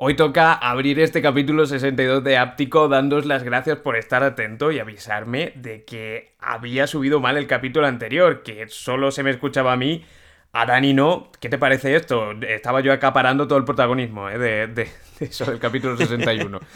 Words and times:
Hoy 0.00 0.14
toca 0.14 0.52
abrir 0.52 1.00
este 1.00 1.20
capítulo 1.20 1.66
62 1.66 2.22
de 2.22 2.38
Áptico 2.38 2.86
dándos 2.86 3.26
las 3.26 3.42
gracias 3.42 3.78
por 3.78 3.96
estar 3.96 4.22
atento 4.22 4.70
y 4.70 4.78
avisarme 4.78 5.52
de 5.56 5.84
que 5.84 6.36
había 6.38 6.86
subido 6.86 7.18
mal 7.18 7.36
el 7.36 7.48
capítulo 7.48 7.86
anterior, 7.86 8.44
que 8.44 8.68
solo 8.68 9.10
se 9.10 9.24
me 9.24 9.30
escuchaba 9.30 9.72
a 9.72 9.76
mí 9.76 10.04
a 10.60 10.66
Dani 10.66 10.92
no, 10.92 11.28
¿qué 11.40 11.48
te 11.48 11.56
parece 11.56 11.94
esto? 11.94 12.32
Estaba 12.42 12.80
yo 12.80 12.92
acaparando 12.92 13.46
todo 13.46 13.58
el 13.58 13.64
protagonismo 13.64 14.28
¿eh? 14.28 14.38
de, 14.38 14.88
eso 15.20 15.44
del 15.44 15.58
capítulo 15.58 15.96
61. 15.96 16.60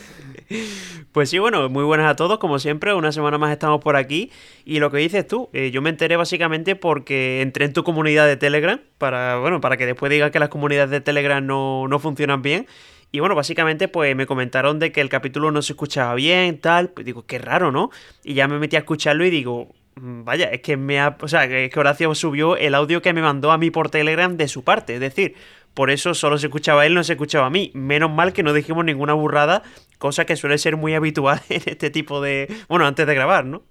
Pues 1.12 1.30
sí, 1.30 1.38
bueno, 1.38 1.68
muy 1.70 1.84
buenas 1.84 2.10
a 2.10 2.16
todos, 2.16 2.38
como 2.38 2.58
siempre, 2.58 2.92
una 2.92 3.12
semana 3.12 3.38
más 3.38 3.52
estamos 3.52 3.80
por 3.80 3.96
aquí. 3.96 4.30
Y 4.66 4.80
lo 4.80 4.90
que 4.90 4.98
dices 4.98 5.26
tú, 5.26 5.48
eh, 5.52 5.70
yo 5.70 5.80
me 5.80 5.88
enteré 5.88 6.16
básicamente 6.16 6.74
porque 6.74 7.40
entré 7.40 7.64
en 7.66 7.72
tu 7.72 7.84
comunidad 7.84 8.26
de 8.26 8.36
Telegram, 8.36 8.80
para, 8.98 9.38
bueno, 9.38 9.60
para 9.60 9.78
que 9.78 9.86
después 9.86 10.10
digas 10.10 10.30
que 10.30 10.38
las 10.38 10.50
comunidades 10.50 10.90
de 10.90 11.00
Telegram 11.00 11.44
no, 11.44 11.86
no 11.88 11.98
funcionan 11.98 12.42
bien. 12.42 12.66
Y 13.12 13.20
bueno, 13.20 13.34
básicamente 13.34 13.88
pues 13.88 14.14
me 14.16 14.26
comentaron 14.26 14.78
de 14.78 14.92
que 14.92 15.02
el 15.02 15.08
capítulo 15.10 15.50
no 15.52 15.62
se 15.62 15.74
escuchaba 15.74 16.14
bien, 16.14 16.58
tal, 16.58 16.90
pues 16.90 17.06
digo, 17.06 17.24
qué 17.24 17.38
raro, 17.38 17.70
¿no? 17.72 17.90
Y 18.24 18.34
ya 18.34 18.48
me 18.48 18.58
metí 18.58 18.76
a 18.76 18.80
escucharlo 18.80 19.24
y 19.24 19.30
digo, 19.30 19.74
vaya, 19.96 20.46
es 20.46 20.60
que 20.60 20.76
me 20.76 21.00
ha. 21.00 21.16
O 21.20 21.28
sea, 21.28 21.48
que 21.48 21.70
Horacio 21.74 22.14
subió 22.14 22.56
el 22.56 22.74
audio 22.74 23.02
que 23.02 23.12
me 23.12 23.22
mandó 23.22 23.50
a 23.52 23.58
mí 23.58 23.70
por 23.70 23.90
Telegram 23.90 24.36
de 24.36 24.48
su 24.48 24.64
parte. 24.64 24.94
Es 24.94 25.00
decir, 25.00 25.34
por 25.74 25.90
eso 25.90 26.14
solo 26.14 26.38
se 26.38 26.46
escuchaba 26.46 26.86
él, 26.86 26.94
no 26.94 27.04
se 27.04 27.14
escuchaba 27.14 27.46
a 27.46 27.50
mí. 27.50 27.70
Menos 27.74 28.10
mal 28.10 28.32
que 28.32 28.42
no 28.42 28.52
dijimos 28.52 28.84
ninguna 28.84 29.14
burrada, 29.14 29.62
cosa 29.98 30.24
que 30.26 30.36
suele 30.36 30.58
ser 30.58 30.76
muy 30.76 30.94
habitual 30.94 31.40
en 31.48 31.62
este 31.66 31.90
tipo 31.90 32.20
de. 32.20 32.52
Bueno, 32.68 32.86
antes 32.86 33.06
de 33.06 33.14
grabar, 33.14 33.44
¿no? 33.44 33.62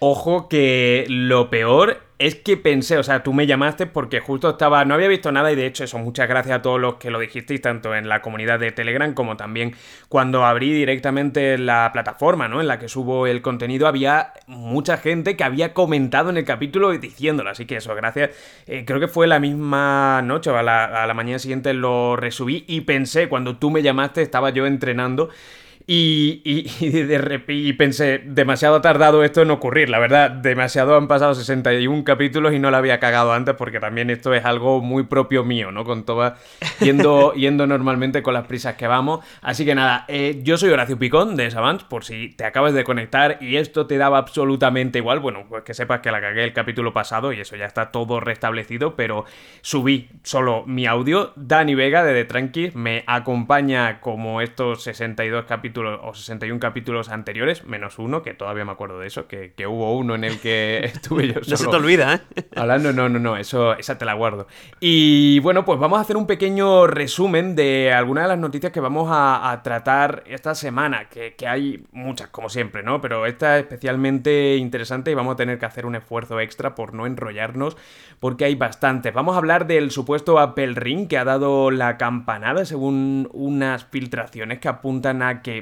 Ojo 0.00 0.48
que 0.48 1.04
lo 1.08 1.50
peor 1.50 2.00
es 2.22 2.36
que 2.36 2.56
pensé, 2.56 2.98
o 2.98 3.02
sea, 3.02 3.24
tú 3.24 3.32
me 3.32 3.48
llamaste 3.48 3.86
porque 3.86 4.20
justo 4.20 4.50
estaba, 4.50 4.84
no 4.84 4.94
había 4.94 5.08
visto 5.08 5.32
nada 5.32 5.50
y 5.50 5.56
de 5.56 5.66
hecho 5.66 5.82
eso, 5.82 5.98
muchas 5.98 6.28
gracias 6.28 6.58
a 6.58 6.62
todos 6.62 6.80
los 6.80 6.94
que 6.94 7.10
lo 7.10 7.18
dijisteis, 7.18 7.60
tanto 7.60 7.96
en 7.96 8.08
la 8.08 8.22
comunidad 8.22 8.60
de 8.60 8.70
Telegram 8.70 9.12
como 9.12 9.36
también 9.36 9.74
cuando 10.08 10.44
abrí 10.44 10.72
directamente 10.72 11.58
la 11.58 11.90
plataforma, 11.92 12.46
¿no? 12.46 12.60
En 12.60 12.68
la 12.68 12.78
que 12.78 12.88
subo 12.88 13.26
el 13.26 13.42
contenido, 13.42 13.88
había 13.88 14.34
mucha 14.46 14.98
gente 14.98 15.36
que 15.36 15.42
había 15.42 15.74
comentado 15.74 16.30
en 16.30 16.36
el 16.36 16.44
capítulo 16.44 16.92
diciéndolo, 16.92 17.50
así 17.50 17.66
que 17.66 17.78
eso, 17.78 17.92
gracias. 17.96 18.30
Eh, 18.68 18.84
creo 18.86 19.00
que 19.00 19.08
fue 19.08 19.26
la 19.26 19.40
misma 19.40 20.22
noche 20.22 20.50
o 20.50 20.56
a 20.56 20.62
la, 20.62 20.84
a 20.84 21.06
la 21.08 21.14
mañana 21.14 21.40
siguiente 21.40 21.74
lo 21.74 22.14
resubí 22.14 22.64
y 22.68 22.82
pensé, 22.82 23.28
cuando 23.28 23.56
tú 23.56 23.72
me 23.72 23.82
llamaste, 23.82 24.22
estaba 24.22 24.50
yo 24.50 24.66
entrenando 24.66 25.28
y, 25.86 26.40
y, 26.44 26.90
de, 26.90 27.42
y, 27.48 27.72
pensé, 27.72 28.22
demasiado 28.24 28.80
tardado 28.80 29.24
esto 29.24 29.42
en 29.42 29.50
ocurrir, 29.50 29.90
la 29.90 29.98
verdad, 29.98 30.30
demasiado 30.30 30.96
han 30.96 31.08
pasado 31.08 31.34
61 31.34 32.04
capítulos 32.04 32.52
y 32.52 32.58
no 32.58 32.70
lo 32.70 32.76
había 32.76 33.00
cagado 33.00 33.32
antes 33.32 33.54
porque 33.56 33.80
también 33.80 34.10
esto 34.10 34.32
es 34.34 34.44
algo 34.44 34.80
muy 34.80 35.04
propio 35.04 35.44
mío, 35.44 35.72
¿no? 35.72 35.84
Con 35.84 36.04
toda, 36.04 36.36
yendo, 36.80 37.32
yendo 37.34 37.66
normalmente 37.66 38.22
con 38.22 38.34
las 38.34 38.46
prisas 38.46 38.76
que 38.76 38.86
vamos. 38.86 39.24
Así 39.40 39.64
que 39.64 39.74
nada, 39.74 40.04
eh, 40.08 40.40
yo 40.42 40.56
soy 40.56 40.70
Horacio 40.70 40.98
Picón 40.98 41.36
de 41.36 41.50
Savants, 41.50 41.84
por 41.84 42.04
si 42.04 42.28
te 42.28 42.44
acabas 42.44 42.74
de 42.74 42.84
conectar 42.84 43.38
y 43.40 43.56
esto 43.56 43.86
te 43.86 43.98
daba 43.98 44.18
absolutamente 44.18 44.98
igual, 44.98 45.18
bueno, 45.18 45.46
pues 45.48 45.64
que 45.64 45.74
sepas 45.74 46.00
que 46.00 46.10
la 46.10 46.20
cagué 46.20 46.44
el 46.44 46.52
capítulo 46.52 46.92
pasado 46.92 47.32
y 47.32 47.40
eso 47.40 47.56
ya 47.56 47.66
está 47.66 47.90
todo 47.90 48.20
restablecido, 48.20 48.94
pero 48.94 49.24
subí 49.62 50.08
solo 50.22 50.64
mi 50.66 50.86
audio. 50.86 51.32
Dani 51.36 51.74
Vega 51.74 52.04
de 52.04 52.12
The 52.12 52.24
Tranquis 52.24 52.74
me 52.76 53.02
acompaña 53.06 54.00
como 54.00 54.40
estos 54.40 54.84
62 54.84 55.44
capítulos 55.46 55.71
o 55.78 56.14
61 56.14 56.60
capítulos 56.60 57.08
anteriores, 57.08 57.64
menos 57.64 57.98
uno, 57.98 58.22
que 58.22 58.34
todavía 58.34 58.64
me 58.64 58.72
acuerdo 58.72 58.98
de 58.98 59.06
eso, 59.06 59.26
que, 59.26 59.52
hubo 59.66 59.96
uno 59.96 60.14
en 60.14 60.24
el 60.24 60.40
que 60.40 60.80
estuve 60.84 61.28
yo 61.28 61.34
solo. 61.34 61.46
no 61.48 61.56
se 61.56 61.66
te 61.66 61.76
olvida, 61.76 62.14
¿eh? 62.14 62.44
Hablando, 62.56 62.92
no, 62.92 63.08
no, 63.08 63.18
no, 63.18 63.36
eso, 63.36 63.76
esa 63.78 63.98
te 63.98 64.04
la 64.04 64.14
guardo. 64.14 64.46
Y 64.80 65.38
bueno, 65.40 65.64
pues 65.64 65.78
vamos 65.78 65.98
a 65.98 66.02
hacer 66.02 66.16
un 66.16 66.26
pequeño 66.26 66.86
resumen 66.86 67.54
de 67.54 67.92
algunas 67.92 68.24
de 68.24 68.28
las 68.28 68.38
noticias 68.38 68.72
que 68.72 68.80
vamos 68.80 69.08
a, 69.10 69.60
tratar 69.62 70.24
esta 70.26 70.54
semana, 70.54 71.08
que, 71.08 71.34
que, 71.34 71.46
hay 71.46 71.84
muchas, 71.92 72.28
como 72.28 72.48
siempre, 72.48 72.82
¿no? 72.82 73.00
Pero 73.00 73.26
esta 73.26 73.58
es 73.58 73.64
especialmente 73.64 74.56
interesante 74.56 75.10
y 75.10 75.14
vamos 75.14 75.34
a 75.34 75.36
tener 75.36 75.58
que 75.58 75.66
hacer 75.66 75.86
un 75.86 75.94
esfuerzo 75.94 76.40
extra 76.40 76.74
por 76.74 76.94
no 76.94 77.06
enrollarnos, 77.06 77.76
porque 78.18 78.44
hay 78.44 78.54
bastantes. 78.54 79.12
Vamos 79.12 79.34
a 79.34 79.38
hablar 79.38 79.66
del 79.66 79.90
supuesto 79.90 80.38
Apple 80.38 80.74
Ring 80.74 81.08
que 81.08 81.18
ha 81.18 81.24
dado 81.24 81.70
la 81.70 81.96
campanada 81.98 82.64
según 82.64 83.28
unas 83.32 83.84
filtraciones 83.84 84.58
que 84.58 84.68
apuntan 84.68 85.22
a 85.22 85.42
que 85.42 85.61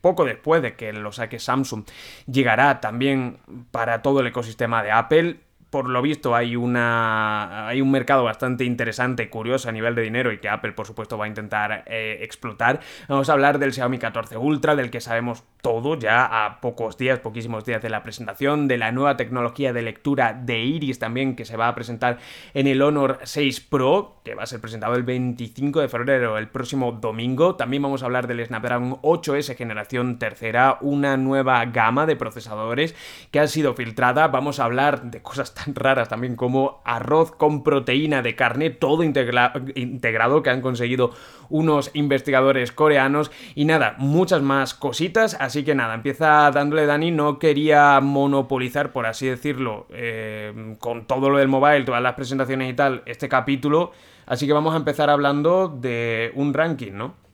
poco 0.00 0.24
después 0.24 0.62
de 0.62 0.74
que 0.74 0.92
lo 0.92 1.12
saque 1.12 1.38
Samsung, 1.38 1.84
llegará 2.26 2.80
también 2.80 3.38
para 3.70 4.02
todo 4.02 4.20
el 4.20 4.26
ecosistema 4.26 4.82
de 4.82 4.92
Apple 4.92 5.40
por 5.70 5.88
lo 5.88 6.02
visto 6.02 6.34
hay 6.34 6.56
una 6.56 7.68
hay 7.68 7.80
un 7.80 7.90
mercado 7.90 8.24
bastante 8.24 8.64
interesante, 8.64 9.30
curioso 9.30 9.68
a 9.68 9.72
nivel 9.72 9.94
de 9.94 10.02
dinero 10.02 10.32
y 10.32 10.38
que 10.38 10.48
Apple 10.48 10.72
por 10.72 10.86
supuesto 10.86 11.16
va 11.16 11.24
a 11.24 11.28
intentar 11.28 11.84
eh, 11.86 12.18
explotar. 12.22 12.80
Vamos 13.08 13.28
a 13.28 13.32
hablar 13.32 13.58
del 13.58 13.72
Xiaomi 13.72 13.98
14 13.98 14.36
Ultra, 14.36 14.76
del 14.76 14.90
que 14.90 15.00
sabemos 15.00 15.44
todo 15.62 15.98
ya 15.98 16.24
a 16.24 16.60
pocos 16.60 16.96
días, 16.96 17.20
poquísimos 17.20 17.64
días 17.64 17.82
de 17.82 17.90
la 17.90 18.02
presentación, 18.02 18.66
de 18.66 18.78
la 18.78 18.92
nueva 18.92 19.16
tecnología 19.16 19.72
de 19.72 19.82
lectura 19.82 20.32
de 20.32 20.60
Iris 20.60 20.98
también 20.98 21.36
que 21.36 21.44
se 21.44 21.56
va 21.56 21.68
a 21.68 21.74
presentar 21.74 22.18
en 22.54 22.66
el 22.66 22.82
Honor 22.82 23.20
6 23.22 23.60
Pro, 23.60 24.20
que 24.24 24.34
va 24.34 24.42
a 24.44 24.46
ser 24.46 24.60
presentado 24.60 24.94
el 24.94 25.02
25 25.02 25.80
de 25.80 25.88
febrero, 25.88 26.38
el 26.38 26.48
próximo 26.48 26.92
domingo. 26.92 27.56
También 27.56 27.82
vamos 27.82 28.02
a 28.02 28.06
hablar 28.06 28.26
del 28.26 28.44
Snapdragon 28.44 29.00
8S 29.02 29.56
generación 29.56 30.18
tercera, 30.18 30.78
una 30.80 31.16
nueva 31.16 31.64
gama 31.66 32.06
de 32.06 32.16
procesadores 32.16 32.94
que 33.30 33.40
ha 33.40 33.46
sido 33.46 33.74
filtrada. 33.74 34.28
Vamos 34.28 34.60
a 34.60 34.64
hablar 34.64 35.10
de 35.10 35.22
cosas 35.22 35.54
raras 35.66 36.08
también 36.08 36.36
como 36.36 36.80
arroz 36.84 37.32
con 37.32 37.62
proteína 37.62 38.22
de 38.22 38.34
carne, 38.34 38.70
todo 38.70 39.02
integrado 39.02 40.42
que 40.42 40.50
han 40.50 40.60
conseguido 40.60 41.10
unos 41.48 41.90
investigadores 41.94 42.72
coreanos. 42.72 43.30
Y 43.54 43.64
nada, 43.64 43.94
muchas 43.98 44.42
más 44.42 44.74
cositas, 44.74 45.36
así 45.40 45.64
que 45.64 45.74
nada, 45.74 45.94
empieza 45.94 46.50
dándole 46.50 46.86
Dani, 46.86 47.10
no 47.10 47.38
quería 47.38 48.00
monopolizar, 48.00 48.92
por 48.92 49.06
así 49.06 49.26
decirlo, 49.26 49.86
eh, 49.90 50.76
con 50.78 51.06
todo 51.06 51.30
lo 51.30 51.38
del 51.38 51.48
mobile, 51.48 51.84
todas 51.84 52.02
las 52.02 52.14
presentaciones 52.14 52.70
y 52.70 52.74
tal, 52.74 53.02
este 53.06 53.28
capítulo, 53.28 53.92
así 54.26 54.46
que 54.46 54.52
vamos 54.52 54.74
a 54.74 54.78
empezar 54.78 55.10
hablando 55.10 55.68
de 55.68 56.32
un 56.34 56.54
ranking, 56.54 56.92
¿no? 56.92 57.29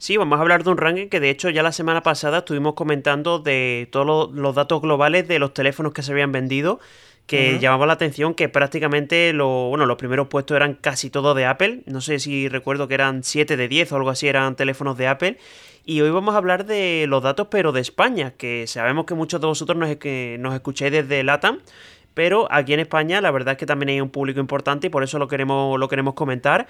Sí, 0.00 0.16
vamos 0.16 0.38
a 0.38 0.40
hablar 0.40 0.64
de 0.64 0.70
un 0.70 0.78
ranking 0.78 1.08
que 1.08 1.20
de 1.20 1.28
hecho 1.28 1.50
ya 1.50 1.62
la 1.62 1.72
semana 1.72 2.02
pasada 2.02 2.38
estuvimos 2.38 2.72
comentando 2.72 3.38
de 3.38 3.86
todos 3.92 4.32
los, 4.32 4.54
datos 4.54 4.80
globales 4.80 5.28
de 5.28 5.38
los 5.38 5.52
teléfonos 5.52 5.92
que 5.92 6.02
se 6.02 6.10
habían 6.12 6.32
vendido 6.32 6.80
que 7.26 7.58
llamaba 7.60 7.84
la 7.84 7.92
atención 7.92 8.32
que 8.32 8.48
prácticamente 8.48 9.34
lo, 9.34 9.68
bueno, 9.68 9.84
los 9.84 9.98
primeros 9.98 10.28
puestos 10.28 10.56
eran 10.56 10.72
casi 10.72 11.10
todos 11.10 11.36
de 11.36 11.44
Apple. 11.44 11.82
No 11.84 12.00
sé 12.00 12.18
si 12.18 12.48
recuerdo 12.48 12.88
que 12.88 12.94
eran 12.94 13.22
7 13.22 13.58
de 13.58 13.68
10 13.68 13.92
o 13.92 13.96
algo 13.96 14.08
así 14.08 14.26
eran 14.26 14.56
teléfonos 14.56 14.96
de 14.96 15.06
Apple. 15.06 15.38
Y 15.84 16.00
hoy 16.00 16.10
vamos 16.10 16.34
a 16.34 16.38
hablar 16.38 16.64
de 16.64 17.04
los 17.06 17.22
datos, 17.22 17.48
pero 17.50 17.70
de 17.70 17.82
España, 17.82 18.32
que 18.36 18.66
sabemos 18.66 19.04
que 19.04 19.14
muchos 19.14 19.40
de 19.40 19.46
vosotros 19.46 19.78
nos, 19.78 19.94
que 19.96 20.38
nos 20.40 20.54
escucháis 20.54 20.90
desde 20.92 21.22
LATAM. 21.22 21.60
Pero 22.14 22.48
aquí 22.50 22.72
en 22.72 22.80
España 22.80 23.20
la 23.20 23.30
verdad 23.30 23.52
es 23.52 23.58
que 23.58 23.66
también 23.66 23.90
hay 23.90 24.00
un 24.00 24.10
público 24.10 24.40
importante 24.40 24.88
y 24.88 24.90
por 24.90 25.04
eso 25.04 25.18
lo 25.18 25.28
queremos, 25.28 25.78
lo 25.78 25.88
queremos 25.88 26.14
comentar. 26.14 26.66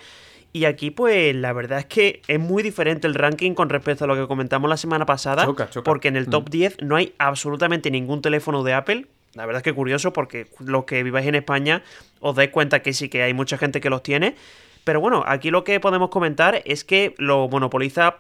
Y 0.53 0.65
aquí, 0.65 0.91
pues, 0.91 1.35
la 1.35 1.53
verdad 1.53 1.79
es 1.79 1.87
que 1.87 2.23
es 2.27 2.41
muy 2.41 2.63
diferente 2.63 3.07
el 3.07 3.15
ranking 3.15 3.55
con 3.55 3.69
respecto 3.69 4.05
a 4.05 4.09
lo 4.09 4.17
que 4.17 4.27
comentamos 4.27 4.69
la 4.69 4.77
semana 4.77 5.07
pasada. 5.07 5.47
Porque 5.85 6.09
en 6.09 6.17
el 6.17 6.29
top 6.29 6.51
10 6.51 6.79
mm. 6.83 6.87
no 6.87 6.97
hay 6.97 7.15
absolutamente 7.19 7.91
ningún 7.91 8.21
teléfono 8.21 8.65
de 8.65 8.75
Apple. 8.75 9.07
La 9.35 9.47
verdad 9.47 9.61
es 9.61 9.63
que 9.63 9.73
curioso 9.73 10.13
porque 10.13 10.49
los 10.59 10.85
que 10.85 11.05
viváis 11.05 11.29
en 11.29 11.37
España 11.37 11.85
os 12.19 12.35
dais 12.35 12.51
cuenta 12.51 12.83
que 12.83 12.93
sí 12.93 13.09
que 13.09 13.23
hay 13.23 13.33
mucha 13.33 13.59
gente 13.59 13.81
que 13.81 13.91
los 13.91 14.03
tiene. 14.03 14.35
Pero 14.83 15.01
bueno, 15.01 15.23
aquí 15.25 15.51
lo 15.51 15.63
que 15.63 15.79
podemos 15.79 16.11
comentar 16.11 16.63
es 16.65 16.83
que 16.85 17.15
lo 17.19 17.49
monopoliza 17.49 18.19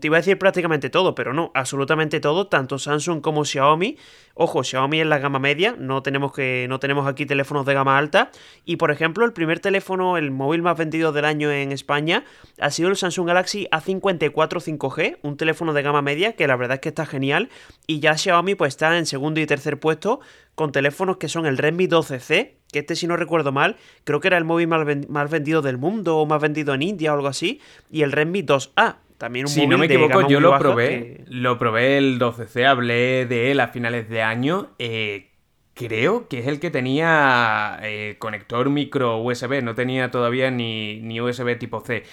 te 0.00 0.06
iba 0.06 0.16
a 0.16 0.20
decir 0.20 0.38
prácticamente 0.38 0.90
todo, 0.90 1.14
pero 1.14 1.32
no, 1.32 1.50
absolutamente 1.54 2.20
todo, 2.20 2.46
tanto 2.46 2.78
Samsung 2.78 3.20
como 3.20 3.44
Xiaomi. 3.44 3.96
Ojo, 4.34 4.62
Xiaomi 4.62 5.00
es 5.00 5.06
la 5.06 5.18
gama 5.18 5.38
media, 5.38 5.74
no 5.78 6.02
tenemos, 6.02 6.32
que, 6.32 6.66
no 6.68 6.78
tenemos 6.78 7.06
aquí 7.06 7.26
teléfonos 7.26 7.66
de 7.66 7.74
gama 7.74 7.96
alta. 7.96 8.30
Y 8.64 8.76
por 8.76 8.90
ejemplo, 8.90 9.24
el 9.24 9.32
primer 9.32 9.60
teléfono, 9.60 10.16
el 10.16 10.30
móvil 10.30 10.62
más 10.62 10.76
vendido 10.76 11.12
del 11.12 11.24
año 11.24 11.50
en 11.50 11.72
España, 11.72 12.24
ha 12.60 12.70
sido 12.70 12.88
el 12.88 12.96
Samsung 12.96 13.26
Galaxy 13.26 13.68
A54 13.70 14.78
5G, 14.78 15.18
un 15.22 15.36
teléfono 15.36 15.72
de 15.72 15.82
gama 15.82 16.02
media 16.02 16.34
que 16.34 16.46
la 16.46 16.56
verdad 16.56 16.74
es 16.74 16.80
que 16.80 16.88
está 16.88 17.06
genial. 17.06 17.48
Y 17.86 18.00
ya 18.00 18.16
Xiaomi 18.16 18.54
pues 18.54 18.74
está 18.74 18.96
en 18.98 19.06
segundo 19.06 19.40
y 19.40 19.46
tercer 19.46 19.78
puesto 19.78 20.20
con 20.56 20.72
teléfonos 20.72 21.18
que 21.18 21.28
son 21.28 21.46
el 21.46 21.58
Redmi 21.58 21.86
12C, 21.86 22.54
que 22.72 22.78
este 22.80 22.96
si 22.96 23.06
no 23.06 23.16
recuerdo 23.16 23.52
mal, 23.52 23.76
creo 24.04 24.20
que 24.20 24.28
era 24.28 24.38
el 24.38 24.44
móvil 24.44 24.68
más, 24.68 25.30
vendido 25.30 25.62
del 25.62 25.76
mundo 25.76 26.16
o 26.16 26.26
más 26.26 26.40
vendido 26.40 26.74
en 26.74 26.82
India 26.82 27.12
o 27.12 27.14
algo 27.14 27.28
así, 27.28 27.60
y 27.90 28.02
el 28.02 28.10
Redmi 28.10 28.42
2A, 28.42 28.96
también 29.18 29.46
un 29.46 29.50
si 29.50 29.66
no 29.66 29.78
me 29.78 29.86
equivoco, 29.86 30.28
yo 30.28 30.40
lo 30.40 30.58
probé. 30.58 31.24
Lo 31.26 31.58
probé 31.58 31.98
el 31.98 32.18
12C, 32.18 32.66
hablé 32.66 33.26
de 33.26 33.50
él 33.50 33.60
a 33.60 33.68
finales 33.68 34.08
de 34.08 34.22
año. 34.22 34.70
Eh, 34.78 35.30
creo 35.74 36.28
que 36.28 36.40
es 36.40 36.46
el 36.46 36.60
que 36.60 36.70
tenía 36.70 37.78
eh, 37.82 38.16
conector 38.18 38.70
micro 38.70 39.18
USB, 39.18 39.62
no 39.62 39.74
tenía 39.74 40.10
todavía 40.10 40.50
ni, 40.50 41.00
ni 41.00 41.20
USB 41.20 41.58
tipo 41.58 41.80
C 41.80 42.04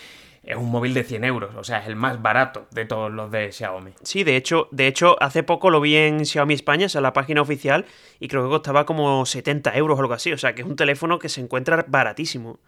es 0.43 0.57
un 0.57 0.69
móvil 0.69 0.93
de 0.93 1.03
100 1.03 1.23
euros, 1.23 1.55
o 1.55 1.63
sea, 1.63 1.79
es 1.79 1.87
el 1.87 1.95
más 1.95 2.21
barato 2.21 2.67
de 2.71 2.85
todos 2.85 3.11
los 3.11 3.31
de 3.31 3.51
Xiaomi. 3.51 3.91
Sí, 4.03 4.25
de 4.25 4.35
hecho, 4.35 4.67
de 4.71 4.87
hecho, 4.87 5.15
hace 5.21 5.41
poco 5.41 5.69
lo 5.69 5.79
vi 5.79 5.95
en 5.95 6.25
Xiaomi 6.25 6.53
España, 6.53 6.87
o 6.87 6.89
sea, 6.89 6.99
la 6.99 7.13
página 7.13 7.41
oficial, 7.41 7.85
y 8.19 8.27
creo 8.27 8.43
que 8.43 8.49
costaba 8.49 8.85
como 8.85 9.25
70 9.25 9.75
euros 9.77 9.97
o 9.97 10.01
algo 10.01 10.13
así, 10.13 10.33
o 10.33 10.37
sea, 10.37 10.53
que 10.53 10.61
es 10.61 10.67
un 10.67 10.75
teléfono 10.75 11.17
que 11.17 11.29
se 11.29 11.39
encuentra 11.39 11.85
baratísimo. 11.87 12.59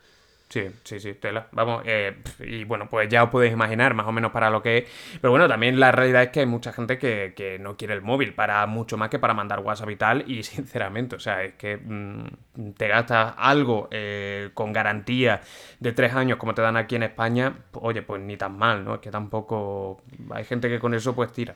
Sí, 0.47 0.67
sí, 0.83 0.99
sí, 0.99 1.15
tela. 1.15 1.47
Vamos, 1.51 1.83
eh, 1.85 2.15
y 2.39 2.63
bueno, 2.65 2.87
pues 2.89 3.09
ya 3.09 3.23
os 3.23 3.29
podéis 3.29 3.53
imaginar 3.53 3.93
más 3.93 4.05
o 4.07 4.11
menos 4.11 4.31
para 4.31 4.49
lo 4.49 4.61
que 4.61 4.77
es. 4.77 5.17
Pero 5.19 5.31
bueno, 5.31 5.47
también 5.47 5.79
la 5.79 5.91
realidad 5.91 6.23
es 6.23 6.29
que 6.29 6.41
hay 6.41 6.45
mucha 6.45 6.71
gente 6.71 6.97
que, 6.97 7.57
no 7.59 7.75
quiere 7.75 7.93
el 7.95 8.01
móvil 8.01 8.33
para 8.33 8.65
mucho 8.67 8.95
más 8.95 9.09
que 9.09 9.19
para 9.19 9.33
mandar 9.33 9.59
WhatsApp 9.59 9.89
y 9.89 9.95
tal. 9.95 10.23
Y 10.31 10.43
sinceramente, 10.43 11.15
o 11.15 11.19
sea, 11.19 11.43
es 11.43 11.55
que 11.55 11.77
mm, 11.77 12.73
te 12.77 12.87
gastas 12.87 13.33
algo 13.37 13.87
eh, 13.91 14.51
con 14.53 14.71
garantía 14.71 15.41
de 15.79 15.91
tres 15.93 16.13
años 16.13 16.37
como 16.37 16.53
te 16.53 16.61
dan 16.61 16.77
aquí 16.77 16.95
en 16.95 17.03
España, 17.03 17.55
oye, 17.73 18.01
pues 18.03 18.21
ni 18.21 18.37
tan 18.37 18.57
mal, 18.57 18.85
¿no? 18.85 18.95
Es 18.95 19.01
que 19.01 19.11
tampoco 19.11 20.01
hay 20.31 20.45
gente 20.45 20.69
que 20.69 20.79
con 20.79 20.93
eso 20.93 21.15
pues 21.15 21.31
tira. 21.31 21.55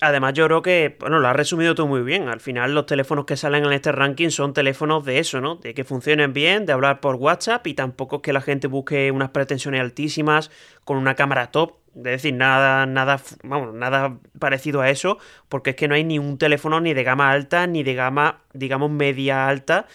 Además, 0.00 0.34
yo 0.34 0.46
creo 0.46 0.62
que, 0.62 0.96
bueno, 1.00 1.18
lo 1.18 1.26
has 1.26 1.34
resumido 1.34 1.74
tú 1.74 1.88
muy 1.88 2.02
bien. 2.02 2.28
Al 2.28 2.38
final, 2.38 2.72
los 2.72 2.86
teléfonos 2.86 3.24
que 3.24 3.36
salen 3.36 3.64
en 3.64 3.72
este 3.72 3.90
ranking 3.90 4.30
son 4.30 4.54
teléfonos 4.54 5.04
de 5.04 5.18
eso, 5.18 5.40
¿no? 5.40 5.56
De 5.56 5.74
que 5.74 5.82
funcionen 5.82 6.32
bien, 6.32 6.66
de 6.66 6.72
hablar 6.72 7.00
por 7.00 7.16
WhatsApp 7.16 7.66
y 7.66 7.74
tampoco 7.74 8.16
es 8.16 8.22
que 8.22 8.32
la 8.32 8.40
gente 8.40 8.68
busque 8.68 9.10
unas 9.10 9.30
pretensiones 9.30 9.80
altísimas 9.80 10.50
con 10.84 10.98
una 10.98 11.16
cámara 11.16 11.50
top. 11.50 11.78
Es 11.96 12.02
decir, 12.04 12.34
nada, 12.34 12.86
nada, 12.86 13.20
vamos, 13.42 13.74
nada 13.74 14.18
parecido 14.38 14.82
a 14.82 14.88
eso, 14.88 15.18
porque 15.48 15.70
es 15.70 15.76
que 15.76 15.88
no 15.88 15.96
hay 15.96 16.04
ni 16.04 16.20
un 16.20 16.38
teléfono 16.38 16.80
ni 16.80 16.94
de 16.94 17.02
gama 17.02 17.32
alta 17.32 17.66
ni 17.66 17.82
de 17.82 17.94
gama, 17.94 18.42
digamos, 18.52 18.88
media 18.92 19.48
alta 19.48 19.86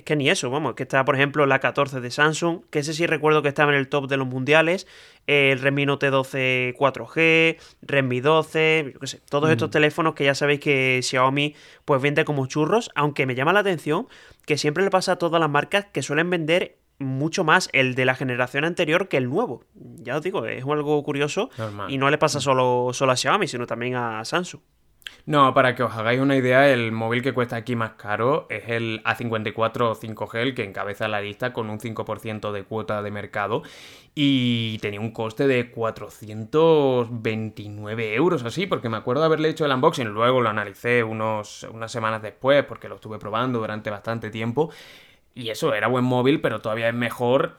es 0.00 0.04
que 0.04 0.16
ni 0.16 0.28
eso, 0.28 0.50
vamos, 0.50 0.74
que 0.74 0.82
está 0.82 1.04
por 1.04 1.14
ejemplo 1.14 1.46
la 1.46 1.60
14 1.60 2.00
de 2.00 2.10
Samsung, 2.10 2.62
que 2.70 2.80
ese 2.80 2.92
sí 2.92 3.06
recuerdo 3.06 3.42
que 3.42 3.48
estaba 3.48 3.72
en 3.72 3.78
el 3.78 3.88
top 3.88 4.08
de 4.08 4.16
los 4.16 4.26
mundiales, 4.26 4.86
el 5.26 5.60
Redmi 5.60 5.86
Note 5.86 6.10
12 6.10 6.74
4G, 6.78 7.58
Redmi 7.82 8.20
12, 8.20 8.90
yo 8.94 9.00
qué 9.00 9.06
sé, 9.06 9.20
todos 9.28 9.50
estos 9.50 9.68
mm. 9.68 9.72
teléfonos 9.72 10.14
que 10.14 10.24
ya 10.24 10.34
sabéis 10.34 10.60
que 10.60 11.00
Xiaomi 11.02 11.54
pues 11.84 12.02
vende 12.02 12.24
como 12.24 12.46
churros, 12.46 12.90
aunque 12.94 13.26
me 13.26 13.34
llama 13.34 13.52
la 13.52 13.60
atención 13.60 14.08
que 14.46 14.58
siempre 14.58 14.82
le 14.82 14.90
pasa 14.90 15.12
a 15.12 15.16
todas 15.16 15.40
las 15.40 15.50
marcas 15.50 15.86
que 15.92 16.02
suelen 16.02 16.30
vender 16.30 16.78
mucho 16.98 17.44
más 17.44 17.68
el 17.72 17.94
de 17.94 18.04
la 18.04 18.14
generación 18.14 18.64
anterior 18.64 19.08
que 19.08 19.16
el 19.16 19.28
nuevo. 19.28 19.64
Ya 19.74 20.16
os 20.16 20.22
digo, 20.22 20.46
es 20.46 20.64
algo 20.64 21.02
curioso 21.02 21.50
y 21.88 21.98
no 21.98 22.10
le 22.10 22.18
pasa 22.18 22.40
solo, 22.40 22.90
solo 22.92 23.12
a 23.12 23.16
Xiaomi, 23.16 23.48
sino 23.48 23.66
también 23.66 23.96
a 23.96 24.24
Samsung. 24.24 24.60
No, 25.26 25.52
para 25.54 25.74
que 25.74 25.82
os 25.82 25.92
hagáis 25.92 26.20
una 26.20 26.36
idea, 26.36 26.70
el 26.70 26.92
móvil 26.92 27.22
que 27.22 27.32
cuesta 27.32 27.56
aquí 27.56 27.74
más 27.76 27.92
caro 27.92 28.46
es 28.50 28.68
el 28.68 29.02
A54 29.04 29.94
5G, 29.94 30.38
el 30.38 30.54
que 30.54 30.64
encabeza 30.64 31.08
la 31.08 31.20
lista 31.20 31.52
con 31.52 31.68
un 31.70 31.78
5% 31.78 32.52
de 32.52 32.64
cuota 32.64 33.02
de 33.02 33.10
mercado 33.10 33.62
y 34.14 34.78
tenía 34.78 35.00
un 35.00 35.10
coste 35.12 35.46
de 35.46 35.70
429 35.70 38.14
euros 38.14 38.42
así, 38.44 38.66
porque 38.66 38.88
me 38.88 38.96
acuerdo 38.96 39.20
de 39.22 39.26
haberle 39.26 39.50
hecho 39.50 39.66
el 39.66 39.72
unboxing, 39.72 40.08
luego 40.08 40.40
lo 40.40 40.48
analicé 40.48 41.04
unos, 41.04 41.64
unas 41.64 41.92
semanas 41.92 42.22
después 42.22 42.64
porque 42.64 42.88
lo 42.88 42.94
estuve 42.96 43.18
probando 43.18 43.58
durante 43.60 43.90
bastante 43.90 44.30
tiempo 44.30 44.70
y 45.34 45.50
eso, 45.50 45.74
era 45.74 45.86
buen 45.86 46.04
móvil, 46.04 46.40
pero 46.40 46.60
todavía 46.60 46.88
es 46.88 46.94
mejor 46.94 47.56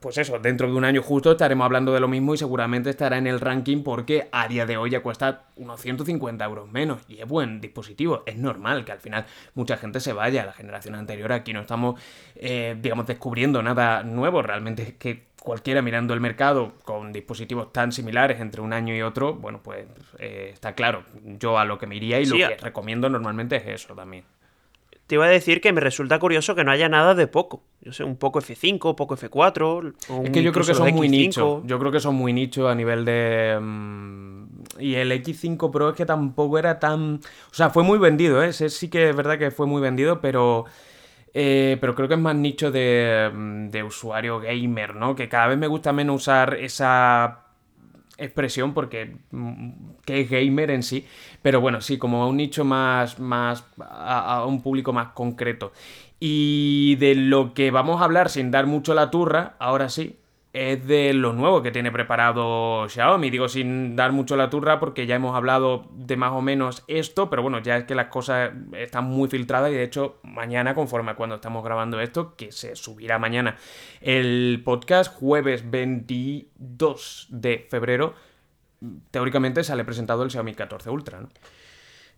pues 0.00 0.18
eso, 0.18 0.38
dentro 0.38 0.68
de 0.68 0.74
un 0.74 0.84
año 0.84 1.02
justo 1.02 1.32
estaremos 1.32 1.64
hablando 1.64 1.92
de 1.92 2.00
lo 2.00 2.08
mismo 2.08 2.34
y 2.34 2.38
seguramente 2.38 2.90
estará 2.90 3.18
en 3.18 3.26
el 3.26 3.40
ranking 3.40 3.82
porque 3.82 4.28
a 4.32 4.48
día 4.48 4.66
de 4.66 4.76
hoy 4.76 4.90
ya 4.90 5.00
cuesta 5.00 5.44
unos 5.56 5.80
150 5.80 6.44
euros 6.44 6.70
menos 6.70 7.00
y 7.08 7.20
es 7.20 7.26
buen 7.26 7.60
dispositivo. 7.60 8.22
Es 8.26 8.36
normal 8.36 8.84
que 8.84 8.92
al 8.92 9.00
final 9.00 9.26
mucha 9.54 9.76
gente 9.76 10.00
se 10.00 10.12
vaya 10.12 10.42
a 10.42 10.46
la 10.46 10.52
generación 10.52 10.94
anterior. 10.94 11.32
Aquí 11.32 11.52
no 11.52 11.60
estamos, 11.60 12.00
eh, 12.36 12.76
digamos, 12.80 13.06
descubriendo 13.06 13.62
nada 13.62 14.02
nuevo. 14.02 14.42
Realmente 14.42 14.82
es 14.82 14.92
que 14.94 15.24
cualquiera 15.40 15.82
mirando 15.82 16.14
el 16.14 16.20
mercado 16.20 16.72
con 16.84 17.12
dispositivos 17.12 17.72
tan 17.72 17.92
similares 17.92 18.40
entre 18.40 18.60
un 18.60 18.72
año 18.72 18.94
y 18.94 19.02
otro, 19.02 19.34
bueno, 19.34 19.60
pues 19.62 19.86
eh, 20.18 20.50
está 20.52 20.74
claro. 20.74 21.04
Yo 21.24 21.58
a 21.58 21.64
lo 21.64 21.78
que 21.78 21.86
me 21.86 21.96
iría 21.96 22.20
y 22.20 22.26
lo 22.26 22.36
que 22.36 22.56
recomiendo 22.56 23.08
normalmente 23.08 23.56
es 23.56 23.66
eso 23.66 23.94
también 23.94 24.24
te 25.06 25.16
iba 25.16 25.26
a 25.26 25.28
decir 25.28 25.60
que 25.60 25.72
me 25.72 25.80
resulta 25.80 26.18
curioso 26.18 26.54
que 26.54 26.64
no 26.64 26.70
haya 26.70 26.88
nada 26.88 27.14
de 27.14 27.26
poco. 27.26 27.62
Yo 27.80 27.92
sé, 27.92 28.04
un 28.04 28.16
poco 28.16 28.40
F5, 28.40 28.94
poco 28.94 29.16
F4. 29.16 29.94
es 30.24 30.30
que 30.30 30.42
yo 30.42 30.52
creo 30.52 30.64
que 30.64 30.74
son 30.74 30.94
muy 30.94 31.08
nicho. 31.08 31.62
Yo 31.66 31.78
creo 31.78 31.92
que 31.92 32.00
son 32.00 32.14
muy 32.14 32.32
nicho 32.32 32.68
a 32.68 32.74
nivel 32.74 33.04
de. 33.04 33.58
Mm, 33.60 34.44
y 34.78 34.94
el 34.94 35.10
X5 35.12 35.70
Pro 35.70 35.90
es 35.90 35.96
que 35.96 36.06
tampoco 36.06 36.58
era 36.58 36.78
tan. 36.78 37.16
O 37.16 37.54
sea, 37.54 37.70
fue 37.70 37.82
muy 37.82 37.98
vendido, 37.98 38.42
¿eh? 38.42 38.48
Ese 38.48 38.70
sí 38.70 38.88
que 38.88 39.10
es 39.10 39.16
verdad 39.16 39.38
que 39.38 39.50
fue 39.50 39.66
muy 39.66 39.82
vendido, 39.82 40.20
pero. 40.20 40.64
Eh, 41.34 41.78
pero 41.80 41.94
creo 41.94 42.08
que 42.08 42.14
es 42.14 42.20
más 42.20 42.36
nicho 42.36 42.70
de, 42.70 43.30
mm, 43.32 43.70
de 43.70 43.82
usuario 43.82 44.38
gamer, 44.38 44.94
¿no? 44.94 45.14
Que 45.14 45.28
cada 45.28 45.48
vez 45.48 45.58
me 45.58 45.66
gusta 45.66 45.92
menos 45.92 46.16
usar 46.16 46.54
esa 46.54 47.41
expresión 48.18 48.74
porque 48.74 49.16
mm, 49.30 49.70
que 50.04 50.20
es 50.20 50.30
gamer 50.30 50.70
en 50.70 50.82
sí, 50.82 51.06
pero 51.42 51.60
bueno, 51.60 51.80
sí, 51.80 51.98
como 51.98 52.22
a 52.22 52.28
un 52.28 52.36
nicho 52.36 52.64
más, 52.64 53.18
más 53.18 53.64
a, 53.78 54.44
un 54.46 54.62
público 54.62 54.92
más 54.92 55.08
concreto. 55.08 55.72
Y 56.20 56.96
de 56.96 57.14
lo 57.14 57.52
que 57.54 57.70
vamos 57.70 58.00
a 58.00 58.04
hablar 58.04 58.28
sin 58.28 58.50
dar 58.50 58.66
mucho 58.66 58.94
la 58.94 59.10
turra, 59.10 59.56
ahora 59.58 59.88
sí, 59.88 60.16
es 60.52 60.86
de 60.86 61.14
lo 61.14 61.32
nuevo 61.32 61.62
que 61.62 61.70
tiene 61.70 61.90
preparado 61.90 62.88
Xiaomi. 62.88 63.30
Digo 63.30 63.48
sin 63.48 63.96
dar 63.96 64.12
mucho 64.12 64.36
la 64.36 64.50
turra 64.50 64.78
porque 64.78 65.06
ya 65.06 65.14
hemos 65.14 65.34
hablado 65.34 65.88
de 65.92 66.16
más 66.16 66.32
o 66.32 66.42
menos 66.42 66.84
esto, 66.88 67.30
pero 67.30 67.42
bueno, 67.42 67.60
ya 67.60 67.78
es 67.78 67.84
que 67.84 67.94
las 67.94 68.08
cosas 68.08 68.50
están 68.72 69.04
muy 69.04 69.28
filtradas 69.28 69.70
y 69.70 69.74
de 69.74 69.84
hecho 69.84 70.18
mañana, 70.22 70.74
conforme 70.74 71.12
a 71.12 71.16
cuando 71.16 71.36
estamos 71.36 71.64
grabando 71.64 72.00
esto, 72.00 72.36
que 72.36 72.52
se 72.52 72.76
subirá 72.76 73.18
mañana 73.18 73.56
el 74.00 74.60
podcast 74.64 75.14
jueves 75.14 75.70
22 75.70 77.28
de 77.30 77.66
febrero, 77.70 78.14
teóricamente 79.10 79.64
sale 79.64 79.84
presentado 79.84 80.22
el 80.22 80.30
Xiaomi 80.30 80.54
14 80.54 80.90
Ultra, 80.90 81.20
¿no? 81.20 81.28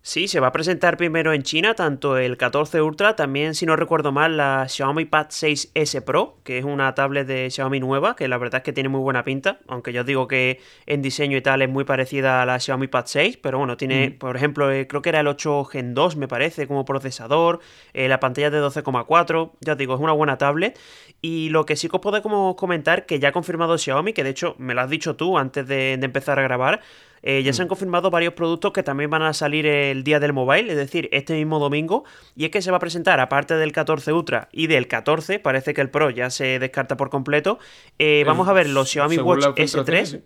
Sí, 0.07 0.27
se 0.27 0.39
va 0.39 0.49
a 0.49 0.51
presentar 0.51 0.97
primero 0.97 1.33
en 1.33 1.41
China, 1.41 1.73
tanto 1.73 2.19
el 2.19 2.37
14 2.37 2.79
Ultra, 2.79 3.15
también 3.15 3.55
si 3.55 3.65
no 3.65 3.75
recuerdo 3.75 4.11
mal 4.11 4.37
la 4.37 4.69
Xiaomi 4.69 5.05
Pad 5.05 5.29
6S 5.29 6.03
Pro, 6.03 6.37
que 6.43 6.59
es 6.59 6.63
una 6.63 6.93
tablet 6.93 7.25
de 7.25 7.49
Xiaomi 7.49 7.79
nueva, 7.79 8.15
que 8.15 8.27
la 8.27 8.37
verdad 8.37 8.59
es 8.59 8.63
que 8.63 8.71
tiene 8.71 8.87
muy 8.87 8.99
buena 8.99 9.23
pinta, 9.23 9.57
aunque 9.67 9.93
yo 9.93 10.03
digo 10.03 10.27
que 10.27 10.61
en 10.85 11.01
diseño 11.01 11.37
y 11.37 11.41
tal 11.41 11.63
es 11.63 11.69
muy 11.69 11.85
parecida 11.85 12.43
a 12.43 12.45
la 12.45 12.59
Xiaomi 12.59 12.85
Pad 12.85 13.05
6, 13.07 13.37
pero 13.37 13.57
bueno, 13.57 13.77
tiene, 13.77 14.11
mm. 14.11 14.19
por 14.19 14.35
ejemplo, 14.35 14.71
eh, 14.71 14.85
creo 14.85 15.01
que 15.01 15.09
era 15.09 15.21
el 15.21 15.27
8 15.27 15.65
Gen 15.65 15.95
2 15.95 16.17
me 16.17 16.27
parece 16.27 16.67
como 16.67 16.85
procesador, 16.85 17.59
eh, 17.93 18.07
la 18.07 18.19
pantalla 18.19 18.51
de 18.51 18.61
12,4, 18.61 19.53
ya 19.61 19.71
os 19.71 19.77
digo, 19.79 19.95
es 19.95 20.01
una 20.01 20.13
buena 20.13 20.37
tablet. 20.37 20.77
Y 21.21 21.49
lo 21.49 21.65
que 21.65 21.75
sí 21.75 21.89
que 21.89 21.95
os 21.95 22.01
puedo 22.01 22.55
comentar, 22.55 23.05
que 23.05 23.19
ya 23.19 23.29
ha 23.29 23.31
confirmado 23.31 23.77
Xiaomi, 23.77 24.13
que 24.13 24.23
de 24.23 24.29
hecho 24.29 24.55
me 24.59 24.73
lo 24.73 24.81
has 24.81 24.89
dicho 24.89 25.15
tú 25.15 25.37
antes 25.37 25.67
de 25.67 25.93
empezar 25.93 26.37
a 26.39 26.43
grabar, 26.43 26.81
eh, 27.27 27.41
ya 27.41 27.53
se 27.53 27.63
han 27.63 27.65
mm. 27.65 27.69
confirmado 27.69 28.11
varios 28.11 28.35
productos 28.35 28.71
que 28.71 28.83
también 28.83 29.09
van 29.09 29.23
a 29.23 29.33
salir 29.33 29.65
el 29.65 30.03
día 30.03 30.19
del 30.19 30.31
mobile, 30.31 30.71
es 30.71 30.77
decir, 30.77 31.09
este 31.11 31.33
mismo 31.33 31.57
domingo. 31.57 32.05
Y 32.35 32.45
es 32.45 32.51
que 32.51 32.61
se 32.61 32.69
va 32.69 32.77
a 32.77 32.79
presentar, 32.79 33.19
aparte 33.19 33.55
del 33.55 33.71
14 33.71 34.13
Ultra 34.13 34.47
y 34.51 34.67
del 34.67 34.87
14, 34.87 35.39
parece 35.39 35.73
que 35.73 35.81
el 35.81 35.89
Pro 35.89 36.11
ya 36.11 36.29
se 36.29 36.59
descarta 36.59 36.95
por 36.97 37.09
completo. 37.09 37.57
Eh, 37.97 38.23
vamos 38.27 38.47
a 38.47 38.53
ver 38.53 38.69
los 38.69 38.91
Xiaomi 38.91 39.17
Watch 39.17 39.43
S3. 39.43 40.21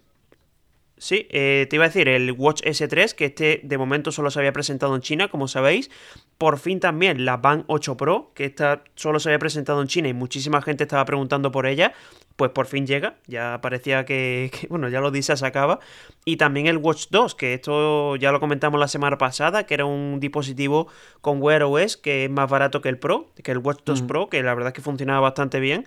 Sí, 0.99 1.27
eh, 1.29 1.65
te 1.69 1.77
iba 1.77 1.85
a 1.85 1.87
decir, 1.87 2.09
el 2.09 2.33
Watch 2.33 2.61
S3, 2.61 3.15
que 3.15 3.25
este 3.25 3.61
de 3.63 3.77
momento 3.77 4.11
solo 4.11 4.29
se 4.31 4.39
había 4.39 4.51
presentado 4.51 4.93
en 4.95 5.01
China, 5.01 5.29
como 5.29 5.47
sabéis. 5.47 5.89
Por 6.37 6.59
fin 6.59 6.81
también 6.81 7.23
la 7.23 7.37
Band 7.37 7.63
8 7.67 7.95
Pro, 7.95 8.31
que 8.35 8.43
esta 8.43 8.83
solo 8.95 9.21
se 9.21 9.29
había 9.29 9.39
presentado 9.39 9.81
en 9.81 9.87
China 9.87 10.09
y 10.09 10.13
muchísima 10.13 10.61
gente 10.61 10.83
estaba 10.83 11.05
preguntando 11.05 11.53
por 11.53 11.67
ella. 11.67 11.93
Pues 12.35 12.51
por 12.51 12.67
fin 12.67 12.85
llega, 12.85 13.15
ya 13.27 13.59
parecía 13.61 14.03
que, 14.03 14.51
bueno, 14.69 14.89
ya 14.89 14.99
lo 14.99 15.09
dice, 15.09 15.35
se 15.37 15.45
acaba. 15.45 15.79
Y 16.25 16.35
también 16.35 16.67
el 16.67 16.77
Watch 16.77 17.07
2, 17.11 17.33
que 17.33 17.53
esto 17.53 18.17
ya 18.17 18.33
lo 18.33 18.41
comentamos 18.41 18.77
la 18.77 18.89
semana 18.89 19.17
pasada, 19.17 19.65
que 19.65 19.75
era 19.75 19.85
un 19.85 20.19
dispositivo 20.19 20.89
con 21.21 21.41
Wear 21.41 21.63
OS 21.63 21.95
que 21.95 22.25
es 22.25 22.29
más 22.29 22.49
barato 22.49 22.81
que 22.81 22.89
el 22.89 22.99
Pro, 22.99 23.31
que 23.41 23.51
el 23.51 23.59
Watch 23.59 23.79
2 23.85 24.01
mm. 24.01 24.07
Pro, 24.07 24.29
que 24.29 24.43
la 24.43 24.53
verdad 24.53 24.69
es 24.69 24.73
que 24.73 24.81
funcionaba 24.81 25.21
bastante 25.21 25.61
bien. 25.61 25.85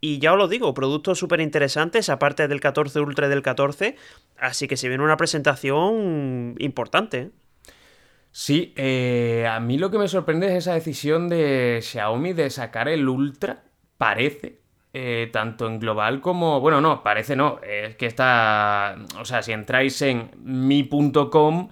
Y 0.00 0.18
ya 0.18 0.32
os 0.32 0.38
lo 0.38 0.48
digo, 0.48 0.74
productos 0.74 1.18
súper 1.18 1.40
interesantes, 1.40 2.08
aparte 2.08 2.46
del 2.46 2.60
14 2.60 3.00
Ultra 3.00 3.28
del 3.28 3.42
14. 3.42 3.96
Así 4.36 4.68
que 4.68 4.76
se 4.76 4.88
viene 4.88 5.02
una 5.02 5.16
presentación 5.16 6.54
importante. 6.58 7.18
¿eh? 7.18 7.30
Sí, 8.30 8.74
eh, 8.76 9.46
a 9.50 9.60
mí 9.60 9.78
lo 9.78 9.90
que 9.90 9.98
me 9.98 10.08
sorprende 10.08 10.48
es 10.48 10.54
esa 10.54 10.74
decisión 10.74 11.28
de 11.28 11.80
Xiaomi 11.82 12.32
de 12.32 12.50
sacar 12.50 12.88
el 12.88 13.08
Ultra, 13.08 13.64
parece, 13.96 14.60
eh, 14.92 15.30
tanto 15.32 15.66
en 15.68 15.78
global 15.78 16.20
como... 16.20 16.60
Bueno, 16.60 16.80
no, 16.80 17.02
parece 17.02 17.36
no, 17.36 17.60
es 17.62 17.96
que 17.96 18.06
está... 18.06 18.96
O 19.20 19.24
sea, 19.24 19.42
si 19.42 19.52
entráis 19.52 20.02
en 20.02 20.30
mi.com 20.42 21.68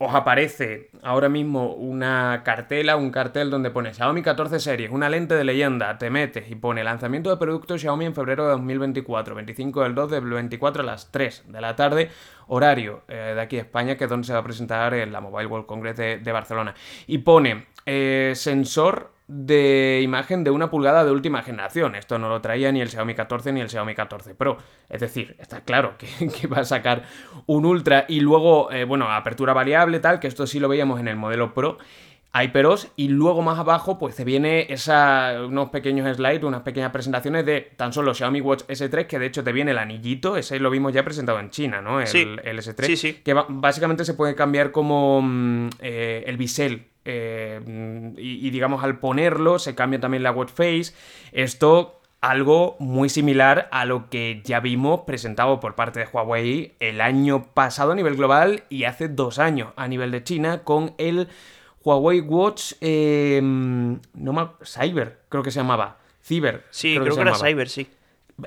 os 0.00 0.14
aparece 0.14 0.90
ahora 1.02 1.28
mismo 1.28 1.74
una 1.74 2.42
cartela, 2.44 2.96
un 2.96 3.10
cartel 3.10 3.50
donde 3.50 3.70
pone 3.70 3.92
Xiaomi 3.92 4.22
14 4.22 4.60
series, 4.60 4.92
una 4.92 5.08
lente 5.08 5.34
de 5.34 5.42
leyenda, 5.42 5.98
te 5.98 6.08
metes 6.08 6.48
y 6.50 6.54
pone 6.54 6.84
lanzamiento 6.84 7.30
de 7.30 7.36
productos 7.36 7.80
Xiaomi 7.80 8.04
en 8.04 8.14
febrero 8.14 8.44
de 8.44 8.52
2024, 8.52 9.34
25 9.34 9.82
del 9.82 9.94
2 9.96 10.10
del 10.12 10.24
24 10.24 10.82
a 10.82 10.86
las 10.86 11.10
3 11.10 11.44
de 11.48 11.60
la 11.60 11.74
tarde, 11.74 12.10
horario 12.46 13.02
eh, 13.08 13.32
de 13.34 13.40
aquí 13.40 13.58
a 13.58 13.62
España, 13.62 13.96
que 13.96 14.04
es 14.04 14.10
donde 14.10 14.26
se 14.26 14.32
va 14.32 14.38
a 14.38 14.44
presentar 14.44 14.94
en 14.94 15.10
la 15.10 15.20
Mobile 15.20 15.46
World 15.46 15.66
Congress 15.66 15.96
de, 15.96 16.32
Barcelona. 16.32 16.74
Y 17.08 17.18
pone 17.18 17.66
eh, 17.84 18.34
sensor 18.36 19.17
de 19.28 20.00
imagen 20.02 20.42
de 20.42 20.50
una 20.50 20.70
pulgada 20.70 21.04
de 21.04 21.10
última 21.10 21.42
generación. 21.42 21.94
Esto 21.94 22.18
no 22.18 22.30
lo 22.30 22.40
traía 22.40 22.72
ni 22.72 22.80
el 22.80 22.88
Xiaomi 22.88 23.14
14 23.14 23.52
ni 23.52 23.60
el 23.60 23.68
Xiaomi 23.68 23.94
14 23.94 24.34
Pro. 24.34 24.56
Es 24.88 25.02
decir, 25.02 25.36
está 25.38 25.60
claro 25.60 25.96
que, 25.98 26.46
va 26.46 26.58
a 26.58 26.64
sacar 26.64 27.04
un 27.46 27.66
Ultra 27.66 28.06
y 28.08 28.20
luego, 28.20 28.72
eh, 28.72 28.84
bueno, 28.84 29.10
apertura 29.12 29.52
variable, 29.52 30.00
tal, 30.00 30.18
que 30.18 30.26
esto 30.26 30.46
sí 30.46 30.58
lo 30.58 30.68
veíamos 30.68 30.98
en 30.98 31.08
el 31.08 31.16
modelo 31.16 31.52
Pro. 31.52 31.78
HyperOS 32.34 32.88
y 32.96 33.08
luego 33.08 33.42
más 33.42 33.58
abajo 33.58 33.98
pues 33.98 34.16
te 34.16 34.24
viene 34.24 34.66
esa, 34.68 35.36
unos 35.46 35.70
pequeños 35.70 36.16
slides, 36.16 36.44
unas 36.44 36.62
pequeñas 36.62 36.92
presentaciones 36.92 37.46
de 37.46 37.72
tan 37.76 37.92
solo 37.92 38.14
Xiaomi 38.14 38.40
Watch 38.40 38.64
S3 38.68 39.06
que 39.06 39.18
de 39.18 39.26
hecho 39.26 39.42
te 39.42 39.52
viene 39.52 39.70
el 39.70 39.78
anillito, 39.78 40.36
ese 40.36 40.58
lo 40.58 40.70
vimos 40.70 40.92
ya 40.92 41.04
presentado 41.04 41.40
en 41.40 41.50
China, 41.50 41.80
¿no? 41.80 42.00
El, 42.00 42.40
el 42.44 42.58
S3, 42.58 42.84
sí, 42.86 42.96
sí. 42.96 43.14
que 43.24 43.34
básicamente 43.48 44.04
se 44.04 44.14
puede 44.14 44.34
cambiar 44.34 44.70
como 44.70 45.22
mm, 45.22 45.68
eh, 45.80 46.24
el 46.26 46.36
bisel 46.36 46.86
eh, 47.04 47.60
y, 48.18 48.46
y, 48.46 48.50
digamos 48.50 48.84
al 48.84 48.98
ponerlo 48.98 49.58
se 49.58 49.74
cambia 49.74 49.98
también 49.98 50.22
la 50.22 50.32
watch 50.32 50.50
face. 50.50 50.92
Esto 51.32 51.98
algo 52.20 52.76
muy 52.80 53.08
similar 53.08 53.68
a 53.70 53.84
lo 53.84 54.10
que 54.10 54.42
ya 54.44 54.60
vimos 54.60 55.02
presentado 55.06 55.60
por 55.60 55.74
parte 55.76 56.00
de 56.00 56.08
Huawei 56.12 56.74
el 56.80 57.00
año 57.00 57.44
pasado 57.54 57.92
a 57.92 57.94
nivel 57.94 58.16
global 58.16 58.64
y 58.68 58.84
hace 58.84 59.08
dos 59.08 59.38
años 59.38 59.72
a 59.76 59.86
nivel 59.86 60.10
de 60.10 60.24
China 60.24 60.64
con 60.64 60.94
el 60.98 61.28
Huawei 61.84 62.20
Watch 62.20 62.74
eh, 62.80 63.40
no 63.42 64.54
Cyber, 64.64 65.18
creo 65.28 65.42
que 65.42 65.50
se 65.50 65.60
llamaba. 65.60 65.98
Cyber. 66.22 66.64
Sí, 66.70 66.96
creo, 66.98 67.14
que, 67.14 67.20
era 67.20 67.34
Cyber, 67.34 67.68
sí. 67.68 67.88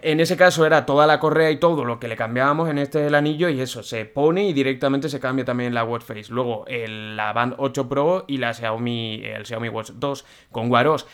En 0.01 0.21
ese 0.21 0.37
caso 0.37 0.65
era 0.65 0.85
toda 0.85 1.05
la 1.05 1.19
correa 1.19 1.51
y 1.51 1.57
todo 1.57 1.83
lo 1.83 1.99
que 1.99 2.07
le 2.07 2.15
cambiábamos, 2.15 2.69
en 2.69 2.77
este 2.77 3.07
el 3.07 3.15
anillo 3.15 3.49
y 3.49 3.59
eso, 3.59 3.83
se 3.83 4.05
pone 4.05 4.47
y 4.47 4.53
directamente 4.53 5.09
se 5.09 5.19
cambia 5.19 5.43
también 5.43 5.73
la 5.73 5.83
Watch 5.83 6.03
Face. 6.03 6.25
Luego 6.29 6.65
el, 6.67 7.17
la 7.17 7.33
Band 7.33 7.55
8 7.57 7.89
Pro 7.89 8.23
y 8.27 8.37
la 8.37 8.53
Xiaomi, 8.53 9.21
el 9.25 9.45
Xiaomi 9.45 9.69
Watch 9.69 9.91
2 9.91 10.25
con 10.51 10.69
Guaros. 10.69 11.07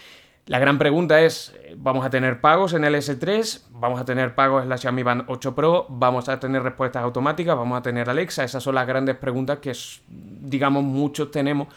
La 0.46 0.60
gran 0.60 0.78
pregunta 0.78 1.22
es, 1.22 1.54
¿vamos 1.76 2.06
a 2.06 2.10
tener 2.10 2.40
pagos 2.40 2.74
en 2.74 2.86
el 2.86 2.96
S3? 2.96 3.64
¿Vamos 3.72 4.00
a 4.00 4.06
tener 4.06 4.34
pagos 4.34 4.64
en 4.64 4.70
la 4.70 4.78
Xiaomi 4.78 5.04
Band 5.04 5.24
8 5.28 5.56
Pro? 5.56 5.88
¿Vamos 5.90 6.30
a 6.30 6.40
tener 6.40 6.64
respuestas 6.64 7.04
automáticas? 7.04 7.58
¿Vamos 7.58 7.78
a 7.78 7.82
tener 7.82 8.10
Alexa? 8.10 8.44
Esas 8.44 8.64
son 8.64 8.76
las 8.76 8.88
grandes 8.88 9.18
preguntas 9.18 9.60
que, 9.60 9.74
digamos, 10.08 10.84
muchos 10.84 11.32
tenemos 11.32 11.68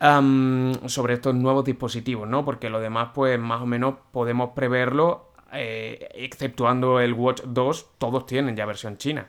sobre 0.00 1.14
estos 1.14 1.34
nuevos 1.34 1.64
dispositivos, 1.64 2.26
¿no? 2.26 2.44
Porque 2.44 2.70
lo 2.70 2.80
demás, 2.80 3.10
pues, 3.14 3.38
más 3.38 3.60
o 3.60 3.66
menos 3.66 3.96
podemos 4.12 4.50
preverlo, 4.54 5.32
eh, 5.52 6.08
exceptuando 6.14 7.00
el 7.00 7.12
Watch 7.12 7.42
2, 7.44 7.86
todos 7.98 8.26
tienen 8.26 8.56
ya 8.56 8.64
versión 8.66 8.96
china. 8.96 9.28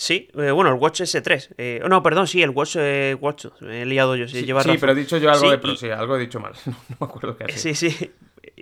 Sí, 0.00 0.28
eh, 0.34 0.50
bueno, 0.50 0.70
el 0.70 0.76
Watch 0.76 1.02
S3. 1.02 1.54
Eh, 1.58 1.82
no, 1.86 2.02
perdón, 2.02 2.26
sí, 2.26 2.42
el 2.42 2.48
Watch, 2.48 2.76
eh, 2.78 3.14
Watch 3.20 3.48
he 3.60 3.84
liado 3.84 4.16
yo. 4.16 4.26
Sí, 4.28 4.46
sí, 4.46 4.78
pero 4.80 4.92
he 4.92 4.94
dicho 4.94 5.18
yo 5.18 5.30
algo 5.30 5.50
de 5.50 5.58
pro, 5.58 5.76
sí, 5.76 5.90
algo 5.90 6.16
he 6.16 6.20
dicho 6.20 6.40
mal. 6.40 6.54
No, 6.66 6.74
me 7.00 7.06
acuerdo 7.06 7.36
qué 7.36 7.52
Sí, 7.52 7.74
sí. 7.74 8.10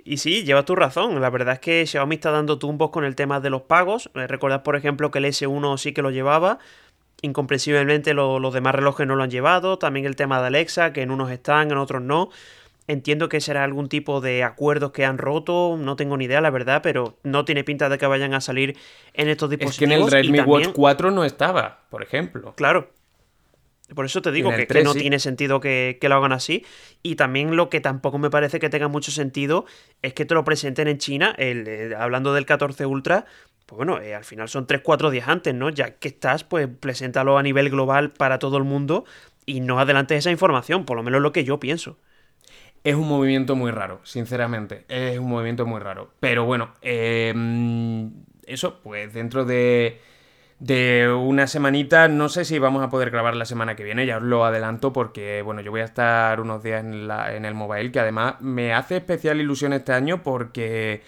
Y 0.03 0.17
sí, 0.17 0.43
llevas 0.43 0.65
tu 0.65 0.75
razón. 0.75 1.21
La 1.21 1.29
verdad 1.29 1.53
es 1.53 1.59
que 1.61 1.85
Xiaomi 1.85 2.15
está 2.15 2.31
dando 2.31 2.59
tumbos 2.59 2.89
con 2.89 3.05
el 3.05 3.15
tema 3.15 3.39
de 3.39 3.49
los 3.49 3.61
pagos. 3.61 4.09
Recordad, 4.13 4.63
por 4.63 4.75
ejemplo, 4.75 5.11
que 5.11 5.19
el 5.19 5.25
S1 5.25 5.77
sí 5.77 5.93
que 5.93 6.01
lo 6.01 6.11
llevaba. 6.11 6.59
Incomprensiblemente 7.21 8.13
los 8.13 8.53
demás 8.53 8.75
relojes 8.75 9.05
no 9.05 9.15
lo 9.15 9.23
han 9.23 9.31
llevado. 9.31 9.77
También 9.77 10.05
el 10.05 10.15
tema 10.15 10.39
de 10.39 10.47
Alexa, 10.47 10.93
que 10.93 11.01
en 11.01 11.11
unos 11.11 11.31
están, 11.31 11.71
en 11.71 11.77
otros 11.77 12.01
no. 12.01 12.29
Entiendo 12.87 13.29
que 13.29 13.39
será 13.39 13.63
algún 13.63 13.87
tipo 13.87 14.19
de 14.19 14.43
acuerdos 14.43 14.91
que 14.91 15.05
han 15.05 15.19
roto, 15.19 15.77
no 15.77 15.95
tengo 15.95 16.17
ni 16.17 16.25
idea, 16.25 16.41
la 16.41 16.49
verdad, 16.49 16.81
pero 16.81 17.19
no 17.21 17.45
tiene 17.45 17.63
pinta 17.63 17.87
de 17.87 17.99
que 17.99 18.07
vayan 18.07 18.33
a 18.33 18.41
salir 18.41 18.77
en 19.13 19.29
estos 19.29 19.47
dispositivos. 19.49 20.07
Es 20.07 20.11
que 20.11 20.19
en 20.19 20.25
el 20.25 20.33
Redmi 20.33 20.39
Watch 20.39 20.69
4 20.73 21.11
no 21.11 21.23
estaba, 21.23 21.81
por 21.91 22.01
ejemplo. 22.01 22.55
Claro. 22.55 22.89
Por 23.93 24.05
eso 24.05 24.21
te 24.21 24.31
digo 24.31 24.51
que, 24.51 24.83
no 24.83 24.93
tiene 24.93 25.19
sentido 25.19 25.59
que, 25.59 25.97
lo 26.01 26.15
hagan 26.15 26.31
así. 26.31 26.65
Y 27.03 27.15
también 27.15 27.55
lo 27.55 27.69
que 27.69 27.79
tampoco 27.79 28.17
me 28.17 28.29
parece 28.29 28.59
que 28.59 28.69
tenga 28.69 28.87
mucho 28.87 29.11
sentido 29.11 29.65
es 30.01 30.13
que 30.13 30.25
te 30.25 30.33
lo 30.33 30.43
presenten 30.43 30.87
en 30.87 30.97
China, 30.97 31.35
el, 31.37 31.67
eh, 31.67 31.95
hablando 31.97 32.33
del 32.33 32.45
14 32.45 32.85
Ultra, 32.85 33.25
pues 33.69 33.77
bueno, 33.77 34.01
eh, 34.01 34.15
al 34.15 34.23
final 34.23 34.49
son 34.49 34.65
3-4 34.65 35.11
días 35.11 35.27
antes, 35.27 35.53
¿no? 35.53 35.69
Ya 35.69 35.91
que 35.91 36.07
estás, 36.07 36.43
pues 36.43 36.67
preséntalo 36.67 37.37
a 37.37 37.43
nivel 37.43 37.69
global 37.69 38.09
para 38.09 38.39
todo 38.39 38.57
el 38.57 38.63
mundo 38.63 39.05
y 39.45 39.59
no 39.59 39.79
adelantes 39.79 40.17
esa 40.17 40.31
información, 40.31 40.85
por 40.85 40.97
lo 40.97 41.03
menos 41.03 41.21
lo 41.21 41.31
que 41.31 41.43
yo 41.43 41.59
pienso. 41.59 41.99
Es 42.83 42.95
un 42.95 43.07
movimiento 43.07 43.55
muy 43.55 43.69
raro, 43.69 44.01
sinceramente. 44.03 44.85
Es 44.87 45.19
un 45.19 45.29
movimiento 45.29 45.67
muy 45.67 45.79
raro. 45.79 46.09
Pero 46.19 46.45
bueno, 46.45 46.73
em, 46.81 48.11
eso, 48.47 48.79
pues 48.81 49.13
dentro 49.13 49.45
de, 49.45 50.01
de 50.57 51.07
una 51.07 51.45
semanita, 51.45 52.07
no 52.07 52.27
sé 52.27 52.45
si 52.45 52.57
vamos 52.57 52.83
a 52.83 52.89
poder 52.89 53.11
grabar 53.11 53.35
la 53.35 53.45
semana 53.45 53.75
que 53.75 53.83
viene, 53.83 54.07
ya 54.07 54.17
os 54.17 54.23
lo 54.23 54.45
adelanto 54.45 54.91
porque, 54.93 55.43
bueno, 55.43 55.61
yo 55.61 55.69
voy 55.69 55.81
a 55.81 55.85
estar 55.85 56.41
unos 56.41 56.63
días 56.63 56.83
en, 56.83 57.07
la, 57.07 57.35
en 57.35 57.45
el 57.45 57.53
mobile, 57.53 57.91
que 57.91 57.99
además 57.99 58.41
me 58.41 58.73
hace 58.73 58.97
especial 58.97 59.39
ilusión 59.39 59.73
este 59.73 59.93
año 59.93 60.23
porque 60.23 61.03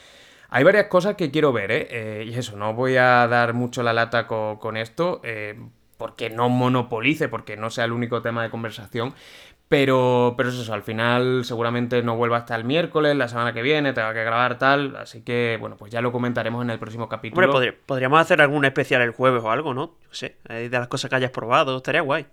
hay 0.51 0.65
varias 0.65 0.87
cosas 0.87 1.15
que 1.15 1.31
quiero 1.31 1.53
ver, 1.53 1.71
¿eh? 1.71 1.87
eh 1.89 2.25
y 2.27 2.33
eso, 2.33 2.57
no 2.57 2.73
voy 2.73 2.97
a 2.97 3.25
dar 3.27 3.53
mucho 3.53 3.83
la 3.83 3.93
lata 3.93 4.27
con, 4.27 4.75
esto, 4.75 5.21
eh, 5.23 5.57
porque 5.97 6.29
no 6.29 6.49
monopolice, 6.49 7.29
porque 7.29 7.55
no 7.55 7.69
sea 7.69 7.85
el 7.85 7.93
único 7.93 8.21
tema 8.21 8.43
de 8.43 8.49
conversación, 8.49 9.13
pero, 9.69 10.33
pero 10.35 10.49
es 10.49 10.55
eso, 10.55 10.73
al 10.73 10.83
final 10.83 11.45
seguramente 11.45 12.03
no 12.03 12.17
vuelva 12.17 12.35
hasta 12.35 12.57
el 12.57 12.65
miércoles, 12.65 13.15
la 13.15 13.29
semana 13.29 13.53
que 13.53 13.61
viene, 13.61 13.93
tenga 13.93 14.13
que 14.13 14.25
grabar 14.25 14.57
tal, 14.57 14.97
así 14.97 15.23
que 15.23 15.57
bueno, 15.57 15.77
pues 15.77 15.89
ya 15.89 16.01
lo 16.01 16.11
comentaremos 16.11 16.61
en 16.61 16.69
el 16.69 16.79
próximo 16.79 17.07
capítulo. 17.07 17.49
Hombre, 17.49 17.71
podríamos 17.71 18.19
hacer 18.19 18.41
algún 18.41 18.65
especial 18.65 19.01
el 19.01 19.11
jueves 19.11 19.41
o 19.41 19.51
algo, 19.51 19.73
¿no? 19.73 19.95
No 20.05 20.13
sé, 20.13 20.35
de 20.49 20.69
las 20.69 20.89
cosas 20.89 21.09
que 21.09 21.15
hayas 21.15 21.31
probado, 21.31 21.77
estaría 21.77 22.01
guay. 22.01 22.27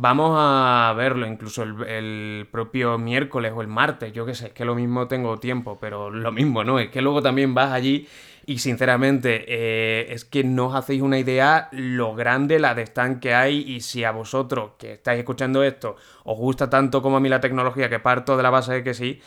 Vamos 0.00 0.36
a 0.38 0.94
verlo 0.96 1.26
incluso 1.26 1.64
el, 1.64 2.46
propio 2.52 2.98
miércoles 2.98 3.52
o 3.52 3.62
el 3.62 3.66
martes, 3.66 4.12
yo 4.12 4.24
qué 4.24 4.32
sé, 4.32 4.46
es 4.46 4.52
que 4.52 4.64
lo 4.64 4.76
mismo 4.76 5.08
tengo 5.08 5.40
tiempo, 5.40 5.76
pero 5.80 6.08
lo 6.08 6.30
mismo, 6.30 6.62
¿no? 6.62 6.78
Es 6.78 6.88
que 6.90 7.02
luego 7.02 7.20
también 7.20 7.52
vas 7.52 7.72
allí 7.72 8.06
y 8.46 8.58
sinceramente, 8.58 9.44
eh, 9.48 10.12
es 10.12 10.24
que 10.24 10.44
no 10.44 10.66
os 10.66 10.76
hacéis 10.76 11.02
una 11.02 11.18
idea 11.18 11.68
lo 11.72 12.14
grande 12.14 12.60
la 12.60 12.76
de 12.76 12.82
stand 12.82 13.18
que 13.18 13.34
hay 13.34 13.58
y 13.58 13.80
si 13.80 14.04
a 14.04 14.12
vosotros 14.12 14.70
que 14.78 14.92
estáis 14.92 15.18
escuchando 15.18 15.64
esto 15.64 15.96
os 16.22 16.38
gusta 16.38 16.70
tanto 16.70 17.02
como 17.02 17.16
a 17.16 17.20
mí 17.20 17.28
la 17.28 17.40
tecnología, 17.40 17.88
que 17.88 17.98
parto 17.98 18.36
de 18.36 18.44
la 18.44 18.50
base 18.50 18.74
de 18.74 18.84
que 18.84 18.94
sí, 18.94 19.20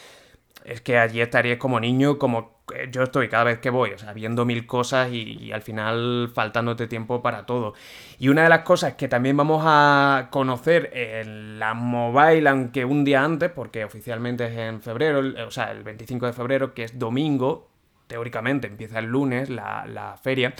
es 0.65 0.82
que 0.82 0.98
allí 0.98 1.22
estaríais 1.22 1.58
como 1.60 1.80
niño, 1.80 2.18
como 2.18 2.62
yo 2.91 3.03
estoy 3.03 3.27
cada 3.30 3.44
vez 3.44 3.60
que 3.60 3.70
voy, 3.70 3.91
o 3.91 3.98
sea, 3.98 4.13
viendo 4.13 4.46
mil 4.46 4.65
cosas 4.65 5.12
y, 5.12 5.51
al 5.51 5.62
final 5.62 6.32
faltándote 6.34 6.88
tiempo 6.88 7.22
para 7.22 7.46
todo. 7.46 7.74
Y 8.20 8.30
una 8.30 8.44
de 8.44 8.50
las 8.50 8.62
cosas 8.62 8.94
que 8.94 9.08
también 9.08 9.38
vamos 9.38 9.63
a 9.65 10.30
conocer 10.32 10.91
en 10.94 11.60
la 11.60 11.74
mobile, 11.74 12.48
aunque 12.50 12.86
un 12.86 13.03
día 13.03 13.24
antes, 13.24 13.51
porque 13.51 13.84
oficialmente 13.84 14.46
es 14.46 14.58
en 14.58 14.82
febrero, 14.82 15.22
o 15.46 15.51
sea, 15.51 15.72
el 15.72 15.84
25 15.84 16.27
de 16.27 16.34
febrero, 16.34 16.74
que 16.74 16.84
es 16.84 16.98
domingo, 16.98 17.70
teóricamente 18.08 18.68
empieza 18.68 19.00
el 19.00 19.06
lunes 19.06 19.50
la, 19.50 20.20
feria, 20.22 20.53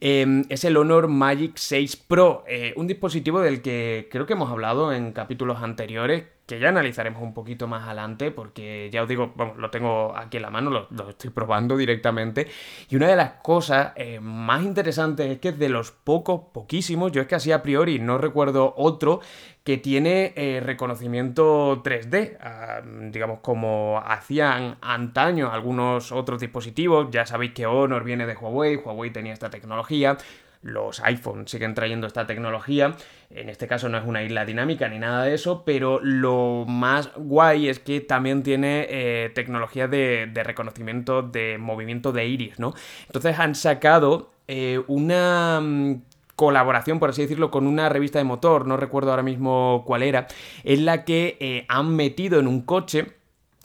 em, 0.00 0.44
es 0.48 0.64
el 0.64 0.76
Honor 0.76 1.08
Magic 1.08 1.56
6 1.56 1.96
Pro, 1.96 2.44
eh, 2.46 2.72
un 2.76 2.86
dispositivo 2.86 3.40
del 3.40 3.60
que 3.60 4.08
creo 4.10 4.26
que 4.26 4.34
hemos 4.34 4.50
hablado 4.50 4.92
en 4.92 5.12
capítulos 5.12 5.62
anteriores, 5.62 6.24
que 6.46 6.58
ya 6.58 6.68
analizaremos 6.68 7.22
un 7.22 7.34
poquito 7.34 7.66
más 7.66 7.86
adelante, 7.86 8.30
porque 8.30 8.90
ya 8.92 9.02
os 9.02 9.08
digo, 9.08 9.32
lo 9.56 9.70
tengo 9.70 10.16
aquí 10.16 10.38
en 10.38 10.42
la 10.42 10.50
mano, 10.50 10.70
lo, 10.70 11.08
estoy 11.08 11.30
probando 11.30 11.76
directamente. 11.76 12.48
Y 12.88 12.96
una 12.96 13.08
de 13.08 13.16
las 13.16 13.34
cosas 13.42 13.92
eh, 13.96 14.18
más 14.20 14.62
interesantes 14.62 15.30
es 15.30 15.38
que 15.38 15.52
de 15.52 15.68
los 15.68 15.92
pocos, 15.92 16.42
poquísimos, 16.52 17.12
yo 17.12 17.22
es 17.22 17.28
que 17.28 17.36
así 17.36 17.52
a 17.52 17.62
priori 17.62 17.98
no 17.98 18.18
recuerdo 18.18 18.74
otro 18.76 19.20
que 19.64 19.78
tiene 19.78 20.32
eh, 20.34 20.60
reconocimiento 20.60 21.82
3D, 21.84 22.36
ah, 22.40 22.82
digamos 23.10 23.38
como 23.40 24.02
hacían 24.04 24.76
antaño 24.80 25.52
algunos 25.52 26.10
otros 26.10 26.40
dispositivos, 26.40 27.08
ya 27.12 27.24
sabéis 27.26 27.52
que 27.52 27.66
Honor 27.66 28.02
viene 28.02 28.26
de 28.26 28.34
Huawei, 28.34 28.76
Huawei 28.76 29.10
tenía 29.10 29.32
esta 29.32 29.50
tecnología, 29.50 30.18
los 30.62 31.00
iPhones 31.00 31.50
siguen 31.50 31.74
trayendo 31.74 32.06
esta 32.06 32.26
tecnología. 32.26 32.96
En 33.30 33.48
este 33.48 33.66
caso 33.66 33.88
no 33.88 33.98
es 33.98 34.04
una 34.04 34.22
isla 34.22 34.44
dinámica 34.44 34.88
ni 34.88 34.98
nada 34.98 35.24
de 35.24 35.34
eso, 35.34 35.64
pero 35.64 36.00
lo 36.02 36.64
más 36.66 37.10
guay 37.16 37.68
es 37.68 37.78
que 37.78 38.00
también 38.00 38.42
tiene 38.42 38.86
eh, 38.88 39.30
tecnología 39.34 39.88
de, 39.88 40.30
reconocimiento 40.34 41.22
de 41.22 41.58
movimiento 41.58 42.12
de 42.12 42.26
iris, 42.26 42.58
¿no? 42.58 42.74
Entonces 43.06 43.38
han 43.38 43.54
sacado 43.54 44.30
eh, 44.48 44.82
una 44.86 45.60
mm, 45.60 46.02
colaboración, 46.36 46.98
por 46.98 47.10
así 47.10 47.22
decirlo, 47.22 47.50
con 47.50 47.66
una 47.66 47.88
revista 47.88 48.18
de 48.18 48.24
motor, 48.24 48.66
no 48.66 48.76
recuerdo 48.76 49.10
ahora 49.10 49.22
mismo 49.22 49.82
cuál 49.86 50.02
era, 50.02 50.28
en 50.64 50.84
la 50.84 51.04
que 51.04 51.36
eh, 51.40 51.66
han 51.68 51.94
metido 51.94 52.38
en 52.38 52.46
un 52.46 52.62
coche 52.62 53.14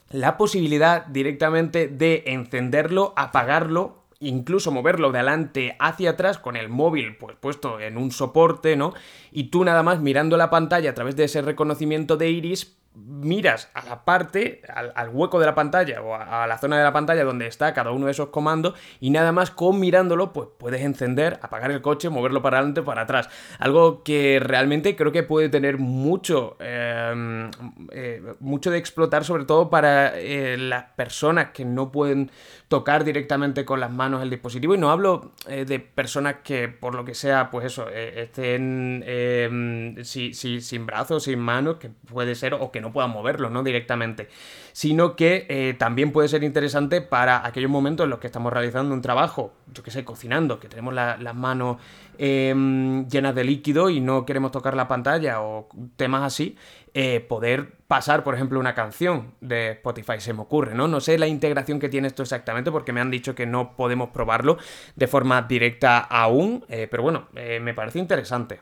la 0.10 0.38
posibilidad 0.38 1.06
directamente 1.06 1.88
de 1.88 2.24
encenderlo, 2.28 3.14
apagarlo 3.18 4.07
incluso 4.20 4.72
moverlo 4.72 5.12
de 5.12 5.20
adelante 5.20 5.76
hacia 5.80 6.12
atrás 6.12 6.38
con 6.38 6.56
el 6.56 6.70
móvil 6.70 7.18
pues 7.18 7.36
puesto 7.40 7.80
en 7.80 7.98
un 7.98 8.12
soporte, 8.12 8.76
¿no? 8.76 8.94
Y 9.32 9.46
tú 9.46 9.64
nada 9.64 9.84
más 9.84 10.00
mirando 10.00 10.38
la 10.38 10.50
pantalla 10.50 10.90
a 10.90 10.94
través 10.94 11.16
de 11.16 11.26
ese 11.26 11.42
reconocimiento 11.42 12.18
de 12.18 12.30
iris 12.30 12.78
miras 12.98 13.70
a 13.74 13.86
la 13.86 14.06
parte, 14.06 14.62
al, 14.74 15.10
hueco 15.10 15.40
de 15.40 15.46
la 15.46 15.56
pantalla 15.56 16.02
o 16.02 16.16
a, 16.16 16.48
la 16.48 16.58
zona 16.58 16.78
de 16.78 16.84
la 16.84 16.94
pantalla 16.94 17.24
donde 17.24 17.48
está 17.48 17.74
cada 17.74 17.92
uno 17.92 18.06
de 18.06 18.12
esos 18.12 18.30
comandos 18.30 18.74
y 19.00 19.10
nada 19.10 19.32
más 19.32 19.52
con 19.52 19.80
mirándolo 19.80 20.34
pues 20.34 20.50
puedes 20.58 20.82
encender, 20.82 21.40
apagar 21.42 21.72
el 21.72 21.82
coche, 21.82 22.10
moverlo 22.10 22.42
para 22.42 22.58
adelante 22.58 22.82
o 22.82 22.86
para 22.86 23.02
atrás. 23.04 23.30
Algo 23.60 24.04
que 24.04 24.40
realmente 24.42 24.96
creo 24.96 25.12
que 25.12 25.24
puede 25.24 25.50
tener 25.50 25.78
mucho, 25.78 26.58
em, 26.60 27.52
eh, 27.92 28.22
mucho 28.40 28.72
de 28.72 28.78
explotar 28.78 29.24
sobre 29.24 29.46
todo 29.46 29.70
para 29.70 30.18
eh, 30.20 30.58
las 30.58 30.86
personas 30.96 31.52
que 31.52 31.66
no 31.66 31.92
pueden 31.92 32.32
tocar 32.68 33.04
directamente 33.04 33.64
con 33.64 33.80
las 33.80 33.92
manos 33.92 34.22
el 34.22 34.30
dispositivo 34.30 34.76
y 34.76 34.78
no 34.78 34.92
hablo 34.92 35.32
eh, 35.48 35.66
de 35.66 35.80
personas 35.80 36.38
que 36.44 36.68
por 36.68 36.96
lo 36.96 37.06
que 37.06 37.14
sea 37.14 37.50
pues 37.50 37.66
eso 37.66 37.90
estén 37.90 39.04
em, 39.06 40.04
sin 40.04 40.86
brazos, 40.86 41.24
sin 41.24 41.40
manos, 41.40 41.78
que 41.78 41.90
puede 41.90 42.36
ser 42.36 42.54
o 42.54 42.72
que 42.72 42.82
no 42.82 42.87
no 42.88 42.94
puedan 42.94 43.12
moverlo, 43.12 43.50
¿no? 43.50 43.64
Directamente. 43.64 44.30
Sino 44.72 45.16
que 45.16 45.46
eh, 45.50 45.76
también 45.78 46.12
puede 46.12 46.28
ser 46.28 46.44
interesante 46.44 47.02
para 47.02 47.46
aquellos 47.46 47.70
momentos 47.70 48.06
en 48.06 48.10
los 48.12 48.20
que 48.20 48.28
estamos 48.28 48.54
realizando 48.54 48.94
un 48.94 49.02
trabajo, 49.02 49.54
yo 49.74 49.84
que 49.84 49.92
sé, 49.92 50.06
cocinando, 50.06 50.60
que 50.60 50.70
tenemos 50.70 50.94
las 50.94 51.36
manos 51.36 51.78
em, 52.18 53.08
llenas 53.08 53.36
de 53.36 53.44
líquido 53.44 53.90
y 53.90 54.00
no 54.00 54.26
queremos 54.26 54.52
tocar 54.52 54.76
la 54.76 54.88
pantalla 54.88 55.42
o 55.42 55.68
temas 55.96 56.24
así, 56.24 56.56
eh, 56.94 57.20
poder 57.20 57.74
pasar, 57.88 58.24
por 58.24 58.36
ejemplo, 58.36 58.60
una 58.60 58.74
canción 58.74 59.34
de 59.42 59.72
Spotify, 59.72 60.20
se 60.20 60.34
me 60.34 60.42
ocurre, 60.42 60.76
¿no? 60.76 60.88
No 60.88 61.02
sé 61.02 61.18
la 61.18 61.28
integración 61.28 61.80
que 61.80 61.90
tiene 61.90 62.08
esto 62.08 62.24
exactamente 62.24 62.72
porque 62.72 62.94
me 62.94 63.02
han 63.02 63.12
dicho 63.12 63.36
que 63.36 63.46
no 63.46 63.76
podemos 63.76 64.10
probarlo 64.10 64.58
de 64.96 65.08
forma 65.08 65.42
directa 65.42 66.00
aún, 66.00 66.66
eh, 66.70 66.88
pero 66.90 67.04
bueno, 67.04 67.28
me 67.34 67.74
parece 67.74 68.00
interesante. 68.00 68.62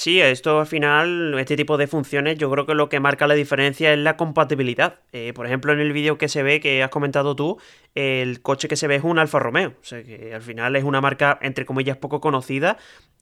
Sí, 0.00 0.18
esto 0.18 0.60
al 0.60 0.66
final, 0.66 1.38
este 1.38 1.58
tipo 1.58 1.76
de 1.76 1.86
funciones, 1.86 2.38
yo 2.38 2.50
creo 2.50 2.64
que 2.64 2.72
lo 2.72 2.88
que 2.88 3.00
marca 3.00 3.26
la 3.26 3.34
diferencia 3.34 3.92
es 3.92 3.98
la 3.98 4.16
compatibilidad. 4.16 5.00
Eh, 5.12 5.34
por 5.34 5.44
ejemplo, 5.44 5.74
en 5.74 5.78
el 5.78 5.92
vídeo 5.92 6.16
que 6.16 6.28
se 6.28 6.42
ve, 6.42 6.58
que 6.58 6.82
has 6.82 6.88
comentado 6.88 7.36
tú, 7.36 7.58
el 7.94 8.40
coche 8.40 8.66
que 8.66 8.76
se 8.76 8.86
ve 8.86 8.94
es 8.94 9.04
un 9.04 9.18
Alfa 9.18 9.40
Romeo. 9.40 9.74
O 9.78 9.84
sea 9.84 10.02
que 10.02 10.32
al 10.34 10.40
final 10.40 10.74
es 10.76 10.84
una 10.84 11.02
marca, 11.02 11.38
entre 11.42 11.66
comillas, 11.66 11.98
poco 11.98 12.22
conocida 12.22 12.78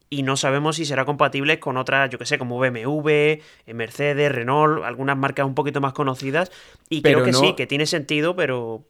y 0.08 0.22
no 0.22 0.36
sabemos 0.36 0.76
si 0.76 0.84
será 0.84 1.04
compatible 1.04 1.58
con 1.58 1.76
otras, 1.78 2.10
yo 2.10 2.18
que 2.20 2.26
sé, 2.26 2.38
como 2.38 2.60
BMW, 2.60 3.08
eh, 3.08 3.42
Mercedes, 3.74 4.30
Renault, 4.30 4.84
algunas 4.84 5.18
marcas 5.18 5.46
un 5.46 5.56
poquito 5.56 5.80
más 5.80 5.94
conocidas. 5.94 6.52
Y 6.88 7.02
creo 7.02 7.24
que 7.24 7.32
sí, 7.32 7.54
que 7.56 7.66
tiene 7.66 7.86
sentido, 7.86 8.36
pero 8.36 8.84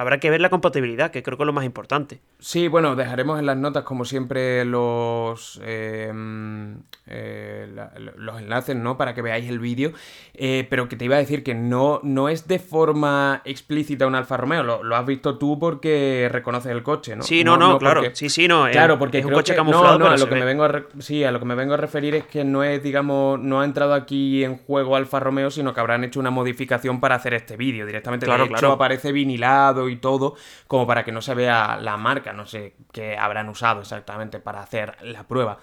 habrá 0.00 0.18
que 0.18 0.30
ver 0.30 0.40
la 0.40 0.50
compatibilidad, 0.50 1.10
que 1.10 1.22
creo 1.22 1.36
que 1.36 1.42
es 1.42 1.46
lo 1.46 1.52
más 1.52 1.64
importante. 1.64 2.20
Sí, 2.38 2.68
bueno, 2.68 2.96
dejaremos 2.96 3.38
en 3.38 3.46
las 3.46 3.56
notas, 3.56 3.84
como 3.84 4.04
siempre, 4.04 4.64
los, 4.64 5.60
em, 5.64 6.82
eh, 7.06 7.68
los 8.16 8.38
enlaces, 8.40 8.76
¿no? 8.76 8.96
Para 8.96 9.14
que 9.14 9.22
veáis 9.22 9.48
el 9.48 9.58
vídeo. 9.58 9.92
Eh, 10.34 10.66
pero 10.70 10.88
que 10.88 10.96
te 10.96 11.04
iba 11.04 11.16
a 11.16 11.18
decir 11.18 11.42
que 11.42 11.54
no, 11.54 12.00
no 12.02 12.28
es 12.28 12.46
de 12.46 12.58
forma 12.58 13.42
explícita 13.44 14.06
un 14.06 14.14
Alfa 14.14 14.36
Romeo. 14.36 14.62
Lo, 14.62 14.96
has 14.96 15.06
visto 15.06 15.36
tú 15.36 15.58
porque 15.58 16.28
reconoces 16.30 16.72
el 16.72 16.82
coche, 16.82 17.16
¿no? 17.16 17.22
Sí, 17.22 17.42
no, 17.44 17.56
no, 17.56 17.78
claro. 17.78 18.02
Sí, 18.12 18.28
sí, 18.28 18.46
no. 18.46 18.66
Claro, 18.70 18.98
porque 18.98 19.18
es 19.18 19.24
un 19.24 19.32
coche 19.32 19.54
camuflado. 19.54 19.98
No, 19.98 20.06
no, 20.06 20.10
a 20.12 20.16
lo 20.16 20.28
que 20.28 20.34
me 20.34 20.44
vengo 20.44 20.64
a 20.64 20.82
sí, 21.00 21.24
a 21.24 21.32
lo 21.32 21.38
que 21.38 21.44
me 21.44 21.54
vengo 21.54 21.74
a 21.74 21.76
referir 21.76 22.14
es 22.14 22.24
que 22.24 22.44
no 22.44 22.62
es, 22.62 22.82
digamos, 22.82 23.40
no 23.40 23.60
ha 23.60 23.64
entrado 23.64 23.94
aquí 23.94 24.44
en 24.44 24.56
juego 24.58 24.96
Alfa 24.96 25.20
Romeo, 25.20 25.50
sino 25.50 25.74
que 25.74 25.80
habrán 25.80 26.04
hecho 26.04 26.20
una 26.20 26.30
modificación 26.30 27.00
para 27.00 27.16
hacer 27.16 27.34
este 27.34 27.56
vídeo. 27.56 27.86
Directamente, 27.86 28.26
claro, 28.26 28.46
de 28.46 28.52
hecho, 28.52 28.72
aparece 28.72 29.12
vinilado 29.12 29.87
y 29.88 29.96
todo, 29.96 30.34
como 30.66 30.86
para 30.86 31.04
que 31.04 31.12
no 31.12 31.22
se 31.22 31.34
vea 31.34 31.78
la 31.80 31.96
marca, 31.96 32.32
no 32.32 32.46
sé 32.46 32.74
qué 32.92 33.16
habrán 33.16 33.48
usado 33.48 33.80
exactamente 33.80 34.40
para 34.40 34.60
hacer 34.60 34.96
la 35.02 35.24
prueba. 35.24 35.58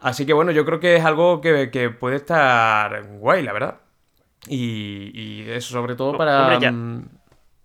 Así 0.00 0.26
que 0.26 0.32
bueno, 0.32 0.52
yo 0.52 0.64
creo 0.64 0.80
que 0.80 0.96
es 0.96 1.04
algo 1.04 1.40
que, 1.40 1.96
puede 1.98 2.16
estar 2.16 3.02
guay, 3.18 3.42
la 3.42 3.52
verdad. 3.52 3.80
Y, 4.46 5.42
eso 5.48 5.72
sobre 5.72 5.96
todo 5.96 6.16
para... 6.16 6.58
Mm, 6.70 7.08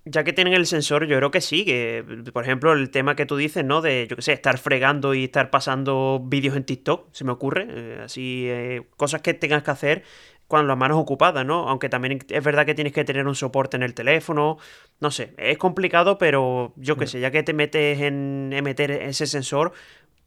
ya, 0.05 0.25
que 0.25 0.33
tienen 0.33 0.53
el 0.53 0.65
sensor, 0.65 1.05
yo 1.05 1.15
creo 1.15 1.31
que 1.31 1.39
sí, 1.39 1.63
que 1.63 2.03
por 2.33 2.43
ejemplo 2.43 2.73
el 2.73 2.89
tema 2.89 3.15
que 3.15 3.25
tú 3.25 3.37
dices, 3.37 3.63
¿no? 3.63 3.81
De, 3.81 4.05
yo 4.09 4.17
qué 4.17 4.21
sé, 4.21 4.33
estar 4.33 4.57
fregando 4.57 5.13
y 5.13 5.25
estar 5.25 5.49
pasando 5.49 6.21
vídeos 6.21 6.57
en 6.57 6.65
TikTok, 6.65 7.07
se 7.13 7.23
me 7.23 7.31
ocurre, 7.31 7.67
eh, 7.69 8.01
así, 8.03 8.45
eh, 8.49 8.85
cosas 8.97 9.21
que 9.21 9.33
tengas 9.33 9.63
que 9.63 9.71
hacer 9.71 10.03
con 10.47 10.67
las 10.67 10.77
manos 10.77 10.97
ocupadas, 10.97 11.45
¿no? 11.45 11.67
Aunque 11.69 11.89
también 11.89 12.19
es 12.27 12.43
verdad 12.43 12.65
que 12.65 12.75
tienes 12.75 12.93
que 12.93 13.03
tener 13.03 13.27
un 13.27 13.35
soporte 13.35 13.77
en 13.77 13.83
el 13.83 13.93
teléfono, 13.93 14.57
no 14.99 15.11
sé, 15.11 15.33
es 15.37 15.57
complicado, 15.57 16.17
pero 16.17 16.73
yo 16.75 16.97
qué 16.97 17.05
mm. 17.05 17.07
sé, 17.07 17.19
ya 17.19 17.31
que 17.31 17.43
te 17.43 17.53
metes 17.53 18.01
en, 18.01 18.49
meter 18.63 18.91
ese 18.91 19.27
sensor, 19.27 19.73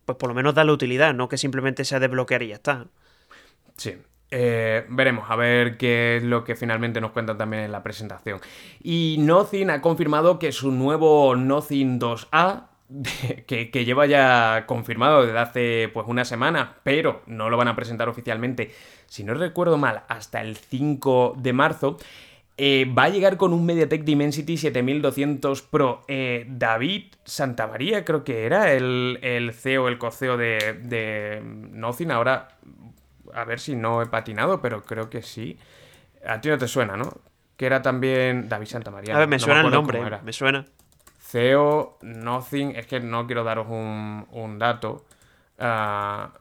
pues 0.04 0.18
por 0.18 0.28
lo 0.28 0.34
menos 0.34 0.54
da 0.54 0.64
la 0.64 0.72
utilidad, 0.72 1.14
no 1.14 1.28
que 1.28 1.38
simplemente 1.38 1.84
sea 1.84 2.00
desbloquear 2.00 2.42
y 2.42 2.48
ya 2.48 2.56
está. 2.56 2.86
Sí, 3.76 3.96
eh, 4.30 4.84
veremos 4.88 5.30
a 5.30 5.36
ver 5.36 5.76
qué 5.76 6.16
es 6.16 6.22
lo 6.22 6.44
que 6.44 6.56
finalmente 6.56 7.00
nos 7.00 7.12
cuentan 7.12 7.38
también 7.38 7.64
en 7.64 7.72
la 7.72 7.82
presentación. 7.82 8.40
Y 8.82 9.16
Nothing 9.20 9.70
ha 9.70 9.80
confirmado 9.80 10.38
que 10.38 10.50
su 10.52 10.72
nuevo 10.72 11.36
Nothing 11.36 12.00
2A 12.00 12.75
que, 13.46 13.84
lleva 13.84 14.06
ya 14.06 14.64
confirmado 14.66 15.24
desde 15.24 15.38
hace 15.38 15.90
pues 15.92 16.06
una 16.08 16.24
semana, 16.24 16.76
pero 16.82 17.22
no 17.26 17.50
lo 17.50 17.56
van 17.56 17.68
a 17.68 17.76
presentar 17.76 18.08
oficialmente, 18.08 18.72
si 19.06 19.24
no 19.24 19.34
recuerdo 19.34 19.76
mal, 19.76 20.02
hasta 20.08 20.40
el 20.40 20.56
5 20.56 21.34
de 21.38 21.52
marzo. 21.52 21.98
Eh, 22.58 22.90
va 22.96 23.04
a 23.04 23.08
llegar 23.10 23.36
con 23.36 23.52
un 23.52 23.66
MediaTek 23.66 24.02
Dimensity 24.02 24.56
7200 24.56 25.62
Pro. 25.62 26.04
Eh, 26.08 26.46
David 26.48 27.12
Santamaría, 27.24 28.04
creo 28.04 28.24
que 28.24 28.46
era 28.46 28.72
el, 28.72 29.18
el 29.20 29.52
CEO, 29.52 29.88
el 29.88 29.98
coceo 29.98 30.38
de, 30.38 30.80
de 30.82 31.42
Nothing. 31.44 32.12
Ahora, 32.12 32.48
a 33.34 33.44
ver 33.44 33.60
si 33.60 33.76
no 33.76 34.00
he 34.00 34.06
patinado, 34.06 34.62
pero 34.62 34.82
creo 34.84 35.10
que 35.10 35.20
sí. 35.20 35.58
A 36.26 36.40
ti 36.40 36.48
no 36.48 36.56
te 36.56 36.66
suena, 36.66 36.96
¿no? 36.96 37.12
Que 37.58 37.66
era 37.66 37.82
también 37.82 38.48
David 38.48 38.66
Santamaría. 38.66 39.14
A 39.14 39.18
ver, 39.18 39.28
me 39.28 39.38
suena 39.38 39.60
el 39.60 39.70
nombre, 39.70 40.00
me 40.22 40.32
suena. 40.32 40.64
CEO 41.36 41.98
Nothing, 42.00 42.76
es 42.76 42.86
que 42.86 42.98
no 42.98 43.26
quiero 43.26 43.44
daros 43.44 43.66
un, 43.68 44.58
dato 44.58 45.04
ah, 45.58 46.32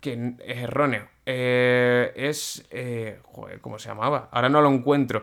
que 0.00 0.36
es 0.42 0.58
erróneo. 0.58 1.06
Eh, 1.26 2.12
es. 2.16 2.66
Eh, 2.70 3.20
joder, 3.24 3.60
¿cómo 3.60 3.78
se 3.78 3.90
llamaba? 3.90 4.30
Ahora 4.32 4.48
no 4.48 4.62
lo 4.62 4.70
encuentro. 4.70 5.22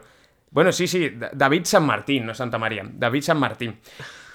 Bueno, 0.51 0.71
sí, 0.71 0.87
sí, 0.87 1.17
David 1.33 1.63
San 1.65 1.87
Martín, 1.87 2.27
no 2.27 2.35
Santa 2.35 2.59
María. 2.59 2.83
David 2.87 3.23
San 3.23 3.39
Martín. 3.39 3.79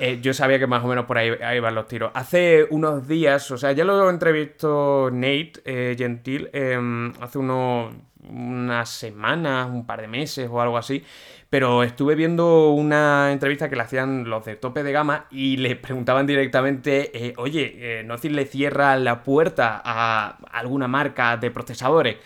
Eh, 0.00 0.18
yo 0.20 0.35
sabía 0.35 0.59
que 0.59 0.66
más 0.66 0.83
o 0.83 0.88
menos 0.88 1.05
por 1.05 1.18
ahí, 1.18 1.31
ahí, 1.40 1.61
van 1.61 1.76
los 1.76 1.87
tiros. 1.87 2.11
Hace 2.14 2.66
unos 2.70 3.07
días, 3.07 3.48
o 3.53 3.57
sea, 3.57 3.70
ya 3.70 3.85
lo 3.85 4.11
entrevistó 4.11 5.09
Nate 5.12 5.94
Gentil 5.96 6.50
em, 6.53 7.12
hace 7.20 7.38
unos, 7.38 7.94
unas 8.29 8.88
semanas, 8.88 9.70
un 9.70 9.87
par 9.87 10.00
de 10.00 10.09
meses 10.09 10.48
o 10.50 10.61
algo 10.61 10.76
así 10.76 11.05
pero 11.51 11.83
estuve 11.83 12.15
viendo 12.15 12.71
una 12.71 13.33
entrevista 13.33 13.69
que 13.69 13.75
le 13.75 13.83
hacían 13.83 14.31
los 14.31 14.45
de 14.45 14.55
tope 14.55 14.85
de 14.85 14.93
gama 14.93 15.27
y 15.33 15.57
le 15.57 15.75
preguntaban 15.77 16.27
directamente, 16.27 17.11
eh, 17.13 17.35
oye, 17.37 18.01
eh, 18.01 18.05
¿no 18.05 18.17
le 18.23 18.47
cierra 18.47 18.97
la 18.97 19.25
puerta 19.25 19.83
a 19.85 20.39
alguna 20.53 20.87
marca 20.87 21.37
de 21.37 21.51
procesadores? 21.51 22.17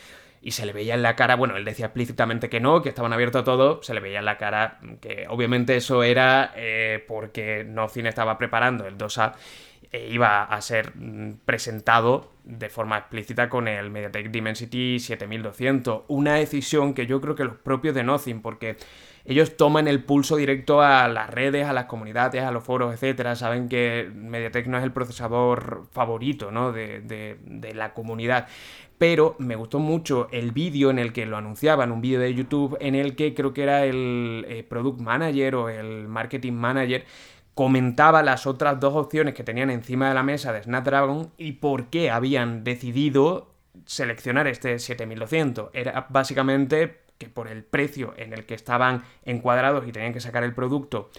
Y 0.43 0.51
se 0.51 0.67
le 0.67 0.75
veía 0.75 0.93
en 0.93 1.01
la 1.01 1.17
cara, 1.17 1.37
bueno, 1.37 1.57
él 1.57 1.65
decía 1.65 1.87
explícitamente 1.87 2.51
que 2.51 2.61
no, 2.61 2.83
que 2.83 2.91
estaban 2.91 3.15
abiertos 3.15 3.41
a 3.41 3.45
todo, 3.45 3.83
se 3.83 3.95
le 3.95 4.01
veía 4.01 4.19
en 4.19 4.27
la 4.27 4.37
cara 4.37 4.79
que 5.01 5.25
obviamente 5.31 5.75
eso 5.75 6.03
era 6.03 6.53
eh, 6.55 7.03
porque 7.09 7.65
Nothing 7.65 8.07
estaba 8.07 8.37
preparando 8.37 8.87
el 8.87 8.99
2A 8.99 9.33
e 9.91 10.09
iba 10.11 10.43
a 10.43 10.61
ser 10.61 10.95
mm, 10.97 11.39
presentado 11.47 12.33
de 12.45 12.69
forma 12.69 12.99
explícita 12.99 13.49
con 13.49 13.69
el 13.69 13.91
MediaTek 13.91 14.31
Dimensity 14.31 14.99
7200. 14.99 16.03
Una 16.09 16.35
decisión 16.35 16.93
que 16.93 17.07
yo 17.07 17.23
creo 17.23 17.35
que 17.35 17.45
los 17.45 17.57
propios 17.57 17.95
de 17.95 18.05
Nothing, 18.05 18.43
porque 18.43 18.77
ellos 19.25 19.57
toman 19.57 19.89
el 19.89 20.05
pulso 20.05 20.37
directo 20.37 20.83
a 20.83 21.09
las 21.09 21.31
redes, 21.31 21.67
a 21.67 21.73
las 21.73 21.87
comunidades, 21.87 22.43
a 22.43 22.51
los 22.51 22.63
foros, 22.63 22.93
etcétera. 22.93 23.37
Saben 23.37 23.69
que 23.69 24.11
MediaTek 24.15 24.67
no 24.67 24.77
es 24.77 24.85
el 24.85 24.93
procesador 24.93 25.87
favorito 25.93 26.51
¿no? 26.51 26.73
de, 26.73 27.39
la 27.75 27.95
comunidad 27.95 28.47
pero 28.97 29.35
me 29.41 29.57
gustó 29.57 29.81
mucho 29.81 30.29
el 30.31 30.53
vídeo 30.53 30.89
en 30.89 31.01
el 31.01 31.13
que 31.13 31.27
lo 31.27 31.37
anunciaban, 31.37 31.91
un 31.91 32.01
vídeo 32.01 32.21
de 32.21 32.33
YouTube 32.33 32.77
en 32.81 32.95
el 32.95 33.17
que 33.17 33.35
creo 33.35 33.53
que 33.53 33.65
era 33.65 33.85
el 33.85 34.47
eh, 34.49 34.63
Product 34.63 35.01
Manager 35.01 35.57
o 35.57 35.69
el 35.69 36.07
Marketing 36.07 36.53
Manager 36.53 37.05
comentaba 37.55 38.23
las 38.23 38.47
otras 38.47 38.79
dos 38.81 38.95
opciones 38.95 39.35
que 39.35 39.45
tenían 39.45 39.71
encima 39.71 40.09
de 40.09 40.15
la 40.15 40.23
mesa 40.23 40.53
de 40.53 40.63
Snapdragon 40.63 41.33
y 41.37 41.53
por 41.53 41.87
qué 41.87 42.11
habían 42.11 42.65
decidido 42.65 43.55
seleccionar 43.87 44.47
este 44.47 44.79
7200. 44.79 45.71
Era 45.73 46.07
básicamente 46.11 47.04
que 47.19 47.29
por 47.29 47.49
el 47.49 47.65
precio 47.65 48.15
en 48.17 48.33
el 48.33 48.47
que 48.47 48.55
estaban 48.55 49.05
encuadrados 49.25 49.87
y 49.87 49.93
tenían 49.93 50.13
que 50.13 50.21
sacar 50.21 50.45
el 50.45 50.55
producto 50.55 51.11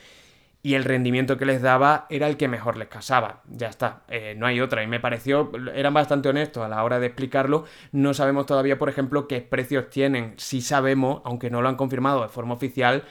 y 0.66 0.74
el 0.74 0.84
rendimiento 0.84 1.38
que 1.38 1.46
les 1.46 1.62
daba 1.62 2.08
era 2.10 2.28
el 2.28 2.38
que 2.38 2.48
mejor 2.48 2.76
les 2.76 2.88
casaba. 2.88 3.44
Ya 3.48 3.68
está, 3.68 4.02
eh, 4.08 4.34
no 4.36 4.48
hay 4.48 4.60
otra. 4.60 4.82
Y 4.82 4.88
me 4.88 5.00
pareció, 5.00 5.52
eran 5.76 5.94
bastante 5.94 6.28
honestos 6.28 6.64
a 6.64 6.68
la 6.68 6.84
hora 6.84 7.00
de 7.00 7.06
explicarlo. 7.06 7.66
No 7.92 8.16
sabemos 8.16 8.48
todavía, 8.48 8.80
por 8.80 8.90
ejemplo, 8.90 9.28
qué 9.28 9.42
precios 9.42 9.92
tienen. 9.92 10.34
Sí 10.38 10.62
sabemos, 10.62 11.22
aunque 11.24 11.52
no 11.52 11.62
lo 11.62 11.70
han 11.70 11.76
confirmado 11.76 12.24
de 12.24 12.30
forma 12.30 12.56
oficial, 12.56 13.04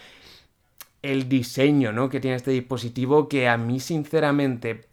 el 1.03 1.29
diseño 1.29 1.93
¿no? 1.93 2.09
que 2.09 2.19
tiene 2.19 2.37
este 2.37 2.51
dispositivo 2.51 3.29
que 3.29 3.47
a 3.47 3.57
mí 3.57 3.79
sinceramente 3.79 4.89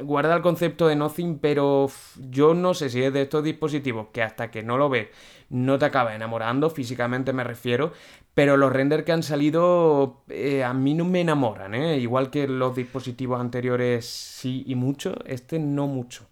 guarda 0.00 0.36
el 0.36 0.42
concepto 0.42 0.88
de 0.88 0.96
Nothing, 0.96 1.38
pero 1.38 1.90
yo 2.30 2.54
no 2.54 2.74
sé 2.74 2.90
si 2.90 3.02
es 3.02 3.12
de 3.12 3.22
estos 3.22 3.44
dispositivos 3.44 4.08
que 4.12 4.22
hasta 4.22 4.50
que 4.50 4.62
no 4.62 4.76
lo 4.78 4.88
ves 4.88 5.08
no 5.48 5.78
te 5.78 5.84
acaba 5.84 6.14
enamorando, 6.14 6.70
físicamente 6.70 7.32
me 7.32 7.44
refiero, 7.44 7.92
pero 8.34 8.56
los 8.56 8.72
renders 8.72 9.04
que 9.04 9.12
han 9.12 9.22
salido 9.22 10.22
eh, 10.28 10.64
a 10.64 10.74
mí 10.74 10.94
no 10.94 11.04
me 11.04 11.20
enamoran, 11.20 11.74
¿eh? 11.74 11.98
igual 11.98 12.30
que 12.30 12.48
los 12.48 12.74
dispositivos 12.74 13.40
anteriores 13.40 14.06
sí 14.06 14.64
y 14.66 14.74
mucho, 14.74 15.14
este 15.26 15.58
no 15.58 15.86
mucho. 15.86 16.26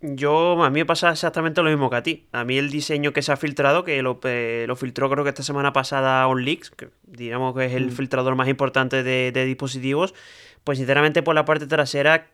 Yo, 0.00 0.62
a 0.62 0.70
mí 0.70 0.80
me 0.80 0.86
pasa 0.86 1.10
exactamente 1.10 1.60
lo 1.62 1.70
mismo 1.70 1.90
que 1.90 1.96
a 1.96 2.02
ti. 2.02 2.28
A 2.32 2.44
mí 2.44 2.56
el 2.56 2.70
diseño 2.70 3.12
que 3.12 3.22
se 3.22 3.32
ha 3.32 3.36
filtrado, 3.36 3.82
que 3.82 4.00
lo, 4.00 4.20
eh, 4.24 4.66
filtró 4.76 5.10
creo 5.10 5.24
que 5.24 5.30
esta 5.30 5.42
semana 5.42 5.72
pasada 5.72 6.26
OnLeaks, 6.28 6.70
que 6.70 6.90
digamos 7.04 7.56
que 7.56 7.66
es 7.66 7.72
el 7.72 7.88
mm. 7.88 7.90
filtrador 7.90 8.36
más 8.36 8.48
importante 8.48 9.02
de, 9.02 9.32
de 9.32 9.44
dispositivos, 9.44 10.14
pues 10.62 10.78
sinceramente 10.78 11.22
por 11.22 11.34
la 11.34 11.44
parte 11.44 11.66
trasera 11.66 12.28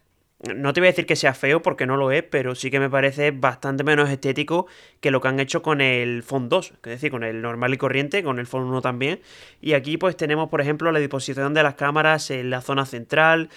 no 0.53 0.73
te 0.73 0.81
voy 0.81 0.89
a 0.89 0.91
decir 0.91 1.07
que 1.07 1.17
sea 1.17 1.33
feo 1.33 1.63
porque 1.63 1.87
no 1.87 1.97
lo 1.97 2.11
es, 2.11 2.23
pero 2.23 2.55
sí 2.55 2.71
que 2.71 2.81
me 2.81 2.91
parece 2.91 3.31
bastante 3.31 3.85
menos 3.85 4.11
estético 4.11 4.67
que 5.01 5.11
lo 5.11 5.21
que 5.21 5.29
han 5.29 5.41
hecho 5.41 5.63
con 5.63 5.81
el 5.81 6.23
Phone 6.23 6.49
2, 6.49 6.71
es 6.71 6.83
decir, 6.83 7.11
con 7.11 7.25
el 7.25 7.41
normal 7.41 7.73
y 7.73 7.79
corriente, 7.79 8.23
con 8.23 8.39
el 8.39 8.47
Phone 8.47 8.65
1 8.65 8.83
también. 8.83 9.21
Y 9.61 9.73
aquí 9.73 9.97
pues 9.97 10.17
tenemos, 10.17 10.51
por 10.51 10.61
ejemplo, 10.61 10.93
la 10.93 10.99
disposición 10.99 11.55
de 11.55 11.63
las 11.63 11.75
cámaras 11.75 12.31
en 12.31 12.51
la 12.51 12.61
zona 12.61 12.85
central. 12.85 13.49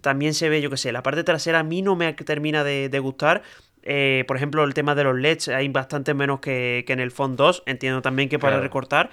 También 0.00 0.34
se 0.34 0.48
ve, 0.48 0.60
yo 0.60 0.70
que 0.70 0.76
sé, 0.76 0.92
la 0.92 1.02
parte 1.02 1.24
trasera 1.24 1.60
a 1.60 1.62
mí 1.62 1.82
no 1.82 1.96
me 1.96 2.12
termina 2.12 2.64
de, 2.64 2.98
gustar. 2.98 3.42
Eh, 3.82 4.24
por 4.26 4.36
ejemplo, 4.36 4.64
el 4.64 4.74
tema 4.74 4.94
de 4.94 5.04
los 5.04 5.16
LEDs 5.16 5.48
hay 5.48 5.68
bastante 5.68 6.14
menos 6.14 6.40
que, 6.40 6.84
que 6.86 6.92
en 6.92 7.00
el 7.00 7.10
Phone 7.10 7.36
2. 7.36 7.64
Entiendo 7.66 8.02
también 8.02 8.28
que 8.28 8.38
para 8.38 8.60
recortar. 8.60 9.10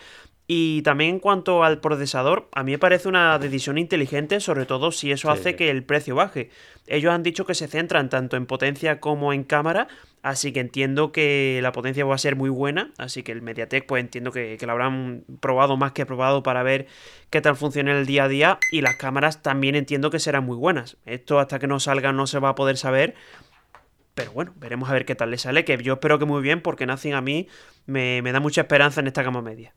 Y 0.54 0.82
también 0.82 1.12
en 1.12 1.20
cuanto 1.20 1.64
al 1.64 1.80
procesador, 1.80 2.50
a 2.52 2.64
mí 2.64 2.74
me 2.74 2.78
parece 2.78 3.08
una 3.08 3.40
decisión 3.40 3.78
inteligente, 3.78 4.42
sobre 4.42 4.66
todo 4.66 4.92
si 4.92 5.10
eso 5.14 5.32
hace 5.32 5.56
que 5.56 5.70
el 5.70 5.86
precio 5.86 6.14
baje. 6.14 6.50
Ellos 6.88 7.14
han 7.14 7.24
dicho 7.24 7.46
que 7.46 7.56
se 7.56 7.70
centran 7.70 8.10
tanto 8.10 8.36
en 8.36 8.46
potencia 8.46 9.00
como 9.00 9.32
en 9.32 9.46
cámara, 9.46 9.88
así 10.24 10.52
que 10.52 10.60
entiendo 10.60 11.14
que 11.14 11.62
la 11.64 11.72
potencia 11.72 12.04
va 12.04 12.16
a 12.16 12.18
ser 12.18 12.36
muy 12.36 12.50
buena, 12.50 12.92
así 12.98 13.24
que 13.24 13.32
el 13.32 13.42
MediaTek 13.42 13.86
pues 13.86 14.02
entiendo 14.02 14.34
que, 14.34 14.58
que 14.60 14.66
lo 14.66 14.74
habrán 14.74 15.24
probado 15.40 15.78
más 15.78 15.94
que 15.94 16.06
probado 16.06 16.44
para 16.44 16.64
ver 16.64 16.86
qué 17.30 17.40
tal 17.40 17.56
funciona 17.56 17.98
el 17.98 18.06
día 18.06 18.26
a 18.26 18.28
día 18.28 18.60
y 18.74 18.82
las 18.82 18.98
cámaras 18.98 19.42
también 19.42 19.76
entiendo 19.76 20.10
que 20.10 20.20
serán 20.20 20.44
muy 20.44 20.58
buenas. 20.58 20.98
Esto 21.06 21.40
hasta 21.40 21.60
que 21.60 21.68
no 21.68 21.80
salga 21.80 22.12
no 22.12 22.28
se 22.28 22.40
va 22.40 22.50
a 22.50 22.56
poder 22.56 22.76
saber, 22.76 23.16
pero 24.16 24.34
bueno, 24.34 24.52
veremos 24.58 24.90
a 24.90 24.94
ver 24.94 25.06
qué 25.06 25.16
tal 25.16 25.32
le 25.32 25.38
sale, 25.38 25.64
que 25.64 25.82
yo 25.82 25.94
espero 25.94 26.20
que 26.20 26.26
muy 26.26 26.42
bien 26.42 26.60
porque 26.60 26.86
Nothing 26.86 27.14
a 27.14 27.22
mí 27.22 27.48
me, 27.86 28.22
me 28.22 28.34
da 28.34 28.42
mucha 28.42 28.60
esperanza 28.60 29.00
en 29.00 29.08
esta 29.08 29.24
gama 29.24 29.42
media. 29.42 29.74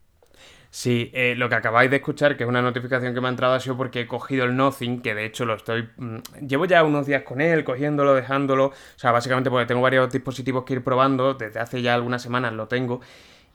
Sí, 0.75 1.09
eh, 1.13 1.35
lo 1.37 1.47
que 1.47 1.55
acabáis 1.55 1.89
de 1.89 1.95
escuchar, 1.95 2.35
que 2.35 2.43
es 2.43 2.49
una 2.49 2.61
notificación 2.61 3.13
que 3.13 3.21
me 3.21 3.27
ha 3.27 3.29
entrado, 3.29 3.53
ha 3.53 3.61
sido 3.61 3.77
porque 3.77 4.01
he 4.01 4.07
cogido 4.07 4.43
el 4.43 4.57
Nothing, 4.57 5.01
que 5.01 5.15
de 5.15 5.23
hecho 5.23 5.45
lo 5.45 5.53
estoy... 5.53 5.87
Mm, 5.95 6.17
llevo 6.45 6.65
ya 6.65 6.83
unos 6.83 7.07
días 7.07 7.23
con 7.23 7.39
él, 7.39 7.63
cogiéndolo, 7.63 8.13
dejándolo. 8.13 8.65
O 8.65 8.73
sea, 8.97 9.13
básicamente 9.13 9.49
porque 9.49 9.67
tengo 9.67 9.79
varios 9.79 10.11
dispositivos 10.11 10.65
que 10.65 10.73
ir 10.73 10.83
probando, 10.83 11.33
desde 11.33 11.61
hace 11.61 11.81
ya 11.81 11.93
algunas 11.93 12.21
semanas 12.21 12.51
lo 12.51 12.67
tengo. 12.67 12.99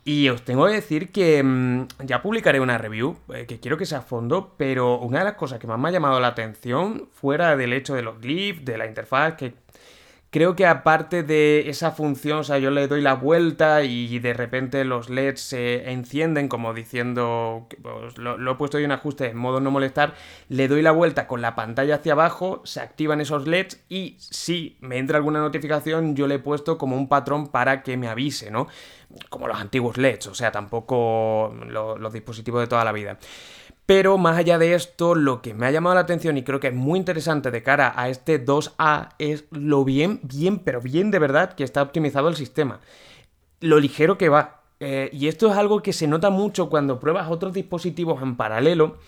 Y 0.03 0.31
os 0.31 0.47
tengo 0.47 0.67
que 0.67 0.73
decir 0.73 1.13
que 1.13 1.43
mm, 1.43 1.89
ya 2.07 2.23
publicaré 2.23 2.59
una 2.59 2.79
review, 2.79 3.19
eh, 3.35 3.45
que 3.47 3.61
quiero 3.61 3.77
que 3.77 3.85
sea 3.85 3.99
a 3.99 4.03
fondo, 4.03 4.55
pero 4.57 4.99
una 4.99 5.19
de 5.19 5.27
las 5.27 5.35
cosas 5.35 5.59
que 5.59 5.67
más 5.67 5.79
me 5.79 5.91
ha 5.91 5.93
llamado 5.93 6.21
la 6.21 6.29
atención, 6.29 7.11
fuera 7.13 7.55
del 7.55 7.75
hecho 7.75 7.95
de 7.95 8.01
los 8.01 8.19
glyphs, 8.19 8.65
de 8.65 8.79
la 8.79 8.87
interfaz, 8.87 9.35
que 9.35 9.53
Creo 10.33 10.55
que 10.55 10.65
aparte 10.65 11.25
de 11.25 11.69
esa 11.71 11.91
función, 11.91 12.39
o 12.39 12.45
sea, 12.45 12.59
yo 12.59 12.71
le 12.71 12.87
doy 12.87 13.01
la 13.01 13.15
vuelta 13.15 13.83
y 13.83 14.17
de 14.21 14.33
repente 14.33 14.85
los 14.85 15.11
LEDs 15.11 15.41
se 15.41 15.91
encienden 15.91 16.47
como 16.47 16.73
diciendo, 16.73 17.67
pues, 17.83 18.17
lo, 18.17 18.53
he 18.53 18.55
puesto 18.55 18.79
en 18.79 18.93
ajuste 18.93 19.31
en 19.31 19.37
modo 19.37 19.59
no 19.59 19.73
molestar, 19.73 20.15
le 20.49 20.69
doy 20.69 20.83
la 20.83 20.93
vuelta 20.93 21.27
con 21.27 21.43
la 21.43 21.57
pantalla 21.57 21.97
hacia 21.97 22.13
abajo, 22.13 22.63
se 22.65 22.79
activan 22.79 23.21
esos 23.21 23.49
LEDs 23.49 23.81
y 23.89 24.15
si 24.21 24.77
me 24.79 24.99
entra 24.99 25.17
alguna 25.17 25.41
notificación 25.41 26.15
yo 26.15 26.29
le 26.29 26.37
he 26.37 26.39
puesto 26.39 26.79
como 26.79 26.97
un 26.97 27.09
patrón 27.09 27.49
para 27.49 27.83
que 27.83 27.97
me 27.97 28.07
avise, 28.07 28.53
¿no? 28.53 28.69
Como 29.31 29.49
los 29.49 29.59
antiguos 29.61 29.97
LEDs, 29.97 30.29
o 30.29 30.35
sea, 30.37 30.53
tampoco 30.53 31.53
los 31.67 32.13
dispositivos 32.13 32.61
de 32.61 32.69
toda 32.69 32.85
la 32.85 32.93
vida. 32.93 33.19
Pero 33.91 34.19
más 34.19 34.39
allá 34.39 34.57
de 34.57 34.75
esto, 34.75 35.17
lo 35.17 35.43
que 35.43 35.53
me 35.53 35.67
ha 35.67 35.73
llamado 35.73 35.97
la 35.97 36.03
atención 36.03 36.39
y 36.39 36.45
creo 36.45 36.61
que 36.61 36.69
es 36.69 36.75
muy 36.75 36.97
interesante 36.97 37.51
de 37.51 37.65
cara 37.65 37.93
a 37.97 38.09
este 38.09 38.47
2A 38.47 39.09
es 39.19 39.47
lo 39.51 39.85
bien, 39.85 40.21
bien, 40.23 40.61
pero 40.61 40.81
bien 40.81 41.11
de 41.11 41.19
verdad 41.19 41.55
que 41.55 41.65
está 41.65 41.83
optimizado 41.83 42.29
el 42.29 42.37
sistema. 42.37 42.79
Lo 43.59 43.81
ligero 43.81 44.17
que 44.17 44.29
va. 44.29 44.61
Eh, 44.79 45.11
y 45.13 45.27
esto 45.27 45.51
es 45.51 45.57
algo 45.57 45.83
que 45.83 45.93
se 45.93 46.07
nota 46.07 46.31
mucho 46.31 46.71
cuando 46.71 47.01
pruebas 47.01 47.33
otros 47.33 47.53
dispositivos 47.53 48.23
en 48.23 48.37
paralelo 48.37 48.99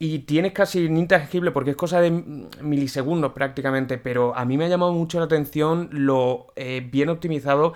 y 0.00 0.18
tienes 0.18 0.54
casi 0.54 0.86
intangible 0.86 1.52
porque 1.52 1.70
es 1.70 1.76
cosa 1.76 2.00
de 2.00 2.10
milisegundos 2.10 3.30
prácticamente, 3.30 3.96
pero 3.96 4.36
a 4.36 4.44
mí 4.44 4.58
me 4.58 4.64
ha 4.64 4.68
llamado 4.68 4.92
mucho 4.92 5.20
la 5.20 5.26
atención 5.26 5.88
lo 5.92 6.48
eh, 6.56 6.84
bien 6.90 7.10
optimizado 7.10 7.74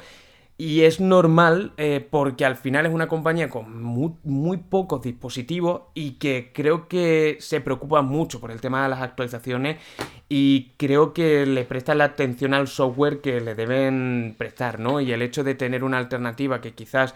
y 0.56 0.82
es 0.82 1.00
normal 1.00 1.72
eh, 1.78 2.06
porque 2.08 2.44
al 2.44 2.56
final 2.56 2.86
es 2.86 2.92
una 2.92 3.08
compañía 3.08 3.48
con 3.50 3.82
muy, 3.82 4.56
pocos 4.58 5.02
dispositivos 5.02 5.82
y 5.94 6.12
que 6.12 6.52
creo 6.54 6.86
que 6.86 7.36
se 7.40 7.60
preocupa 7.60 8.02
mucho 8.02 8.40
por 8.40 8.52
el 8.52 8.60
tema 8.60 8.84
de 8.84 8.88
las 8.88 9.02
actualizaciones 9.02 9.78
y 10.28 10.72
creo 10.76 11.12
que 11.12 11.44
le 11.44 11.64
presta 11.64 11.94
la 11.94 12.04
atención 12.04 12.54
al 12.54 12.68
software 12.68 13.20
que 13.20 13.40
le 13.40 13.54
deben 13.54 14.36
prestar, 14.38 14.78
¿no? 14.78 15.00
Y 15.00 15.12
el 15.12 15.22
hecho 15.22 15.42
de 15.42 15.54
tener 15.54 15.82
una 15.82 15.98
alternativa 15.98 16.60
que 16.60 16.72
quizás 16.72 17.14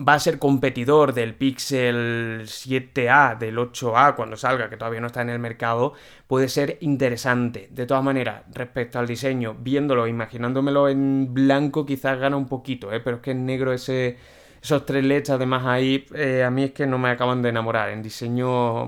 va 0.00 0.14
a 0.14 0.18
ser 0.18 0.38
competidor 0.38 1.14
del 1.14 1.34
Pixel 1.34 2.42
7A, 2.44 3.38
del 3.38 3.56
8A 3.56 4.14
cuando 4.14 4.36
salga, 4.36 4.68
que 4.68 4.76
todavía 4.76 5.00
no 5.00 5.06
está 5.06 5.22
en 5.22 5.30
el 5.30 5.38
mercado, 5.38 5.94
puede 6.26 6.48
ser 6.48 6.78
interesante. 6.80 7.68
De 7.70 7.86
todas 7.86 8.04
maneras, 8.04 8.42
respecto 8.52 8.98
al 8.98 9.06
diseño, 9.06 9.54
viéndolo, 9.58 10.06
imaginándomelo 10.06 10.88
en 10.88 11.32
blanco, 11.32 11.86
quizás 11.86 12.18
gana 12.18 12.36
un 12.36 12.46
poquito, 12.46 12.92
¿eh? 12.92 13.00
pero 13.00 13.16
es 13.16 13.22
que 13.22 13.30
en 13.30 13.46
negro 13.46 13.72
ese, 13.72 14.18
esos 14.62 14.84
tres 14.84 15.04
LEDs 15.04 15.30
además 15.30 15.64
ahí, 15.66 16.06
eh, 16.14 16.44
a 16.44 16.50
mí 16.50 16.64
es 16.64 16.72
que 16.72 16.86
no 16.86 16.98
me 16.98 17.10
acaban 17.10 17.42
de 17.42 17.48
enamorar. 17.50 17.90
En 17.90 18.02
diseño... 18.02 18.86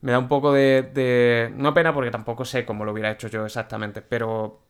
me 0.00 0.12
da 0.12 0.18
un 0.18 0.28
poco 0.28 0.52
de, 0.52 1.52
No 1.56 1.74
pena 1.74 1.92
porque 1.92 2.10
tampoco 2.10 2.44
sé 2.44 2.64
cómo 2.64 2.84
lo 2.84 2.92
hubiera 2.92 3.10
hecho 3.10 3.28
yo 3.28 3.44
exactamente, 3.44 4.02
pero 4.02 4.62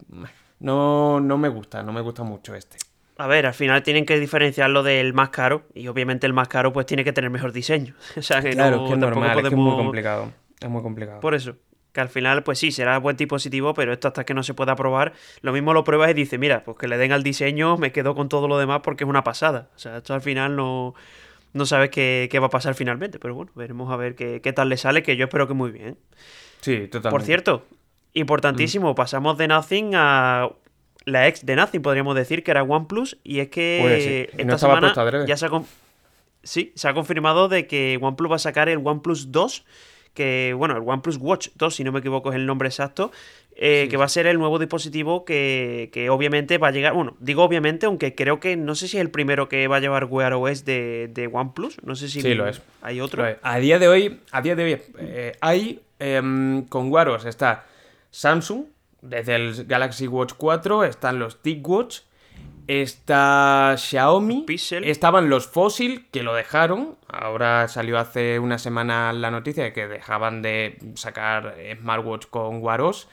no, 0.61 1.21
no 1.21 1.39
me 1.39 1.49
gusta, 1.49 1.83
no 1.83 1.93
me 1.93 2.01
gusta 2.01 2.25
mucho 2.25 2.55
este. 2.55 2.90
A 3.21 3.27
ver, 3.27 3.45
al 3.45 3.53
final 3.53 3.83
tienen 3.83 4.07
que 4.07 4.19
diferenciarlo 4.19 4.83
del 4.83 5.13
más 5.13 5.29
caro 5.29 5.65
y 5.75 5.89
obviamente 5.89 6.27
el 6.27 6.33
más 6.33 6.49
caro 6.49 6.73
pues 6.73 6.87
tiene 6.87 7.05
que 7.05 7.13
tener 7.13 7.29
mejor 7.29 7.53
diseño. 7.53 7.95
o 8.17 8.23
sea, 8.23 8.41
que 8.41 8.49
claro, 8.49 8.87
que 8.87 8.93
es 8.93 8.99
normal, 8.99 9.37
es, 9.37 9.43
que 9.43 9.49
es 9.49 9.55
muy 9.55 9.77
complicado. 9.77 10.33
Es 10.59 10.71
muy 10.71 10.81
complicado. 10.81 11.21
Por 11.21 11.35
eso. 11.35 11.57
Que 11.93 12.01
al 12.01 12.09
final, 12.09 12.45
pues 12.45 12.59
sí, 12.59 12.73
será 12.73 12.97
buen 12.99 13.19
dispositivo, 13.19 13.75
pero 13.75 13.93
esto 13.93 14.09
hasta 14.09 14.25
que 14.25 14.33
no 14.33 14.43
se 14.43 14.55
pueda 14.55 14.75
probar, 14.75 15.13
lo 15.43 15.53
mismo 15.53 15.75
lo 15.75 15.85
pruebas 15.85 16.11
y 16.13 16.15
dices, 16.15 16.39
mira, 16.39 16.65
pues 16.65 16.79
que 16.79 16.89
le 16.89 16.97
den 16.97 17.13
al 17.13 17.23
diseño, 17.23 17.77
me 17.77 17.93
quedo 17.93 18.15
con 18.15 18.31
todo 18.31 18.49
lo 18.49 18.57
demás 18.57 18.81
porque 18.83 19.05
es 19.05 19.11
una 19.11 19.23
pasada. 19.23 19.69
O 19.75 19.79
sea, 19.79 19.99
esto 19.99 20.15
al 20.15 20.23
final 20.23 20.57
no, 20.57 20.95
no 21.53 21.67
sabes 21.67 21.91
qué, 21.91 22.27
qué 22.31 22.39
va 22.39 22.47
a 22.47 22.51
pasar 22.51 22.75
finalmente, 22.75 23.19
pero 23.19 23.35
bueno, 23.35 23.53
veremos 23.55 23.93
a 23.93 23.97
ver 23.97 24.15
qué, 24.15 24.41
qué, 24.41 24.55
tal 24.55 24.71
le 24.71 24.79
sale, 24.79 25.03
que 25.03 25.17
yo 25.19 25.25
espero 25.25 25.47
que 25.47 25.53
muy 25.53 25.73
bien. 25.73 25.99
Sí, 26.63 26.87
totalmente. 26.87 27.11
Por 27.11 27.23
cierto, 27.23 27.67
importantísimo, 28.15 28.95
pasamos 28.95 29.37
de 29.37 29.49
Nothing 29.49 29.91
a 29.95 30.49
la 31.05 31.29
ex 31.29 31.45
de 31.45 31.57
Nothing, 31.57 31.83
podríamos 31.83 32.15
decir, 32.15 32.43
que 32.43 32.51
era 32.51 32.63
OnePlus, 32.63 33.19
y 33.25 33.41
es 33.41 33.49
que 33.49 34.31
esta 34.37 34.59
semana 34.59 34.95
ya 35.27 35.37
se 35.37 35.47
ha, 35.47 35.51
sí, 36.43 36.73
se 36.75 36.89
ha 36.89 36.95
confirmado 36.95 37.49
de 37.49 37.67
que 37.67 37.99
OnePlus 38.01 38.31
va 38.31 38.37
a 38.37 38.41
sacar 38.41 38.69
el 38.69 38.81
OnePlus 38.85 39.33
2, 39.33 39.65
que, 40.15 40.55
bueno, 40.57 40.77
el 40.77 40.83
OnePlus 40.85 41.19
Watch 41.19 41.49
2, 41.55 41.75
si 41.75 41.85
no 41.85 41.93
me 41.93 42.01
equivoco 42.01 42.31
es 42.31 42.37
el 42.37 42.47
nombre 42.47 42.69
exacto, 42.69 43.13
eh, 43.57 43.89
que 43.91 43.97
va 43.97 44.07
a 44.07 44.09
ser 44.09 44.27
el 44.27 44.39
nuevo 44.39 44.59
dispositivo 44.59 45.25
que, 45.25 45.91
que, 45.93 46.09
obviamente 46.11 46.59
va 46.59 46.69
a 46.69 46.71
llegar, 46.71 46.95
bueno, 46.95 47.17
digo 47.21 47.45
obviamente, 47.45 47.87
aunque 47.87 48.15
creo 48.15 48.41
que 48.41 48.57
no 48.57 48.75
sé 48.75 48.89
si 48.89 48.97
es 48.97 49.01
el 49.03 49.11
primero 49.11 49.49
que 49.49 49.69
va 49.69 49.77
a 49.77 49.81
llevar 49.81 50.07
Wear 50.07 50.33
OS 50.35 50.65
de, 50.65 51.11
de 51.13 51.27
OnePlus, 51.27 51.83
no 51.85 51.95
sé 51.95 52.09
si 52.09 52.23
sí, 52.23 52.35
lo 52.35 52.49
es. 52.49 52.63
hay 52.83 53.01
otro. 53.01 53.25
A 53.43 53.59
día 53.59 53.79
de 53.79 53.89
hoy, 53.89 54.21
a 54.31 54.43
día 54.43 54.57
de 54.57 54.65
hoy 54.65 54.83
eh, 54.99 55.37
hay 55.41 55.81
em, 55.99 56.65
con 56.67 56.91
Wear 56.91 57.09
OS 57.09 57.27
está 57.27 57.67
Samsung, 58.11 58.65
desde 59.03 59.35
el 59.35 59.65
Galaxy 59.67 60.07
Watch 60.07 60.35
4 60.37 60.85
están 60.85 61.19
los 61.19 61.43
TicWatch, 61.43 62.01
está 62.67 63.75
Xiaomi, 63.77 64.47
estaban 64.83 65.29
los 65.29 65.47
Fossil 65.47 66.07
que 66.11 66.23
lo 66.23 66.35
dejaron, 66.35 66.97
ahora 67.09 67.69
salió 67.69 67.99
hace 67.99 68.39
una 68.39 68.59
semana 68.59 69.13
la 69.13 69.31
noticia 69.31 69.65
de 69.65 69.73
que 69.73 69.89
dejaban 69.89 70.43
de 70.43 70.79
sacar 70.95 71.57
smartwatch 71.79 72.27
con 72.27 72.63
Waros 72.63 73.09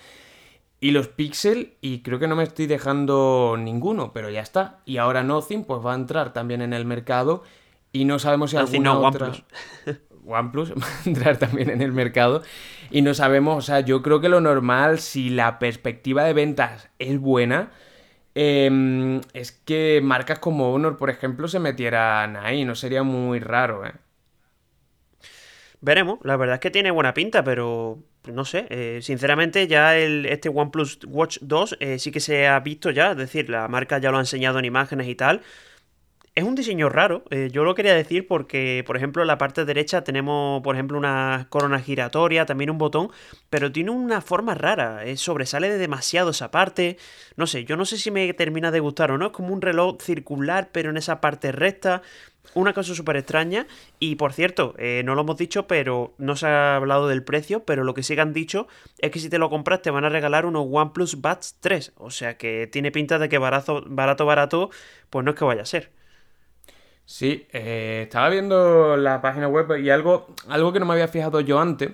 y 0.80 0.92
los 0.92 1.08
Pixel 1.08 1.74
y 1.82 2.02
creo 2.02 2.20
que 2.20 2.28
no 2.28 2.36
me 2.36 2.44
estoy 2.44 2.68
dejando 2.68 3.56
ninguno, 3.58 4.14
pero 4.14 4.30
ya 4.30 4.42
está. 4.42 4.80
Y 4.86 4.98
ahora 4.98 5.24
Nothing 5.24 5.64
pues 5.64 5.84
va 5.84 5.94
a 5.94 5.96
entrar 5.96 6.34
también 6.34 6.62
en 6.62 6.74
el 6.74 6.86
mercado 6.86 7.44
y 7.92 8.06
no 8.06 8.20
sabemos 8.20 8.52
si 8.52 8.58
alguna 8.58 8.98
otra 9.00 9.32
OnePlus 10.28 10.72
va 10.82 10.86
a 10.86 11.10
entrar 11.10 11.38
también 11.38 11.70
en 11.70 11.82
el 11.82 11.92
mercado. 11.92 12.44
Y 12.92 13.02
no 13.02 13.14
sabemos, 13.14 13.58
o 13.58 13.62
sea, 13.62 13.82
yo 13.82 14.02
creo 14.02 14.22
que 14.22 14.30
lo 14.30 14.42
normal, 14.42 15.00
si 15.00 15.30
la 15.30 15.60
perspectiva 15.60 16.24
de 16.24 16.34
ventas 16.34 16.90
es 17.00 17.20
buena, 17.20 17.72
em, 18.36 19.22
es 19.34 19.52
que 19.52 20.02
marcas 20.04 20.40
como 20.40 20.74
Honor, 20.74 20.98
por 20.98 21.10
ejemplo, 21.10 21.48
se 21.48 21.60
metieran 21.60 22.38
ahí, 22.38 22.66
no 22.66 22.76
sería 22.76 23.04
muy 23.04 23.40
raro, 23.40 23.86
¿eh? 23.86 23.94
Veremos, 25.80 26.20
la 26.24 26.38
verdad 26.38 26.56
es 26.56 26.60
que 26.60 26.72
tiene 26.72 26.90
buena 26.90 27.14
pinta, 27.14 27.44
pero 27.44 28.00
no 28.26 28.46
sé, 28.46 28.66
eh, 28.70 29.00
sinceramente 29.02 29.68
ya 29.68 29.96
el, 29.98 30.26
este 30.26 30.50
OnePlus 30.50 31.00
Watch 31.08 31.38
2 31.42 31.78
eh, 31.80 32.00
sí 32.00 32.12
que 32.12 32.20
se 32.20 32.48
ha 32.48 32.60
visto 32.60 32.90
ya, 32.90 33.12
es 33.12 33.18
decir, 33.18 33.50
la 33.50 33.68
marca 33.68 34.00
ya 34.00 34.12
lo 34.12 34.18
ha 34.18 34.22
enseñado 34.22 34.58
en 34.60 34.66
imágenes 34.66 35.08
y 35.08 35.16
tal, 35.16 35.42
es 36.38 36.44
un 36.44 36.54
diseño 36.54 36.88
raro, 36.88 37.24
eh, 37.32 37.50
yo 37.52 37.64
lo 37.64 37.74
quería 37.74 37.96
decir 37.96 38.28
porque, 38.28 38.84
por 38.86 38.96
ejemplo, 38.96 39.24
en 39.24 39.28
la 39.28 39.40
parte 39.40 39.66
derecha 39.66 40.04
tenemos, 40.04 40.62
por 40.62 40.76
ejemplo, 40.76 40.96
una 40.96 41.48
corona 41.50 41.80
giratoria, 41.80 42.46
también 42.46 42.70
un 42.70 42.78
botón, 42.78 43.10
pero 43.50 43.72
tiene 43.72 43.90
una 43.90 44.22
forma 44.22 44.54
rara, 44.54 45.04
eh, 45.04 45.18
sobresale 45.18 45.68
de 45.68 45.80
demasiado 45.80 46.30
esa 46.30 46.52
parte, 46.52 47.00
no 47.38 47.48
sé, 47.48 47.66
yo 47.66 47.76
no 47.76 47.86
sé 47.86 47.98
si 47.98 48.12
me 48.12 48.32
termina 48.36 48.70
de 48.70 48.80
gustar 48.80 49.10
o 49.10 49.18
no, 49.18 49.26
es 49.26 49.32
como 49.32 49.52
un 49.52 49.64
reloj 49.64 50.00
circular, 50.00 50.70
pero 50.72 50.92
en 50.92 50.98
esa 50.98 51.22
parte 51.22 51.52
recta, 51.52 52.04
una 52.54 52.74
cosa 52.74 52.94
súper 52.94 53.18
extraña, 53.18 53.66
y 53.98 54.14
por 54.14 54.32
cierto, 54.32 54.76
eh, 54.78 55.02
no 55.06 55.16
lo 55.16 55.22
hemos 55.22 55.38
dicho, 55.38 55.66
pero 55.66 56.14
no 56.20 56.36
se 56.36 56.46
ha 56.46 56.76
hablado 56.76 57.08
del 57.08 57.24
precio, 57.24 57.66
pero 57.66 57.84
lo 57.84 57.96
que 57.96 58.04
sí 58.04 58.14
que 58.14 58.22
han 58.22 58.34
dicho 58.34 58.68
es 59.00 59.10
que 59.10 59.18
si 59.18 59.30
te 59.30 59.40
lo 59.40 59.50
compras 59.50 59.82
te 59.82 59.90
van 59.90 60.06
a 60.06 60.10
regalar 60.10 60.46
unos 60.46 60.68
OnePlus 60.70 61.20
Buds 61.20 61.56
3, 61.62 61.94
o 61.96 62.12
sea 62.12 62.38
que 62.38 62.68
tiene 62.68 62.92
pinta 62.92 63.18
de 63.18 63.28
que 63.28 63.40
barato, 63.40 63.84
barato, 63.88 64.28
barato, 64.28 64.70
pues 65.10 65.26
no 65.26 65.32
es 65.32 65.38
que 65.38 65.44
vaya 65.44 65.64
a 65.64 65.66
ser. 65.66 65.98
Sí, 67.10 67.48
eh, 67.54 68.02
estaba 68.04 68.28
viendo 68.30 68.98
la 68.98 69.22
página 69.22 69.48
web 69.48 69.78
y 69.80 69.90
algo, 69.90 70.28
algo 70.50 70.74
que 70.74 70.80
no 70.80 70.86
me 70.86 70.94
había 70.94 71.08
fijado 71.08 71.40
yo 71.40 71.58
antes 71.60 71.92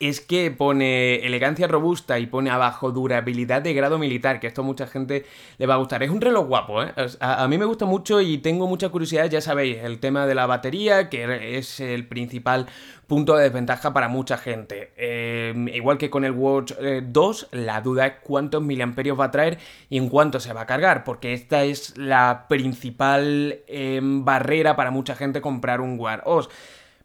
es 0.00 0.20
que 0.20 0.50
pone 0.50 1.26
elegancia 1.26 1.66
robusta 1.66 2.18
y 2.18 2.26
pone 2.26 2.50
abajo 2.50 2.92
durabilidad 2.92 3.62
de 3.62 3.74
grado 3.74 3.98
militar, 3.98 4.38
que 4.38 4.46
esto 4.46 4.62
a 4.62 4.64
mucha 4.64 4.86
gente 4.86 5.24
le 5.58 5.66
va 5.66 5.74
a 5.74 5.78
gustar. 5.78 6.02
Es 6.02 6.10
un 6.10 6.20
reloj 6.20 6.46
guapo, 6.46 6.82
¿eh? 6.82 6.92
A, 7.20 7.48
mí 7.48 7.58
me 7.58 7.64
gusta 7.64 7.84
mucho 7.84 8.20
y 8.20 8.38
tengo 8.38 8.66
mucha 8.66 8.90
curiosidad, 8.90 9.28
ya 9.28 9.40
sabéis, 9.40 9.78
el 9.78 9.98
tema 9.98 10.26
de 10.26 10.34
la 10.34 10.46
batería, 10.46 11.08
que 11.08 11.58
es 11.58 11.80
el 11.80 12.06
principal 12.06 12.66
punto 13.08 13.36
de 13.36 13.44
desventaja 13.44 13.92
para 13.92 14.08
mucha 14.08 14.36
gente. 14.36 14.92
Em, 14.96 15.66
igual 15.68 15.98
que 15.98 16.10
con 16.10 16.24
el 16.24 16.32
Watch 16.32 16.74
2, 17.02 17.42
eh, 17.42 17.56
la 17.56 17.80
duda 17.80 18.06
es 18.06 18.12
cuántos 18.22 18.62
miliamperios 18.62 19.18
va 19.18 19.24
a 19.26 19.30
traer 19.30 19.58
y 19.88 19.96
en 19.96 20.08
cuánto 20.10 20.38
se 20.38 20.52
va 20.52 20.60
a 20.60 20.66
cargar, 20.66 21.04
porque 21.04 21.32
esta 21.32 21.64
es 21.64 21.96
la 21.96 22.46
principal 22.48 23.60
em, 23.66 24.24
barrera 24.24 24.76
para 24.76 24.90
mucha 24.90 25.16
gente 25.16 25.40
comprar 25.40 25.80
un 25.80 25.98
Wear 25.98 26.22
OS 26.26 26.50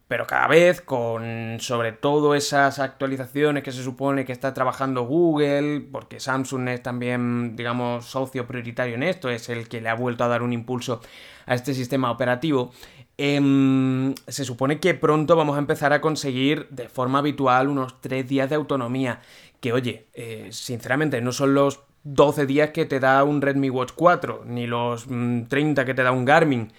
pero 0.08 0.26
cada 0.26 0.46
vez 0.48 0.80
con 0.80 1.56
sobre 1.60 1.92
todo 1.92 2.34
esas 2.34 2.78
actualizaciones 2.78 3.62
que 3.62 3.72
se 3.72 3.82
supone 3.82 4.24
que 4.24 4.32
está 4.32 4.52
trabajando 4.52 5.06
Google, 5.06 5.80
porque 5.80 6.20
Samsung 6.20 6.68
es 6.68 6.82
también, 6.82 7.56
digamos, 7.56 8.04
socio 8.04 8.46
prioritario 8.46 8.96
en 8.96 9.02
esto, 9.02 9.30
es 9.30 9.48
el 9.48 9.68
que 9.68 9.80
le 9.80 9.88
ha 9.88 9.94
vuelto 9.94 10.24
a 10.24 10.28
dar 10.28 10.42
un 10.42 10.52
impulso 10.52 11.00
a 11.46 11.54
este 11.54 11.72
sistema 11.74 12.10
operativo, 12.10 12.72
em, 13.16 14.14
se 14.28 14.44
supone 14.44 14.78
que 14.78 14.94
pronto 14.94 15.36
vamos 15.36 15.56
a 15.56 15.60
empezar 15.60 15.92
a 15.92 16.00
conseguir 16.00 16.68
de 16.70 16.88
forma 16.88 17.20
habitual 17.20 17.68
unos 17.68 18.00
3 18.00 18.28
días 18.28 18.50
de 18.50 18.56
autonomía, 18.56 19.20
que 19.60 19.72
oye, 19.72 20.06
eh, 20.14 20.48
sinceramente 20.50 21.20
no 21.22 21.32
son 21.32 21.54
los 21.54 21.80
12 22.02 22.44
días 22.44 22.70
que 22.70 22.84
te 22.84 23.00
da 23.00 23.24
un 23.24 23.40
Redmi 23.40 23.70
Watch 23.70 23.92
4, 23.94 24.42
ni 24.46 24.66
los 24.66 25.06
30 25.06 25.82
mm, 25.82 25.86
que 25.86 25.94
te 25.94 26.02
da 26.02 26.12
un 26.12 26.26
Garmin 26.26 26.70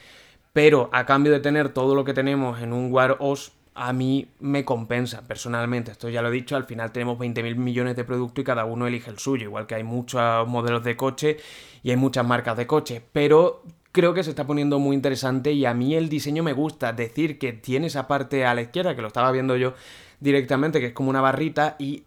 pero 0.56 0.90
a 0.94 1.06
cambio 1.06 1.34
de 1.34 1.42
tener 1.42 1.68
todo 1.68 1.96
lo 1.96 2.06
que 2.06 2.14
tenemos 2.14 2.62
en 2.62 2.72
un 2.72 2.90
War 2.90 3.18
OS, 3.20 3.52
a 3.74 3.92
mí 3.92 4.30
me 4.40 4.64
compensa 4.64 5.28
personalmente. 5.28 5.92
Esto 5.92 6.08
ya 6.08 6.22
lo 6.22 6.30
he 6.30 6.32
dicho, 6.32 6.56
al 6.56 6.64
final 6.64 6.94
tenemos 6.94 7.20
20.000 7.20 7.58
millones 7.58 7.98
de 7.98 8.06
productos 8.06 8.42
y 8.42 8.46
cada 8.46 8.64
uno 8.64 8.88
elige 8.88 9.12
el 9.12 9.20
suyo, 9.20 9.44
igual 9.44 9.68
que 9.68 9.76
hay 9.76 9.84
muchos 9.84 10.48
modelos 10.48 10.82
de 10.86 10.96
coche 10.96 11.36
y 11.84 11.90
hay 11.90 11.98
muchas 11.98 12.26
marcas 12.26 12.56
de 12.56 12.66
coche, 12.68 13.02
pero 13.12 13.64
creo 13.92 14.14
que 14.14 14.24
se 14.24 14.30
está 14.30 14.48
poniendo 14.48 14.80
muy 14.80 14.96
interesante 14.96 15.52
y 15.52 15.66
a 15.66 15.74
mí 15.74 15.94
el 15.94 16.08
diseño 16.08 16.42
me 16.42 16.54
gusta. 16.54 16.94
Decir 16.94 17.38
que 17.38 17.52
tiene 17.52 17.88
esa 17.88 18.08
parte 18.08 18.46
a 18.46 18.56
la 18.56 18.62
izquierda, 18.62 18.96
que 18.96 19.02
lo 19.02 19.10
estaba 19.10 19.34
viendo 19.34 19.58
yo 19.58 19.74
directamente, 20.22 20.80
que 20.80 20.86
es 20.86 20.94
como 20.94 21.10
una 21.10 21.20
barrita, 21.20 21.76
y 21.80 22.06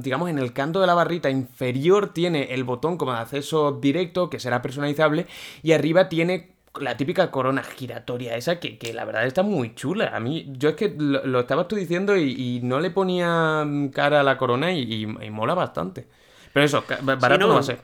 digamos 0.00 0.30
en 0.30 0.38
el 0.38 0.54
canto 0.54 0.80
de 0.80 0.86
la 0.86 0.94
barrita 0.94 1.28
inferior 1.28 2.14
tiene 2.14 2.54
el 2.54 2.64
botón 2.64 2.96
como 2.96 3.12
de 3.12 3.18
acceso 3.18 3.72
directo, 3.72 4.30
que 4.30 4.40
será 4.40 4.62
personalizable, 4.62 5.26
y 5.62 5.72
arriba 5.72 6.08
tiene 6.08 6.51
la 6.80 6.96
típica 6.96 7.30
corona 7.30 7.62
giratoria 7.62 8.36
esa 8.36 8.58
que, 8.58 8.78
la 8.94 9.04
verdad 9.04 9.26
está 9.26 9.42
muy 9.42 9.74
chula. 9.74 10.14
A 10.14 10.20
mí, 10.20 10.46
yo 10.56 10.70
es 10.70 10.76
que 10.76 10.94
lo, 10.96 11.40
estabas 11.40 11.68
tú 11.68 11.76
diciendo 11.76 12.16
y, 12.16 12.60
no 12.62 12.80
le 12.80 12.90
ponía 12.90 13.66
cara 13.92 14.20
a 14.20 14.22
la 14.22 14.38
corona 14.38 14.72
y, 14.72 15.06
mola 15.06 15.54
bastante. 15.54 16.08
Pero 16.52 16.66
eso, 16.66 16.84
barato 17.02 17.38
no, 17.38 17.54
va 17.54 17.60
a 17.60 17.62
ser. 17.62 17.80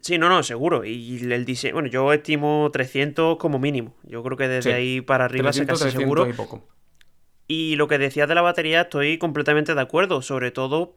Sí, 0.00 0.18
no, 0.18 0.28
no, 0.28 0.42
seguro. 0.42 0.84
Y 0.84 1.18
el 1.32 1.44
diseño, 1.44 1.74
bueno, 1.74 1.88
yo 1.88 2.12
estimo 2.12 2.70
300 2.72 3.36
como 3.36 3.58
mínimo. 3.58 3.94
Yo 4.04 4.22
creo 4.22 4.36
que 4.36 4.48
desde 4.48 4.72
ahí 4.72 5.00
para 5.00 5.24
arriba 5.24 5.52
se 5.52 5.66
casi 5.66 5.90
seguro. 5.90 6.28
Y, 6.28 6.32
poco. 6.32 6.66
y 7.46 7.76
lo 7.76 7.88
que 7.88 7.98
decías 7.98 8.28
de 8.28 8.34
la 8.34 8.42
batería 8.42 8.82
estoy 8.82 9.18
completamente 9.18 9.74
de 9.74 9.80
acuerdo, 9.80 10.22
sobre 10.22 10.50
todo 10.50 10.96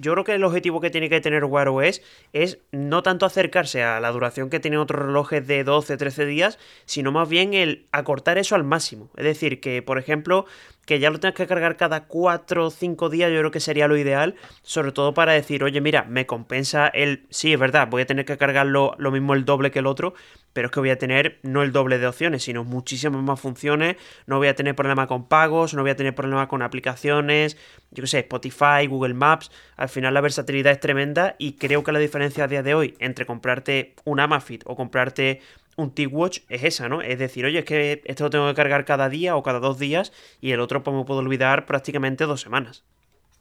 yo 0.00 0.12
creo 0.12 0.24
que 0.24 0.34
el 0.34 0.44
objetivo 0.44 0.80
que 0.80 0.90
tiene 0.90 1.08
que 1.08 1.20
tener 1.20 1.44
Wear 1.44 1.68
OS 1.68 2.02
es 2.32 2.58
no 2.72 3.02
tanto 3.02 3.26
acercarse 3.26 3.82
a 3.82 4.00
la 4.00 4.10
duración 4.10 4.50
que 4.50 4.60
tienen 4.60 4.80
otros 4.80 5.06
relojes 5.06 5.46
de 5.46 5.64
12, 5.64 5.96
13 5.96 6.26
días, 6.26 6.58
sino 6.84 7.12
más 7.12 7.28
bien 7.28 7.54
el 7.54 7.86
acortar 7.92 8.38
eso 8.38 8.54
al 8.54 8.64
máximo. 8.64 9.10
Es 9.16 9.24
decir, 9.24 9.60
que 9.60 9.82
por 9.82 9.98
ejemplo, 9.98 10.46
que 10.88 10.98
ya 11.00 11.10
lo 11.10 11.20
tengas 11.20 11.36
que 11.36 11.46
cargar 11.46 11.76
cada 11.76 12.04
4 12.04 12.64
o 12.64 12.70
5 12.70 13.10
días, 13.10 13.30
yo 13.30 13.40
creo 13.40 13.50
que 13.50 13.60
sería 13.60 13.88
lo 13.88 13.98
ideal, 13.98 14.36
sobre 14.62 14.90
todo 14.90 15.12
para 15.12 15.34
decir, 15.34 15.62
oye, 15.62 15.82
mira, 15.82 16.04
me 16.04 16.24
compensa 16.24 16.88
el, 16.88 17.26
sí, 17.28 17.52
es 17.52 17.60
verdad, 17.60 17.88
voy 17.88 18.00
a 18.00 18.06
tener 18.06 18.24
que 18.24 18.38
cargarlo 18.38 18.94
lo 18.96 19.10
mismo 19.10 19.34
el 19.34 19.44
doble 19.44 19.70
que 19.70 19.80
el 19.80 19.86
otro, 19.86 20.14
pero 20.54 20.68
es 20.68 20.72
que 20.72 20.80
voy 20.80 20.88
a 20.88 20.96
tener 20.96 21.40
no 21.42 21.62
el 21.62 21.72
doble 21.72 21.98
de 21.98 22.06
opciones, 22.06 22.42
sino 22.42 22.64
muchísimas 22.64 23.22
más 23.22 23.38
funciones, 23.38 23.96
no 24.24 24.38
voy 24.38 24.48
a 24.48 24.54
tener 24.54 24.74
problema 24.74 25.06
con 25.06 25.28
pagos, 25.28 25.74
no 25.74 25.82
voy 25.82 25.90
a 25.90 25.96
tener 25.96 26.14
problema 26.14 26.48
con 26.48 26.62
aplicaciones, 26.62 27.58
yo 27.90 28.04
qué 28.04 28.06
sé, 28.06 28.18
Spotify, 28.20 28.86
Google 28.88 29.12
Maps, 29.12 29.50
al 29.76 29.90
final 29.90 30.14
la 30.14 30.22
versatilidad 30.22 30.72
es 30.72 30.80
tremenda 30.80 31.36
y 31.38 31.58
creo 31.58 31.84
que 31.84 31.92
la 31.92 31.98
diferencia 31.98 32.44
a 32.44 32.48
día 32.48 32.62
de 32.62 32.72
hoy 32.72 32.94
entre 32.98 33.26
comprarte 33.26 33.94
un 34.04 34.20
Amafit 34.20 34.62
o 34.64 34.74
comprarte 34.74 35.42
un 35.78 35.94
T-Watch 35.94 36.40
es 36.48 36.64
esa, 36.64 36.88
¿no? 36.88 37.00
Es 37.00 37.18
decir, 37.18 37.44
oye, 37.46 37.60
es 37.60 37.64
que 37.64 38.02
esto 38.04 38.24
lo 38.24 38.30
tengo 38.30 38.46
que 38.48 38.54
cargar 38.54 38.84
cada 38.84 39.08
día 39.08 39.36
o 39.36 39.42
cada 39.42 39.60
dos 39.60 39.78
días 39.78 40.12
y 40.40 40.52
el 40.52 40.60
otro 40.60 40.82
pues 40.82 40.94
me 40.96 41.04
puedo 41.04 41.20
olvidar 41.20 41.66
prácticamente 41.66 42.24
dos 42.24 42.40
semanas. 42.40 42.84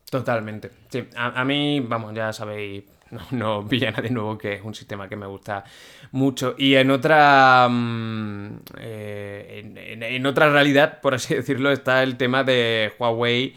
Totalmente. 0.09 0.71
Sí, 0.89 1.05
a 1.15 1.43
mí, 1.43 1.81
vamos, 1.81 2.13
ya 2.13 2.31
sabéis 2.31 2.85
no, 3.31 3.61
no 3.61 3.63
de 3.63 4.09
nuevo, 4.09 4.37
que 4.37 4.53
es 4.53 4.61
un 4.61 4.73
sistema 4.73 5.07
que 5.07 5.15
me 5.15 5.25
gusta 5.25 5.63
mucho. 6.11 6.55
Y 6.57 6.75
en 6.75 6.91
otra. 6.91 7.67
Mm, 7.69 8.59
eh, 8.79 9.95
en, 9.99 10.25
otra 10.25 10.49
realidad, 10.49 11.01
por 11.01 11.13
así 11.13 11.35
decirlo, 11.35 11.71
está 11.71 12.03
el 12.03 12.17
tema 12.17 12.43
de 12.43 12.93
Huawei 12.99 13.55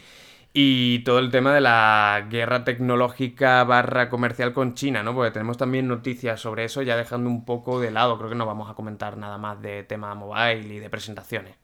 y 0.53 0.99
todo 0.99 1.19
el 1.19 1.31
tema 1.31 1.53
de 1.53 1.61
la 1.61 2.27
guerra 2.29 2.63
tecnológica 2.65 3.63
barra 3.63 4.09
comercial 4.09 4.53
con 4.53 4.75
China, 4.75 5.01
¿no? 5.01 5.15
Porque 5.15 5.31
tenemos 5.31 5.57
también 5.57 5.87
noticias 5.87 6.41
sobre 6.41 6.65
eso, 6.65 6.81
ya 6.81 6.97
dejando 6.97 7.29
un 7.29 7.45
poco 7.45 7.79
de 7.79 7.91
lado. 7.91 8.17
Creo 8.17 8.29
que 8.29 8.35
no 8.35 8.45
vamos 8.45 8.69
a 8.69 8.73
comentar 8.73 9.17
nada 9.17 9.37
más 9.37 9.61
de 9.61 9.83
tema 9.83 10.13
mobile 10.13 10.73
y 10.73 10.79
de 10.79 10.89
presentaciones. 10.89 11.55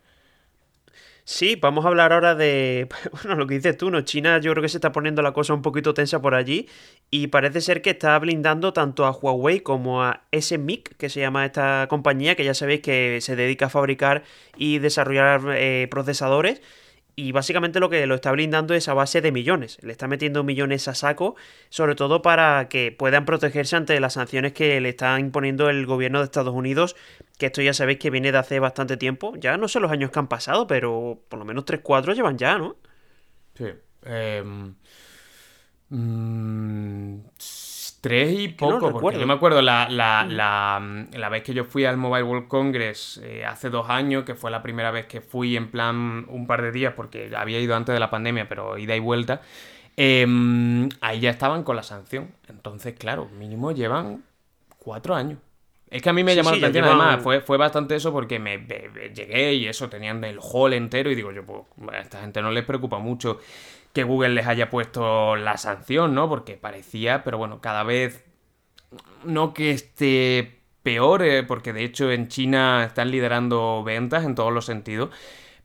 Sí, 1.26 1.58
vamos 1.58 1.84
a 1.84 1.90
hablar 1.90 2.14
ahora 2.14 2.36
de, 2.36 2.88
bueno, 3.12 3.36
lo 3.36 3.48
que 3.48 3.56
dices 3.56 3.76
tú, 3.76 3.92
¿no? 3.92 4.00
China 4.00 4.40
yo 4.40 4.52
creo 4.54 4.62
que 4.62 4.70
se 4.70 4.78
está 4.78 4.94
poniendo 4.94 5.22
la 5.22 5.34
cosa 5.34 5.54
un 5.54 5.62
poquito 5.62 5.94
tensa 5.94 6.22
por 6.22 6.34
allí 6.34 6.70
y 7.12 7.28
parece 7.28 7.60
ser 7.60 7.82
que 7.82 7.90
está 7.90 8.18
blindando 8.18 8.72
tanto 8.72 9.06
a 9.06 9.12
Huawei 9.12 9.60
como 9.60 10.02
a 10.02 10.22
SMIC, 10.32 10.96
que 10.96 11.10
se 11.10 11.20
llama 11.20 11.46
esta 11.46 11.88
compañía, 11.90 12.36
que 12.36 12.46
ya 12.46 12.54
sabéis 12.54 12.80
que 12.80 13.20
se 13.20 13.36
dedica 13.36 13.66
a 13.66 13.70
fabricar 13.70 14.24
y 14.56 14.80
desarrollar 14.80 15.42
eh, 15.58 15.90
procesadores 15.92 16.62
y 17.20 17.32
básicamente 17.32 17.80
lo 17.80 17.90
que 17.90 18.06
lo 18.06 18.14
está 18.14 18.32
blindando 18.32 18.76
es 18.76 18.88
a 18.88 18.94
base 18.94 19.22
de 19.22 19.32
millones. 19.32 19.80
Le 19.82 19.92
está 19.92 20.08
metiendo 20.08 20.44
millones 20.44 20.88
a 20.88 20.94
saco, 20.94 21.36
sobre 21.70 21.96
todo 21.96 22.22
para 22.22 22.70
que 22.70 22.92
puedan 22.92 23.26
protegerse 23.26 23.76
ante 23.76 24.00
las 24.00 24.14
sanciones 24.14 24.54
que 24.54 24.80
le 24.80 24.90
está 24.90 25.20
imponiendo 25.20 25.68
el 25.72 25.88
gobierno 25.88 26.20
de 26.20 26.26
Estados 26.26 26.54
Unidos, 26.54 26.96
que 27.40 27.48
esto 27.48 27.64
ya 27.64 27.74
sabéis 27.74 27.98
que 27.98 28.12
viene 28.12 28.32
de 28.32 28.38
hace 28.38 28.60
bastante 28.60 28.98
tiempo. 28.98 29.34
Ya 29.36 29.58
no 29.58 29.68
sé 29.68 29.80
los 29.80 29.92
años 29.92 30.12
que 30.12 30.20
han 30.20 30.28
pasado, 30.28 30.68
pero 30.68 31.20
por 31.28 31.40
lo 31.40 31.46
menos 31.46 31.66
3-4 31.66 32.14
llevan 32.14 32.38
ya, 32.38 32.60
¿no? 32.60 32.76
Sí. 33.56 33.66
Eh, 34.04 34.44
Tres 38.02 38.40
y 38.40 38.50
poco, 38.50 38.92
porque 39.00 39.20
yo 39.20 39.26
me 39.26 39.34
acuerdo 39.34 39.62
la, 39.62 39.90
la, 39.90 40.24
la, 40.24 41.08
la, 41.12 41.30
vez 41.30 41.42
que 41.42 41.54
yo 41.54 41.66
fui 41.66 41.84
al 41.84 41.98
Mobile 41.98 42.24
World 42.24 42.48
Congress 42.48 43.20
eh, 43.24 43.44
hace 43.44 43.72
dos 43.72 43.90
años, 43.90 44.24
que 44.24 44.36
fue 44.36 44.52
la 44.52 44.62
primera 44.62 44.92
vez 44.92 45.08
que 45.08 45.20
fui 45.20 45.58
en 45.58 45.72
plan 45.72 46.26
un 46.30 46.46
par 46.46 46.62
de 46.62 46.72
días, 46.72 46.94
porque 46.96 47.32
había 47.36 47.60
ido 47.60 47.76
antes 47.76 47.94
de 47.94 48.00
la 48.00 48.12
pandemia, 48.12 48.48
pero 48.48 48.78
ida 48.78 48.96
y 48.96 49.00
vuelta, 49.00 49.42
em, 49.96 50.88
ahí 51.02 51.20
ya 51.22 51.32
estaban 51.32 51.64
con 51.64 51.76
la 51.76 51.82
sanción. 51.82 52.32
Entonces, 52.48 52.94
claro, 52.94 53.30
mínimo 53.38 53.72
llevan 53.72 54.24
cuatro 54.78 55.16
años. 55.16 55.40
Es 55.90 56.02
que 56.02 56.10
a 56.10 56.14
mí 56.14 56.24
me 56.24 56.36
llamó 56.36 56.52
la 56.52 56.58
atención, 56.58 56.86
además, 56.86 57.24
fue, 57.24 57.40
fue 57.40 57.58
bastante 57.58 57.96
eso 57.96 58.12
porque 58.12 58.40
me, 58.40 58.58
llegué 59.16 59.54
y 59.54 59.68
eso, 59.68 59.90
tenían 59.90 60.24
el 60.24 60.38
hall 60.40 60.74
entero 60.74 61.10
y 61.10 61.16
digo 61.16 61.32
yo, 61.32 61.46
pues 61.46 61.64
a 61.94 62.00
esta 62.00 62.20
gente 62.20 62.42
no 62.42 62.52
les 62.52 62.66
preocupa 62.66 63.00
mucho 63.00 63.40
que 63.98 64.04
Google 64.04 64.30
les 64.30 64.46
haya 64.46 64.70
puesto 64.70 65.36
la 65.36 65.58
sanción, 65.58 66.14
¿no? 66.14 66.30
Porque 66.30 66.56
parecía, 66.56 67.24
pero 67.24 67.40
bueno, 67.40 67.62
cada 67.62 67.82
vez 67.82 68.24
no 69.24 69.56
que 69.56 69.72
esté 69.72 70.62
peor, 70.84 71.24
eh, 71.24 71.42
porque 71.42 71.74
de 71.74 71.84
hecho 71.84 72.12
en 72.12 72.28
China 72.28 72.84
están 72.86 73.10
liderando 73.10 73.84
ventas 73.84 74.24
en 74.24 74.36
todos 74.36 74.54
los 74.54 74.66
sentidos. 74.66 75.10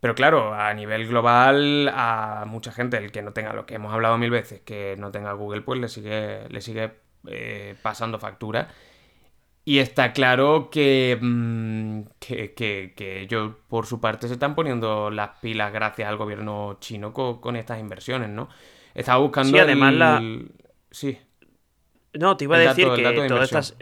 Pero 0.00 0.14
claro, 0.14 0.54
a 0.54 0.72
nivel 0.72 1.06
global, 1.08 1.90
a 1.94 2.44
mucha 2.46 2.72
gente, 2.72 2.96
el 2.96 3.12
que 3.12 3.20
no 3.20 3.34
tenga 3.34 3.52
lo 3.52 3.66
que 3.66 3.74
hemos 3.74 3.92
hablado 3.92 4.16
mil 4.16 4.30
veces, 4.30 4.62
que 4.62 4.96
no 4.98 5.10
tenga 5.10 5.34
Google, 5.34 5.60
pues 5.60 5.78
le 5.78 5.88
sigue, 5.88 6.48
le 6.48 6.62
sigue 6.62 6.90
eh, 7.28 7.74
pasando 7.82 8.18
factura. 8.18 8.68
Y 9.64 9.78
está 9.78 10.12
claro 10.12 10.70
mm, 10.74 12.00
que, 12.18 12.52
que, 12.54 13.20
ellos, 13.20 13.52
por 13.68 13.86
su 13.86 14.00
parte, 14.00 14.26
se 14.26 14.34
están 14.34 14.56
poniendo 14.56 15.10
las 15.10 15.38
pilas 15.40 15.72
gracias 15.72 16.08
al 16.08 16.16
gobierno 16.16 16.78
chino 16.80 17.12
con, 17.12 17.56
estas 17.56 17.78
inversiones, 17.78 18.28
¿no? 18.28 18.48
Estaba 18.94 19.18
buscando. 19.18 19.52
Sí, 19.52 19.58
además 19.58 19.94
la. 19.94 20.22
Sí. 20.90 21.16
No, 22.14 22.36
te 22.36 22.44
iba 22.44 22.56
a 22.56 22.60
decir 22.60 22.88
que 22.94 23.26
todas 23.28 23.44
estas 23.44 23.76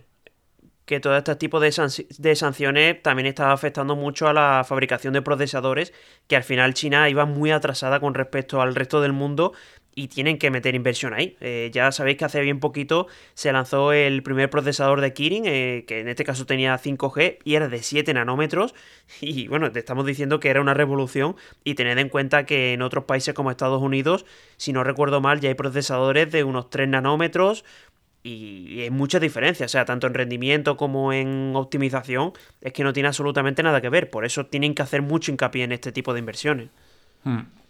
que 0.90 0.98
todo 0.98 1.16
este 1.16 1.36
tipo 1.36 1.60
de, 1.60 1.70
sanciones 1.70 3.00
también 3.00 3.26
estaba 3.26 3.52
afectando 3.52 3.94
mucho 3.94 4.26
a 4.26 4.32
la 4.32 4.64
fabricación 4.66 5.12
de 5.12 5.22
procesadores, 5.22 5.92
que 6.26 6.34
al 6.34 6.42
final 6.42 6.74
China 6.74 7.08
iba 7.08 7.26
muy 7.26 7.52
atrasada 7.52 8.00
con 8.00 8.12
respecto 8.12 8.60
al 8.60 8.74
resto 8.74 9.00
del 9.00 9.12
mundo 9.12 9.52
y 9.94 10.08
tienen 10.08 10.38
que 10.38 10.50
meter 10.50 10.74
inversión 10.74 11.14
ahí. 11.14 11.36
Eh, 11.40 11.70
ya 11.72 11.92
sabéis 11.92 12.16
que 12.16 12.24
hace 12.24 12.40
bien 12.40 12.60
poquito 12.60 13.06
se 13.34 13.52
lanzó 13.52 13.92
el 13.92 14.22
primer 14.22 14.50
procesador 14.50 15.00
de 15.00 15.12
Kirin, 15.12 15.44
eh, 15.46 15.84
que 15.86 16.00
en 16.00 16.08
este 16.08 16.24
caso 16.24 16.46
tenía 16.46 16.78
5G 16.78 17.38
y 17.44 17.54
era 17.54 17.68
de 17.68 17.82
7 17.82 18.12
nanómetros. 18.14 18.74
Y 19.20 19.48
bueno, 19.48 19.70
te 19.72 19.78
estamos 19.78 20.06
diciendo 20.06 20.40
que 20.40 20.48
era 20.48 20.60
una 20.60 20.74
revolución 20.74 21.36
y 21.64 21.74
tened 21.74 21.98
en 21.98 22.08
cuenta 22.08 22.46
que 22.46 22.72
en 22.72 22.82
otros 22.82 23.04
países 23.04 23.34
como 23.34 23.50
Estados 23.50 23.82
Unidos, 23.82 24.24
si 24.56 24.72
no 24.72 24.84
recuerdo 24.84 25.20
mal, 25.20 25.40
ya 25.40 25.48
hay 25.48 25.54
procesadores 25.54 26.30
de 26.32 26.44
unos 26.44 26.70
3 26.70 26.88
nanómetros, 26.88 27.64
y 28.22 28.82
hay 28.82 28.90
mucha 28.90 29.18
diferencia, 29.18 29.64
o 29.64 29.68
sea, 29.68 29.86
tanto 29.86 30.06
en 30.06 30.12
rendimiento 30.12 30.76
como 30.76 31.12
en 31.12 31.52
optimización, 31.54 32.32
es 32.60 32.72
que 32.74 32.84
no 32.84 32.92
tiene 32.92 33.06
absolutamente 33.08 33.62
nada 33.62 33.80
que 33.80 33.88
ver. 33.88 34.10
Por 34.10 34.26
eso 34.26 34.44
tienen 34.44 34.74
que 34.74 34.82
hacer 34.82 35.00
mucho 35.00 35.32
hincapié 35.32 35.64
en 35.64 35.72
este 35.72 35.90
tipo 35.90 36.12
de 36.12 36.18
inversiones. 36.18 36.68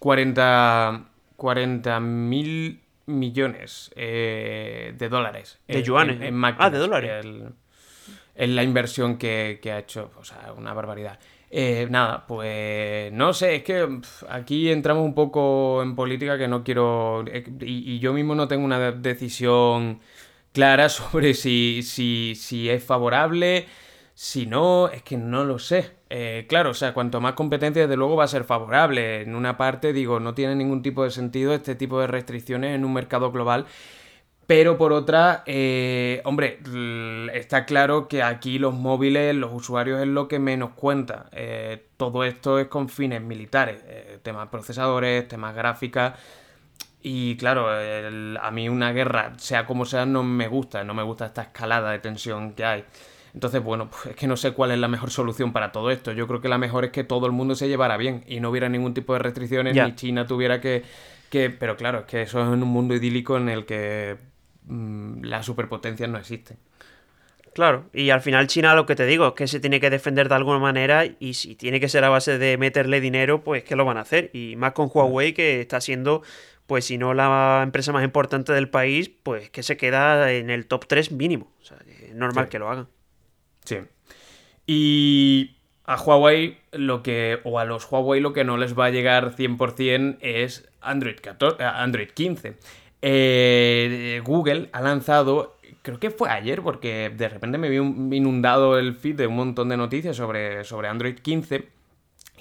40 0.01 1.10
hmm. 1.41 2.29
mil 2.29 2.81
millones 3.07 3.91
eh, 3.97 4.95
de 4.97 5.09
dólares. 5.09 5.59
De 5.67 5.83
yuanes. 5.83 6.21
En, 6.21 6.43
ah, 6.45 6.71
de 6.71 6.79
dólares. 6.79 7.27
en 8.35 8.57
la 8.57 8.63
inversión 8.63 9.17
que, 9.19 9.61
ha 9.65 9.79
hecho. 9.79 10.11
O 10.19 10.25
sea, 10.25 10.53
una 10.57 10.73
barbaridad. 10.73 11.19
Eh, 11.53 11.89
nada, 11.91 12.27
pues 12.29 13.13
no 13.13 13.33
sé, 13.33 13.57
es 13.57 13.65
que 13.65 14.01
aquí 14.29 14.71
entramos 14.71 15.05
un 15.05 15.15
poco 15.15 15.83
en 15.83 15.97
política 15.97 16.39
que 16.39 16.47
no 16.47 16.63
quiero. 16.63 17.25
Eh, 17.27 17.45
y 17.63 17.99
yo 17.99 18.13
mismo 18.13 18.35
no 18.37 18.47
tengo 18.47 18.65
una 18.65 18.93
decisión 18.93 20.01
clara 20.53 20.89
sobre 20.89 21.35
si, 21.35 21.83
si, 21.83 22.35
si 22.37 22.69
es 22.69 22.83
favorable, 22.83 23.67
si 24.23 24.45
no, 24.45 24.89
es 24.91 25.03
que 25.03 25.17
no 25.17 25.45
lo 25.45 25.59
sé. 25.59 25.93
Eh, 26.11 26.45
claro, 26.47 26.73
o 26.73 26.75
sea, 26.75 26.93
cuanto 26.93 27.23
más 27.23 27.33
competencia, 27.33 27.85
desde 27.85 27.97
luego 27.97 28.17
va 28.17 28.25
a 28.25 28.29
ser 28.29 28.45
favorable. 28.45 29.23
En 29.23 29.35
una 29.35 29.57
parte, 29.57 29.95
digo, 29.95 30.21
no 30.21 30.35
tiene 30.35 30.55
ningún 30.57 30.83
tipo 30.83 31.05
de 31.05 31.11
sentido 31.11 31.55
este 31.55 31.75
tipo 31.75 31.99
de 31.99 32.07
restricciones 32.07 32.75
en 32.75 32.85
un 32.85 32.93
mercado 32.93 33.33
global. 33.33 33.65
Pero 34.47 34.77
por 34.77 34.93
otra, 34.93 35.43
eh, 35.47 36.21
hombre, 36.27 36.59
está 37.33 37.65
claro 37.65 38.09
que 38.09 38.23
aquí 38.23 38.59
los 38.59 38.75
móviles, 38.75 39.35
los 39.35 39.55
usuarios 39.55 40.03
es 40.03 40.09
lo 40.09 40.29
que 40.29 40.39
menos 40.39 40.73
cuenta. 40.75 41.31
Eh, 41.33 41.87
todo 41.97 42.23
esto 42.23 42.59
es 42.59 42.69
con 42.69 42.91
fines 42.91 43.23
militares, 43.23 43.83
temas 44.23 44.49
procesadores, 44.51 45.29
temas 45.29 45.55
gráficas. 45.55 46.19
Y 47.03 47.39
claro, 47.39 47.69
a 47.71 48.51
mí 48.51 48.69
una 48.69 48.93
guerra, 48.93 49.33
sea 49.39 49.65
como 49.65 49.87
sea, 49.87 50.05
no 50.05 50.23
me 50.23 50.47
gusta, 50.47 50.85
no 50.85 50.93
me 50.93 51.05
gusta 51.05 51.25
esta 51.25 51.41
escalada 51.41 51.93
de 51.93 52.01
tensión 52.01 52.53
que 52.53 52.67
hay. 52.67 52.85
Entonces, 53.35 53.63
bueno, 53.63 53.89
pues 53.91 54.07
es 54.07 54.17
que 54.17 54.27
no 54.27 54.37
sé 54.37 54.53
cuál 54.53 54.73
es 54.73 54.79
la 54.79 54.89
mejor 54.89 55.11
solución 55.11 55.53
para 55.53 55.73
todo 55.73 55.91
esto. 55.91 56.13
Yo 56.13 56.27
creo 56.27 56.41
que 56.41 56.49
la 56.49 56.59
mejor 56.59 56.85
es 56.85 56.91
que 56.91 57.05
todo 57.05 57.27
el 57.27 57.33
mundo 57.33 57.55
se 57.55 57.69
llevara 57.69 57.97
bien 57.97 58.25
y 58.27 58.41
no 58.41 58.51
hubiera 58.51 58.69
ningún 58.69 58.95
tipo 58.95 59.13
de 59.13 59.21
restricciones, 59.21 59.75
ni 59.75 59.95
China 59.95 60.27
tuviera 60.27 60.61
que, 60.61 60.83
que... 61.31 61.51
Pero 61.51 61.77
claro, 61.77 62.01
es 62.01 62.05
que 62.07 62.23
eso 62.23 62.41
es 62.41 62.47
en 62.53 62.63
un 62.63 62.69
mundo 62.69 62.95
idílico 62.95 63.37
en 63.37 63.49
el 63.49 63.67
que 63.67 64.17
mm, 64.65 65.23
las 65.25 65.47
superpotencias 65.47 66.09
no 66.09 66.19
existen. 66.19 66.57
Claro, 67.55 67.87
y 67.93 68.11
al 68.11 68.21
final 68.21 68.47
China 68.47 68.75
lo 68.75 68.87
que 68.87 68.95
te 68.95 69.07
digo 69.07 69.29
es 69.29 69.33
que 69.35 69.49
se 69.49 69.59
tiene 69.59 69.81
que 69.81 69.91
defender 69.91 70.29
de 70.29 70.37
alguna 70.37 70.61
manera 70.61 71.05
y 71.19 71.35
si 71.35 71.57
tiene 71.57 71.81
que 71.81 71.89
ser 71.89 72.05
a 72.05 72.09
base 72.09 72.39
de 72.39 72.57
meterle 72.57 73.01
dinero, 73.01 73.43
pues 73.43 73.65
que 73.65 73.75
lo 73.75 73.85
van 73.85 73.97
a 73.97 74.03
hacer. 74.03 74.31
Y 74.33 74.55
más 74.57 74.73
con 74.73 74.89
Huawei 74.93 75.33
que 75.33 75.61
está 75.61 75.81
siendo 75.81 76.23
pues 76.71 76.85
si 76.85 76.99
no 76.99 77.15
la 77.15 77.63
empresa 77.65 77.91
más 77.91 78.05
importante 78.05 78.53
del 78.53 78.71
país, 78.71 79.09
pues 79.09 79.51
que 79.51 79.65
se 79.65 79.77
queda 79.77 80.31
en 80.31 80.51
el 80.51 80.67
top 80.67 80.87
3 80.87 81.11
mínimo. 81.11 81.51
O 81.61 81.65
sea, 81.65 81.77
es 81.89 82.15
normal 82.15 82.49
que 82.49 82.61
lo 82.61 82.71
hagan. 82.71 82.87
Sí. 83.71 83.79
Y 84.67 85.57
a 85.85 85.97
Huawei 85.97 86.59
lo 86.73 87.05
que, 87.05 87.39
o 87.45 87.61
a 87.61 87.65
los 87.65 87.91
Huawei 87.91 88.21
lo 88.21 88.33
que 88.33 88.43
no 88.43 88.57
les 88.57 88.77
va 88.77 88.87
a 88.87 88.91
llegar 88.91 89.37
100% 89.37 90.19
es 90.21 90.69
Android, 90.81 91.17
14, 91.23 91.63
eh, 91.63 91.67
Android 91.67 92.09
15. 92.09 92.57
Eh, 93.03 94.21
Google 94.25 94.71
ha 94.73 94.81
lanzado, 94.81 95.57
creo 95.83 96.01
que 96.01 96.11
fue 96.11 96.31
ayer, 96.31 96.63
porque 96.63 97.13
de 97.17 97.29
repente 97.29 97.59
me 97.59 97.69
vi 97.69 97.77
inundado 97.77 98.77
el 98.77 98.95
feed 98.95 99.17
de 99.17 99.29
un 99.29 99.37
montón 99.37 99.69
de 99.69 99.77
noticias 99.77 100.17
sobre, 100.17 100.65
sobre 100.65 100.89
Android 100.89 101.15
15 101.15 101.69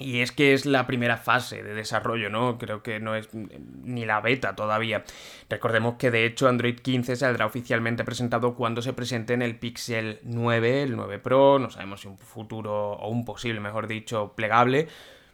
y 0.00 0.22
es 0.22 0.32
que 0.32 0.54
es 0.54 0.64
la 0.64 0.86
primera 0.86 1.18
fase 1.18 1.62
de 1.62 1.74
desarrollo, 1.74 2.30
¿no? 2.30 2.56
Creo 2.56 2.82
que 2.82 2.98
no 3.00 3.14
es 3.14 3.28
ni 3.32 4.06
la 4.06 4.20
beta 4.20 4.56
todavía. 4.56 5.04
Recordemos 5.48 5.96
que 5.96 6.10
de 6.10 6.24
hecho 6.24 6.48
Android 6.48 6.76
15 6.80 7.16
saldrá 7.16 7.44
oficialmente 7.46 8.02
presentado 8.02 8.54
cuando 8.54 8.80
se 8.80 8.94
presente 8.94 9.34
en 9.34 9.42
el 9.42 9.58
Pixel 9.58 10.20
9, 10.22 10.82
el 10.84 10.96
9 10.96 11.18
Pro, 11.18 11.58
no 11.58 11.70
sabemos 11.70 12.00
si 12.00 12.08
un 12.08 12.18
futuro 12.18 12.92
o 12.92 13.08
un 13.10 13.26
posible, 13.26 13.60
mejor 13.60 13.86
dicho, 13.86 14.32
plegable. 14.34 14.88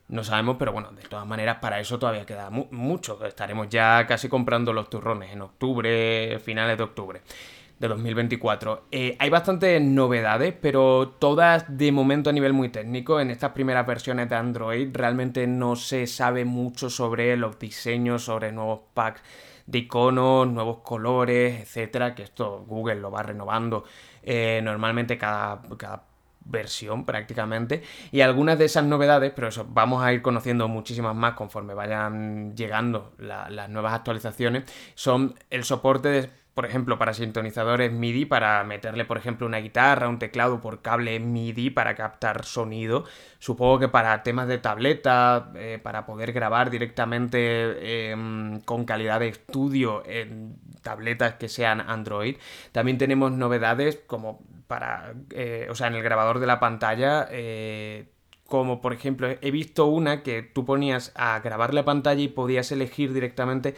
No 0.09 0.23
sabemos, 0.23 0.57
pero 0.59 0.73
bueno, 0.73 0.93
de 0.93 1.03
todas 1.03 1.27
maneras 1.27 1.59
para 1.61 1.81
eso 1.81 1.99
todavía 1.99 2.27
queda 2.27 2.51
mucho. 2.51 3.25
Estaremos 3.27 3.69
ya 3.69 4.07
casi 4.07 4.29
comprando 4.29 4.73
los 4.73 4.91
turrones 4.91 5.33
en 5.33 5.43
octubre, 5.43 6.39
finales 6.41 6.77
de 6.77 6.85
octubre 6.85 7.23
de 7.79 7.89
2024. 7.89 8.85
Eh, 8.91 9.17
hay 9.19 9.31
bastantes 9.31 9.81
novedades, 9.83 10.55
pero 10.61 11.15
todas 11.19 11.65
de 11.77 11.93
momento 11.93 12.31
a 12.31 12.33
nivel 12.33 12.53
muy 12.53 12.71
técnico. 12.71 13.21
En 13.21 13.31
estas 13.31 13.53
primeras 13.53 13.87
versiones 13.87 14.29
de 14.29 14.37
Android 14.37 14.89
realmente 14.93 15.47
no 15.47 15.77
se 15.77 16.07
sabe 16.07 16.45
mucho 16.45 16.89
sobre 16.89 17.37
los 17.37 17.59
diseños, 17.59 18.25
sobre 18.25 18.53
nuevos 18.53 18.81
packs 18.95 19.23
de 19.67 19.79
iconos, 19.79 20.49
nuevos 20.49 20.79
colores, 20.79 21.61
etcétera, 21.61 22.15
que 22.15 22.23
esto 22.23 22.65
Google 22.67 22.97
lo 22.97 23.11
va 23.11 23.23
renovando 23.23 23.85
eh, 24.23 24.61
normalmente 24.63 25.19
cada, 25.19 25.61
cada 25.77 26.05
versión 26.47 27.05
prácticamente 27.05 27.83
y 28.13 28.21
algunas 28.21 28.59
de 28.59 28.67
esas 28.67 28.85
novedades, 28.85 29.33
pero 29.35 29.49
eso 29.49 29.67
vamos 29.69 30.03
a 30.03 30.13
ir 30.13 30.23
conociendo 30.23 30.69
muchísimas 30.69 31.15
más 31.15 31.35
conforme 31.35 31.75
vayan 31.75 32.57
llegando 32.57 33.13
las 33.19 33.69
nuevas 33.69 33.95
actualizaciones, 33.95 34.65
son 34.95 35.35
el 35.51 35.65
soporte 35.65 36.09
de 36.09 36.31
por 36.57 36.65
ejemplo, 36.65 36.99
para 36.99 37.13
sintonizadores 37.13 37.93
MIDI, 37.93 38.25
para 38.25 38.65
meterle, 38.65 39.05
por 39.05 39.19
ejemplo, 39.19 39.47
una 39.47 39.59
guitarra, 39.59 40.09
un 40.09 40.19
teclado 40.19 40.59
por 40.63 40.81
cable 40.81 41.21
MIDI 41.21 41.69
para 41.69 41.95
captar 41.95 42.47
sonido. 42.47 43.05
Supongo 43.39 43.79
que 43.79 43.89
para 43.91 44.23
temas 44.23 44.49
de 44.49 44.57
tableta, 44.57 45.53
eh, 45.55 45.79
para 45.83 46.07
poder 46.07 46.33
grabar 46.33 46.71
directamente 46.71 48.11
em, 48.11 48.61
con 48.61 48.87
calidad 48.87 49.21
de 49.21 49.29
estudio 49.29 50.03
en 50.07 50.57
tabletas 50.81 51.35
que 51.35 51.51
sean 51.51 51.83
Android. 51.83 52.37
También 52.73 52.97
tenemos 52.97 53.33
novedades 53.33 54.01
como 54.07 54.41
para, 54.67 55.13
eh, 55.33 55.67
o 55.71 55.75
sea, 55.75 55.89
en 55.89 55.95
el 55.97 56.03
grabador 56.03 56.39
de 56.39 56.47
la 56.47 56.59
pantalla. 56.59 57.29
Eh, 57.33 58.07
como 58.47 58.81
por 58.81 58.95
ejemplo, 58.95 59.29
he 59.29 59.51
visto 59.51 59.85
una 59.85 60.23
que 60.23 60.43
tú 60.43 60.65
ponías 60.65 61.13
a 61.17 61.39
grabar 61.41 61.75
la 61.75 61.85
pantalla 61.85 62.23
y 62.23 62.29
podías 62.29 62.73
elegir 62.73 63.13
directamente 63.13 63.75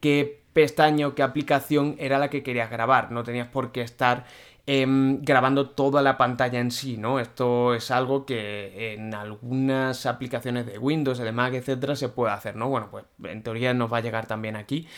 qué 0.00 0.37
pestaña 0.58 1.06
o 1.06 1.14
qué 1.14 1.22
aplicación 1.22 1.94
era 2.00 2.18
la 2.18 2.30
que 2.30 2.42
querías 2.42 2.68
grabar. 2.68 3.12
No 3.12 3.22
tenías 3.22 3.46
por 3.46 3.70
qué 3.70 3.82
estar 3.82 4.24
em, 4.66 5.22
grabando 5.22 5.70
toda 5.70 6.02
la 6.02 6.18
pantalla 6.18 6.58
en 6.58 6.72
sí, 6.72 6.96
¿no? 6.96 7.20
Esto 7.20 7.74
es 7.74 7.92
algo 7.92 8.26
que 8.26 8.94
en 8.94 9.14
algunas 9.14 10.04
aplicaciones 10.04 10.66
de 10.66 10.76
Windows, 10.76 11.18
de 11.18 11.30
Mac, 11.30 11.54
etcétera, 11.54 11.94
se 11.94 12.08
puede 12.08 12.32
hacer, 12.32 12.56
¿no? 12.56 12.68
Bueno, 12.68 12.88
pues 12.90 13.04
en 13.22 13.44
teoría 13.44 13.72
nos 13.72 13.92
va 13.92 13.98
a 13.98 14.00
llegar 14.00 14.26
también 14.26 14.56
aquí. 14.56 14.88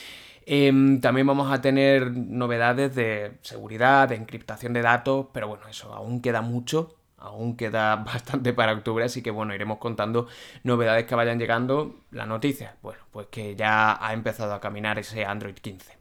Em, 0.46 0.98
también 1.02 1.26
vamos 1.26 1.52
a 1.52 1.60
tener 1.60 2.10
novedades 2.10 2.94
de 2.94 3.32
seguridad, 3.42 4.08
de 4.08 4.14
encriptación 4.14 4.72
de 4.72 4.80
datos, 4.80 5.26
pero 5.34 5.46
bueno, 5.48 5.68
eso 5.68 5.92
aún 5.92 6.22
queda 6.22 6.40
mucho 6.40 6.99
aún 7.20 7.56
queda 7.56 7.96
bastante 8.04 8.52
para 8.52 8.72
octubre, 8.72 9.04
así 9.04 9.22
que 9.22 9.30
bueno, 9.30 9.54
iremos 9.54 9.78
contando 9.78 10.26
novedades 10.64 11.06
que 11.06 11.14
vayan 11.14 11.38
llegando. 11.38 12.00
La 12.10 12.26
noticia, 12.26 12.76
bueno, 12.82 13.00
pues 13.12 13.28
que 13.28 13.54
ya 13.56 14.04
ha 14.04 14.12
empezado 14.12 14.54
a 14.54 14.60
caminar 14.60 14.98
ese 14.98 15.24
Android 15.24 15.54
15. 15.54 15.99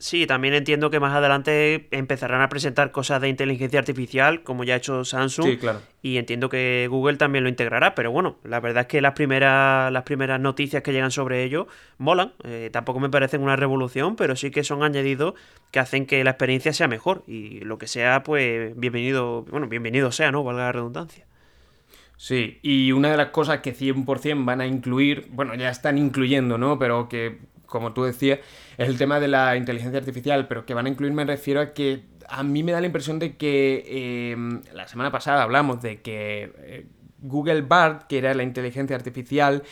Sí, 0.00 0.28
también 0.28 0.54
entiendo 0.54 0.90
que 0.90 1.00
más 1.00 1.12
adelante 1.12 1.88
empezarán 1.90 2.40
a 2.40 2.48
presentar 2.48 2.92
cosas 2.92 3.20
de 3.20 3.28
inteligencia 3.28 3.80
artificial, 3.80 4.44
como 4.44 4.62
ya 4.62 4.74
ha 4.74 4.76
hecho 4.76 5.04
Samsung. 5.04 5.46
Sí, 5.46 5.56
claro. 5.56 5.80
Y 6.02 6.18
entiendo 6.18 6.48
que 6.48 6.86
Google 6.88 7.16
también 7.16 7.42
lo 7.42 7.50
integrará, 7.50 7.96
pero 7.96 8.12
bueno, 8.12 8.36
la 8.44 8.60
verdad 8.60 8.82
es 8.82 8.86
que 8.86 9.00
las 9.00 9.14
primeras, 9.14 9.92
las 9.92 10.04
primeras 10.04 10.38
noticias 10.40 10.84
que 10.84 10.92
llegan 10.92 11.10
sobre 11.10 11.42
ello 11.42 11.66
molan. 11.98 12.32
Eh, 12.44 12.70
tampoco 12.72 13.00
me 13.00 13.10
parecen 13.10 13.42
una 13.42 13.56
revolución, 13.56 14.14
pero 14.14 14.36
sí 14.36 14.52
que 14.52 14.62
son 14.62 14.84
añadidos 14.84 15.34
que 15.72 15.80
hacen 15.80 16.06
que 16.06 16.22
la 16.22 16.30
experiencia 16.30 16.72
sea 16.72 16.86
mejor. 16.86 17.24
Y 17.26 17.60
lo 17.60 17.78
que 17.78 17.88
sea, 17.88 18.22
pues 18.22 18.78
bienvenido, 18.78 19.42
bueno, 19.50 19.66
bienvenido 19.66 20.12
sea, 20.12 20.30
¿no? 20.30 20.44
Valga 20.44 20.62
la 20.62 20.72
redundancia. 20.72 21.26
Sí, 22.16 22.60
y 22.62 22.92
una 22.92 23.10
de 23.10 23.16
las 23.16 23.28
cosas 23.28 23.60
que 23.60 23.74
100% 23.74 24.44
van 24.44 24.60
a 24.60 24.66
incluir, 24.66 25.26
bueno, 25.30 25.56
ya 25.56 25.70
están 25.70 25.98
incluyendo, 25.98 26.56
¿no? 26.56 26.78
Pero 26.78 27.08
que 27.08 27.38
como 27.68 27.92
tú 27.92 28.04
decías, 28.04 28.40
es 28.76 28.88
el 28.88 28.98
tema 28.98 29.20
de 29.20 29.28
la 29.28 29.56
inteligencia 29.56 29.98
artificial, 29.98 30.48
pero 30.48 30.66
que 30.66 30.74
van 30.74 30.86
a 30.86 30.88
incluir 30.88 31.12
me 31.12 31.24
refiero 31.24 31.60
a 31.60 31.72
que 31.72 32.02
a 32.28 32.42
mí 32.42 32.62
me 32.62 32.72
da 32.72 32.80
la 32.80 32.86
impresión 32.86 33.18
de 33.18 33.36
que 33.36 34.32
em, 34.32 34.62
la 34.72 34.88
semana 34.88 35.10
pasada 35.10 35.42
hablamos 35.42 35.80
de 35.80 36.00
que 36.00 36.52
eh, 36.58 36.86
Google 37.20 37.62
Bard, 37.62 38.06
que 38.06 38.18
era 38.18 38.34
la 38.34 38.42
inteligencia 38.42 38.96
artificial, 38.96 39.62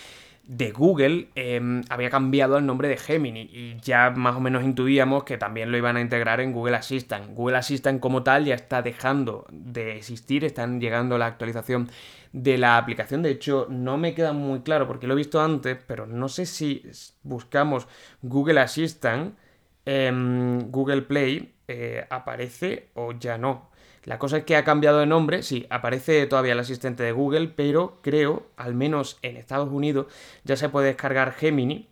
de 0.46 0.70
Google 0.70 1.28
em, 1.34 1.82
había 1.88 2.08
cambiado 2.08 2.56
el 2.56 2.66
nombre 2.66 2.88
de 2.88 2.96
Gemini 2.96 3.48
y 3.52 3.76
ya 3.82 4.10
más 4.10 4.36
o 4.36 4.40
menos 4.40 4.62
intuíamos 4.62 5.24
que 5.24 5.38
también 5.38 5.72
lo 5.72 5.76
iban 5.76 5.96
a 5.96 6.00
integrar 6.00 6.40
en 6.40 6.52
Google 6.52 6.76
Assistant. 6.76 7.34
Google 7.34 7.56
Assistant 7.56 8.00
como 8.00 8.22
tal 8.22 8.44
ya 8.44 8.54
está 8.54 8.80
dejando 8.80 9.44
de 9.50 9.96
existir, 9.96 10.44
están 10.44 10.80
llegando 10.80 11.18
la 11.18 11.26
actualización 11.26 11.90
de 12.36 12.58
la 12.58 12.76
aplicación. 12.76 13.22
De 13.22 13.30
hecho, 13.30 13.66
no 13.70 13.96
me 13.96 14.14
queda 14.14 14.34
muy 14.34 14.60
claro 14.60 14.86
porque 14.86 15.06
lo 15.06 15.14
he 15.14 15.16
visto 15.16 15.40
antes, 15.40 15.78
pero 15.86 16.06
no 16.06 16.28
sé 16.28 16.44
si 16.44 16.82
buscamos 17.22 17.88
Google 18.20 18.60
Assistant 18.60 19.38
en 19.86 20.70
Google 20.70 21.02
Play 21.02 21.54
eh, 21.66 22.06
aparece 22.10 22.90
o 22.94 23.12
ya 23.12 23.38
no. 23.38 23.70
La 24.04 24.18
cosa 24.18 24.36
es 24.38 24.44
que 24.44 24.54
ha 24.54 24.64
cambiado 24.64 24.98
de 24.98 25.06
nombre, 25.06 25.42
sí, 25.42 25.66
aparece 25.70 26.26
todavía 26.26 26.52
el 26.52 26.60
asistente 26.60 27.02
de 27.02 27.12
Google, 27.12 27.48
pero 27.48 28.00
creo, 28.02 28.46
al 28.56 28.74
menos 28.74 29.18
en 29.22 29.36
Estados 29.36 29.70
Unidos, 29.70 30.06
ya 30.44 30.56
se 30.56 30.68
puede 30.68 30.88
descargar 30.88 31.32
Gemini 31.32 31.88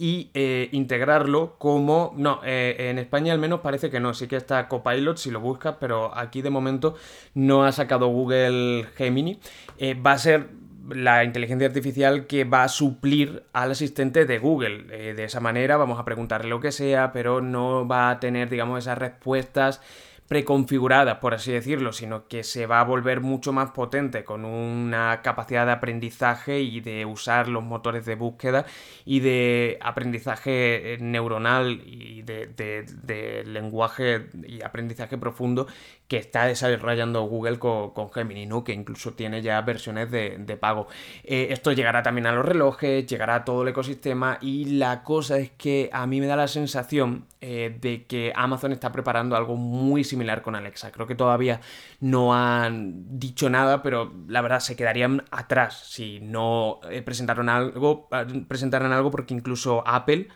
y 0.00 0.30
eh, 0.32 0.70
integrarlo 0.72 1.56
como... 1.58 2.14
No, 2.16 2.40
eh, 2.42 2.88
en 2.88 2.98
España 2.98 3.34
al 3.34 3.38
menos 3.38 3.60
parece 3.60 3.90
que 3.90 4.00
no, 4.00 4.14
sí 4.14 4.28
que 4.28 4.36
está 4.36 4.66
Copilot 4.66 5.18
si 5.18 5.30
lo 5.30 5.40
buscas, 5.40 5.76
pero 5.78 6.16
aquí 6.16 6.40
de 6.40 6.48
momento 6.48 6.94
no 7.34 7.66
ha 7.66 7.72
sacado 7.72 8.08
Google 8.08 8.86
Gemini. 8.96 9.38
Eh, 9.76 9.92
va 9.92 10.12
a 10.12 10.18
ser 10.18 10.48
la 10.88 11.22
inteligencia 11.22 11.68
artificial 11.68 12.26
que 12.26 12.44
va 12.44 12.64
a 12.64 12.68
suplir 12.68 13.42
al 13.52 13.72
asistente 13.72 14.24
de 14.24 14.38
Google. 14.38 14.84
de 15.14 15.22
esa 15.22 15.38
manera 15.38 15.76
vamos 15.76 16.00
a 16.00 16.06
preguntarle 16.06 16.48
lo 16.48 16.60
que 16.60 16.72
sea, 16.72 17.12
pero 17.12 17.42
no 17.42 17.86
va 17.86 18.08
a 18.08 18.20
tener, 18.20 18.48
digamos, 18.48 18.78
esas 18.78 18.96
respuestas 18.96 19.82
preconfiguradas, 20.30 21.18
por 21.18 21.34
así 21.34 21.50
decirlo, 21.50 21.92
sino 21.92 22.28
que 22.28 22.44
se 22.44 22.66
va 22.66 22.78
a 22.78 22.84
volver 22.84 23.20
mucho 23.20 23.52
más 23.52 23.72
potente 23.72 24.22
con 24.22 24.44
una 24.44 25.22
capacidad 25.22 25.66
de 25.66 25.72
aprendizaje 25.72 26.60
y 26.60 26.80
de 26.80 27.04
usar 27.04 27.48
los 27.48 27.64
motores 27.64 28.06
de 28.06 28.14
búsqueda 28.14 28.64
y 29.04 29.18
de 29.18 29.76
aprendizaje 29.80 30.94
eh, 30.94 30.98
neuronal 31.00 31.82
y 31.84 32.22
de, 32.22 33.42
lenguaje 33.44 34.28
y 34.46 34.62
aprendizaje 34.62 35.18
profundo 35.18 35.66
que 36.06 36.18
está 36.18 36.44
desarrollando 36.44 37.22
Google 37.22 37.58
con, 37.58 38.12
Gemini, 38.12 38.46
¿no? 38.46 38.62
que 38.62 38.72
incluso 38.72 39.14
tiene 39.14 39.42
ya 39.42 39.60
versiones 39.62 40.12
de, 40.12 40.56
pago. 40.60 40.86
Eh, 41.24 41.48
esto 41.50 41.72
llegará 41.72 42.04
también 42.04 42.28
a 42.28 42.32
los 42.32 42.44
relojes, 42.44 43.04
llegará 43.04 43.34
a 43.34 43.44
todo 43.44 43.62
el 43.62 43.68
ecosistema 43.68 44.38
y 44.40 44.76
la 44.76 45.02
cosa 45.02 45.38
es 45.38 45.50
que 45.50 45.90
a 45.92 46.06
mí 46.06 46.20
me 46.20 46.26
da 46.28 46.36
la 46.36 46.46
sensación 46.46 47.26
eh, 47.40 47.76
de 47.80 48.04
que 48.04 48.32
Amazon 48.36 48.70
está 48.70 48.92
preparando 48.92 49.34
algo 49.34 49.56
muy 49.56 50.04
similar 50.04 50.19
con 50.42 50.54
Alexa. 50.54 50.92
Creo 50.92 51.06
que 51.06 51.14
todavía 51.14 51.60
no 52.00 52.34
han 52.34 53.18
dicho 53.18 53.50
nada, 53.50 53.82
pero 53.82 54.12
la 54.28 54.40
verdad 54.40 54.60
se 54.60 54.76
quedarían 54.76 55.24
atrás 55.30 55.86
si 55.90 56.20
no 56.20 56.80
eh, 56.90 57.02
presentaron 57.02 57.48
algo, 57.48 58.08
eh, 58.12 58.44
presentaran 58.48 58.92
algo 58.92 59.10
porque 59.10 59.34
incluso 59.34 59.82
Apple 59.86 60.28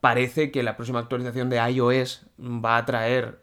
parece 0.00 0.50
que 0.50 0.62
la 0.62 0.76
próxima 0.76 0.98
actualización 0.98 1.48
de 1.48 1.56
iOS 1.70 2.26
va 2.38 2.76
a 2.76 2.84
traer 2.84 3.38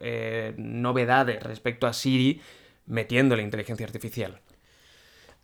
novedades 0.58 1.42
respecto 1.42 1.88
a 1.88 1.92
Siri 1.92 2.40
metiendo 2.86 3.34
la 3.34 3.42
inteligencia 3.42 3.86
artificial. 3.86 4.41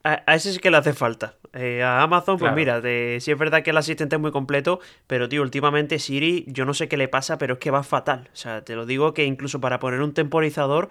A, 0.05 0.34
ese 0.34 0.53
sí 0.53 0.59
que 0.59 0.70
le 0.70 0.76
hace 0.76 0.92
falta. 0.92 1.34
Eh, 1.53 1.82
a 1.82 2.03
Amazon, 2.03 2.38
pues 2.38 2.53
mira, 2.55 2.80
de, 2.80 3.18
sí 3.20 3.32
es 3.32 3.38
verdad 3.38 3.62
que 3.62 3.70
el 3.70 3.76
asistente 3.76 4.16
es 4.16 4.22
muy 4.22 4.30
completo, 4.30 4.80
pero 5.07 5.28
tío, 5.28 5.42
últimamente 5.42 5.99
Siri, 5.99 6.44
yo 6.49 6.64
no 6.64 6.72
sé 6.74 6.88
qué 6.88 6.96
le 6.96 7.09
pasa, 7.09 7.36
pero 7.38 7.55
es 7.55 7.61
que 7.61 7.70
va 7.70 7.82
fatal. 7.82 8.28
O 8.32 8.36
sea, 8.36 8.64
te 8.64 8.74
lo 8.74 8.86
digo 8.86 9.12
que 9.12 9.24
incluso 9.24 9.61
para 9.61 9.78
poner 9.80 10.01
un 10.01 10.14
temporizador, 10.14 10.88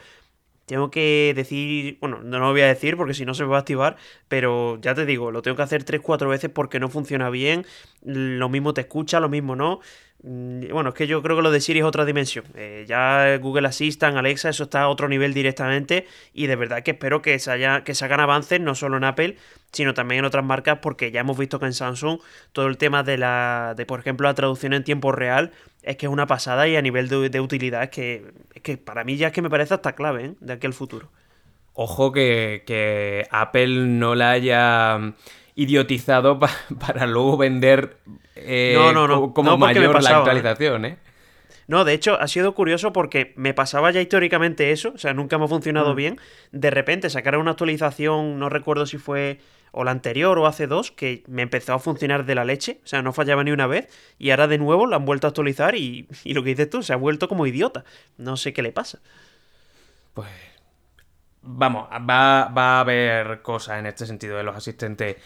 tengo 0.68 0.92
que 0.92 1.32
decir, 1.34 1.98
bueno, 2.02 2.20
no 2.22 2.40
lo 2.40 2.52
voy 2.52 2.62
a 2.62 2.68
decir 2.68 2.98
porque 2.98 3.14
si 3.14 3.26
no 3.26 3.34
se 3.34 3.44
me 3.44 3.50
va 3.50 3.56
a 3.56 3.60
activar, 3.62 3.96
pero 4.28 4.78
ya 4.82 4.94
te 4.94 5.06
digo, 5.06 5.32
lo 5.32 5.42
tengo 5.42 5.56
que 5.56 5.64
hacer 5.64 5.86
3-4 5.86 6.28
veces 6.28 6.50
porque 6.50 6.78
no 6.80 6.90
funciona 6.90 7.30
bien, 7.30 7.66
lo 8.04 8.50
mismo 8.50 8.74
te 8.74 8.82
escucha, 8.82 9.22
lo 9.22 9.30
mismo 9.30 9.56
no. 9.56 9.80
Mm, 10.24 10.70
bueno, 10.72 10.90
es 10.90 10.96
que 10.96 11.06
yo 11.06 11.22
creo 11.22 11.36
que 11.36 11.44
lo 11.44 11.52
de 11.52 11.62
Siri 11.62 11.80
es 11.80 11.86
otra 11.86 12.06
dimensión. 12.06 12.46
Eh, 12.56 12.86
ya 12.88 13.38
Google 13.38 13.68
Assistant, 13.68 14.18
Alexa, 14.18 14.50
eso 14.50 14.64
está 14.64 14.82
a 14.84 14.90
otro 14.90 15.08
nivel 15.08 15.34
directamente. 15.34 16.08
Y 16.34 16.48
de 16.48 16.56
verdad 16.56 16.84
que 16.84 16.92
espero 16.92 17.22
que 17.22 17.38
se, 17.40 17.52
haya, 17.52 17.84
que 17.84 17.94
se 17.94 18.06
hagan 18.06 18.20
avances, 18.20 18.60
no 18.60 18.76
solo 18.76 18.98
en 18.98 19.04
Apple, 19.04 19.38
sino 19.72 19.94
también 19.94 20.20
en 20.20 20.26
otras 20.26 20.44
marcas, 20.44 20.80
porque 20.82 21.12
ya 21.12 21.22
hemos 21.22 21.38
visto 21.38 21.60
que 21.60 21.68
en 21.68 21.74
Samsung 21.74 22.20
todo 22.52 22.68
el 22.68 22.78
tema 22.78 23.04
de 23.04 23.18
la, 23.18 23.74
de 23.78 23.86
por 23.86 24.00
ejemplo, 24.00 24.28
la 24.28 24.34
traducción 24.34 24.74
en 24.74 24.84
tiempo 24.84 25.12
real 25.12 25.52
es 25.84 25.98
que 25.98 26.08
es 26.08 26.12
una 26.12 26.28
pasada 26.28 26.68
y 26.68 26.76
a 26.76 26.82
nivel 26.82 27.08
de, 27.08 27.40
utilidad 27.40 27.84
es 27.84 27.90
que, 27.90 28.26
es 28.54 28.62
que 28.62 28.78
para 28.78 29.04
mí 29.04 29.18
ya 29.18 29.28
es 29.28 29.34
que 29.34 29.42
me 29.42 29.50
parece 29.50 29.74
hasta 29.76 29.94
clave 29.94 30.26
¿eh? 30.26 30.34
de 30.40 30.54
aquí 30.54 30.68
al 30.68 30.74
futuro. 30.74 31.10
Ojo 31.74 32.12
que, 32.12 32.64
que 32.66 33.28
Apple 33.30 33.86
no 33.86 34.16
la 34.16 34.32
haya 34.32 35.14
idiotizado 35.58 36.40
para 36.80 37.06
luego 37.06 37.36
vender 37.36 37.98
eh, 38.36 38.74
no, 38.76 38.94
no, 38.94 39.08
no. 39.08 39.34
como 39.34 39.58
mayor 39.58 40.02
la 40.02 40.10
¿eh? 40.10 40.14
actualización, 40.14 40.86
¿eh? 40.86 40.98
No, 41.68 41.84
de 41.84 41.94
hecho, 41.94 42.18
ha 42.18 42.30
sido 42.30 42.56
curioso 42.56 42.94
porque 42.94 43.34
me 43.36 43.54
pasaba 43.54 43.92
ya 43.92 44.00
históricamente 44.00 44.72
eso, 44.72 44.94
o 44.96 44.98
sea, 44.98 45.14
nunca 45.14 45.38
me 45.38 45.46
ha 45.46 45.48
funcionado 45.50 45.92
mm. 45.92 45.96
bien. 45.98 46.20
De 46.54 46.70
repente 46.70 47.10
sacaron 47.10 47.42
una 47.42 47.52
actualización, 47.52 48.40
no 48.40 48.48
recuerdo 48.48 48.86
si 48.86 48.98
fue 48.98 49.40
o 49.72 49.84
la 49.84 49.92
anterior 49.92 50.40
o 50.40 50.48
hace 50.48 50.66
dos, 50.66 50.92
que 50.92 51.24
me 51.28 51.42
empezó 51.42 51.74
a 51.74 51.80
funcionar 51.80 52.26
de 52.26 52.36
la 52.36 52.46
leche, 52.46 52.80
o 52.86 52.88
sea, 52.88 53.02
no 53.02 53.12
fallaba 53.12 53.44
ni 53.44 53.52
una 53.52 53.68
vez, 53.68 53.90
y 54.18 54.30
ahora 54.30 54.48
de 54.48 54.58
nuevo 54.58 54.88
la 54.88 54.96
han 54.96 55.06
vuelto 55.06 55.28
a 55.28 55.30
actualizar 55.30 55.76
y, 55.76 56.08
y 56.24 56.34
lo 56.34 56.44
que 56.44 56.52
dices 56.52 56.70
tú, 56.70 56.84
se 56.84 56.94
ha 56.94 56.98
vuelto 56.98 57.28
como 57.28 57.46
idiota. 57.46 57.84
No 58.18 58.38
sé 58.38 58.54
qué 58.54 58.62
le 58.62 58.72
pasa. 58.72 59.00
Pues 60.14 60.30
vamos, 61.42 61.90
va, 61.90 62.50
va, 62.50 62.78
a 62.78 62.80
haber 62.80 63.42
cosas 63.42 63.80
en 63.80 63.88
este 63.88 64.06
sentido 64.06 64.38
de 64.38 64.44
los 64.44 64.56
asistentes 64.56 65.18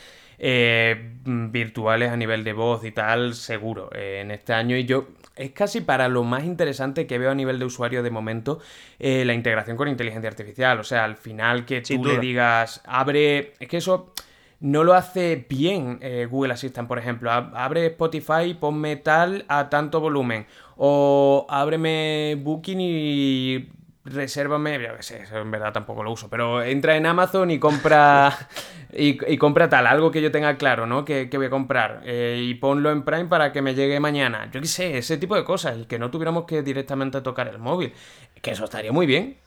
eh, 0.44 0.96
virtuales 1.24 2.10
a 2.10 2.18
nivel 2.18 2.44
de 2.44 2.54
voz 2.54 2.84
y 2.84 2.92
tal, 2.92 3.36
seguro, 3.36 3.92
eh, 3.94 4.22
en 4.22 4.32
este 4.32 4.54
año. 4.54 4.76
Y 4.76 4.86
yo, 4.86 5.10
es 5.36 5.52
casi 5.52 5.82
para 5.82 6.08
lo 6.08 6.24
más 6.24 6.46
interesante 6.46 7.06
que 7.06 7.20
veo 7.20 7.30
a 7.30 7.36
nivel 7.36 7.60
de 7.60 7.66
usuario 7.66 8.02
de 8.02 8.10
momento, 8.10 8.60
eh, 8.98 9.24
la 9.24 9.36
integración 9.36 9.78
con 9.78 9.88
inteligencia 9.88 10.32
artificial. 10.32 10.80
O 10.80 10.84
sea, 10.84 11.04
al 11.04 11.16
final 11.16 11.64
que 11.64 11.82
tú 11.82 12.04
le 12.04 12.18
digas, 12.18 12.82
abre, 12.86 13.54
es 13.60 13.68
que 13.68 13.78
eso 13.78 14.14
no 14.62 14.84
lo 14.84 14.96
hace 14.96 15.46
bien 15.48 16.00
Google 16.32 16.54
Assistant, 16.54 16.88
por 16.88 16.98
ejemplo. 16.98 17.30
Abre 17.32 17.86
Spotify, 17.86 18.56
ponme 18.60 18.96
tal 18.96 19.46
a 19.48 19.70
tanto 19.70 20.00
volumen. 20.00 20.48
O 20.76 21.46
ábreme 21.50 22.36
Booking 22.42 22.80
y 22.82 23.70
resérvame, 24.06 24.82
yo 24.82 24.96
qué 24.98 25.04
sé, 25.04 25.24
en 25.32 25.52
verdad 25.52 25.72
tampoco 25.72 26.04
lo 26.04 26.12
uso, 26.12 26.30
pero 26.30 26.64
entra 26.64 26.96
en 26.96 27.06
Amazon 27.06 27.52
y 27.52 27.60
compra 27.60 28.36
y, 28.94 29.38
compra 29.38 29.70
tal, 29.70 29.88
algo 29.88 30.12
que 30.12 30.22
yo 30.22 30.32
tenga 30.32 30.58
claro, 30.58 30.86
¿no? 30.86 31.06
Que, 31.06 31.30
voy 31.32 31.46
a 31.46 31.50
comprar 31.50 32.02
eh, 32.06 32.42
y 32.44 32.56
ponlo 32.56 32.92
en 32.92 33.04
Prime 33.04 33.26
para 33.26 33.52
que 33.52 33.62
me 33.62 33.76
llegue 33.76 34.00
mañana. 34.00 34.50
Yo 34.52 34.62
qué 34.62 34.68
sé, 34.68 34.98
ese 34.98 35.18
tipo 35.18 35.36
de 35.36 35.44
cosas 35.44 35.78
y 35.78 35.86
que 35.86 36.00
no 36.00 36.10
tuviéramos 36.10 36.46
que 36.46 36.64
directamente 36.64 37.22
tocar 37.22 37.48
el 37.48 37.60
móvil, 37.60 37.94
que 38.42 38.52
eso 38.52 38.66
estaría 38.66 38.92
muy 38.92 39.06
bien. 39.06 39.38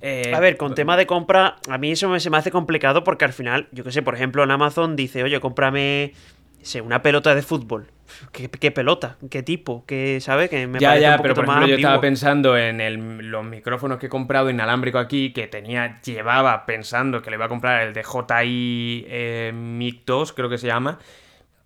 Eh, 0.00 0.32
a 0.32 0.38
ver, 0.38 0.56
con 0.56 0.76
tema 0.76 0.96
de 0.96 1.06
compra, 1.06 1.56
a 1.68 1.76
mí 1.76 1.90
eso 1.90 2.08
me, 2.08 2.20
se 2.20 2.30
me 2.30 2.36
hace 2.36 2.52
complicado 2.52 3.02
porque 3.02 3.24
al 3.24 3.32
final, 3.32 3.68
yo 3.72 3.82
qué 3.82 3.90
sé, 3.90 4.02
por 4.02 4.14
ejemplo, 4.14 4.44
en 4.44 4.52
Amazon 4.52 4.94
dice, 4.94 5.24
oye, 5.24 5.40
cómprame 5.40 6.14
sé, 6.62 6.80
una 6.80 7.02
pelota 7.02 7.34
de 7.34 7.42
fútbol. 7.42 7.88
¿Qué, 8.32 8.70
pelota? 8.70 9.16
¿Qué 9.30 9.42
tipo? 9.42 9.84
¿Qué, 9.86 10.18
¿Sabe? 10.20 10.48
Que 10.48 10.66
me 10.66 10.78
ya, 10.78 10.96
ya, 10.98 11.18
pero 11.18 11.34
por 11.34 11.44
ejemplo 11.44 11.66
yo 11.66 11.76
estaba 11.76 12.00
pensando 12.00 12.56
en 12.56 13.30
los 13.30 13.44
micrófonos 13.44 13.98
que 13.98 14.06
he 14.06 14.08
comprado 14.08 14.50
inalámbrico 14.50 14.98
aquí, 14.98 15.32
que 15.32 15.46
tenía, 15.46 16.00
llevaba 16.02 16.66
pensando 16.66 17.22
que 17.22 17.30
le 17.30 17.36
iba 17.36 17.46
a 17.46 17.48
comprar 17.48 17.86
el 17.86 17.94
de 17.94 18.02
JI 18.02 19.06
eh, 19.08 19.52
Mic 19.54 20.02
2, 20.04 20.32
creo 20.32 20.48
que 20.48 20.58
se 20.58 20.66
llama. 20.66 20.98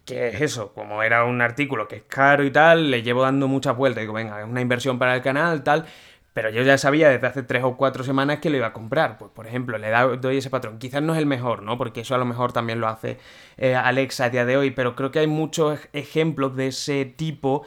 Que 0.05 0.29
es 0.29 0.41
eso, 0.41 0.73
como 0.73 1.03
era 1.05 1.25
un 1.25 1.41
artículo 1.41 1.87
que 1.87 1.97
es 1.97 2.03
caro 2.03 2.45
y 2.45 2.51
tal, 2.51 2.91
le 2.91 3.03
llevo 3.03 3.23
dando 3.23 3.47
muchas 3.47 3.77
vueltas. 3.77 4.01
Digo, 4.01 4.13
venga, 4.13 4.41
es 4.41 4.49
una 4.49 4.61
inversión 4.61 4.99
para 4.99 5.15
el 5.15 5.23
canal, 5.23 5.63
tal. 5.63 5.87
Pero 6.33 6.49
yo 6.49 6.63
ya 6.63 6.79
sabía 6.79 7.11
desde 7.11 7.27
hace 7.27 7.43
tres 7.43 7.63
o 7.63 7.77
cuatro 7.77 8.05
semanas 8.05 8.39
que 8.39 8.49
lo 8.49 8.57
iba 8.57 8.69
a 8.69 8.73
comprar. 8.73 9.19
Pues, 9.19 9.31
por 9.33 9.47
ejemplo, 9.47 9.77
le 9.77 9.91
doy 10.19 10.39
ese 10.39 10.49
patrón. 10.49 10.79
Quizás 10.79 11.03
no 11.03 11.13
es 11.13 11.19
el 11.19 11.27
mejor, 11.27 11.63
¿no? 11.63 11.77
Porque 11.77 12.01
eso 12.01 12.15
a 12.15 12.19
lo 12.19 12.25
mejor 12.25 12.53
también 12.53 12.81
lo 12.81 12.89
hace 12.89 13.19
eh, 13.59 13.75
Alexa 13.75 14.25
a 14.25 14.31
día 14.31 14.47
de 14.47 14.57
hoy. 14.57 14.71
Pero 14.71 14.97
creo 14.97 15.11
que 15.11 15.19
hay 15.19 15.27
muchos 15.27 15.79
ejemplos 15.93 16.57
de 16.57 16.69
ese 16.69 17.05
tipo 17.05 17.65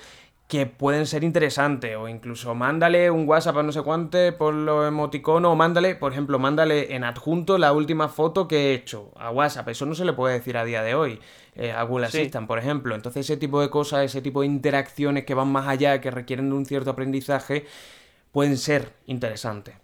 que 0.47 0.65
pueden 0.65 1.05
ser 1.05 1.23
interesantes. 1.23 1.95
O 1.95 2.07
incluso 2.07 2.55
mándale 2.55 3.11
un 3.11 3.29
WhatsApp 3.29 3.57
a 3.57 3.63
no 3.63 3.71
sé 3.71 3.83
cuánto 3.83 4.17
por 4.35 4.55
lo 4.55 4.87
emoticono. 4.87 5.51
O 5.51 5.55
mándale, 5.55 5.93
por 5.93 6.11
ejemplo, 6.11 6.39
mándale 6.39 6.95
en 6.95 7.03
adjunto 7.03 7.59
la 7.59 7.71
última 7.71 8.09
foto 8.09 8.47
que 8.47 8.71
he 8.71 8.73
hecho 8.73 9.11
a 9.15 9.29
WhatsApp. 9.29 9.69
Eso 9.69 9.85
no 9.85 9.93
se 9.93 10.05
le 10.05 10.13
puede 10.13 10.33
decir 10.33 10.57
a 10.57 10.65
día 10.65 10.81
de 10.81 10.95
hoy. 10.95 11.19
Eh, 11.53 11.71
a 11.71 11.83
Google 11.83 12.07
Assistant, 12.07 12.47
por 12.47 12.57
ejemplo. 12.57 12.95
Entonces, 12.95 13.29
ese 13.29 13.37
tipo 13.37 13.61
de 13.61 13.69
cosas, 13.69 14.05
ese 14.05 14.23
tipo 14.23 14.41
de 14.41 14.47
interacciones 14.47 15.23
que 15.23 15.35
van 15.35 15.49
más 15.49 15.67
allá, 15.67 16.01
que 16.01 16.09
requieren 16.09 16.49
de 16.49 16.55
un 16.55 16.65
cierto 16.65 16.89
aprendizaje 16.89 17.65
pueden 18.35 18.57
ser 18.57 18.91
interesantes. 19.05 19.75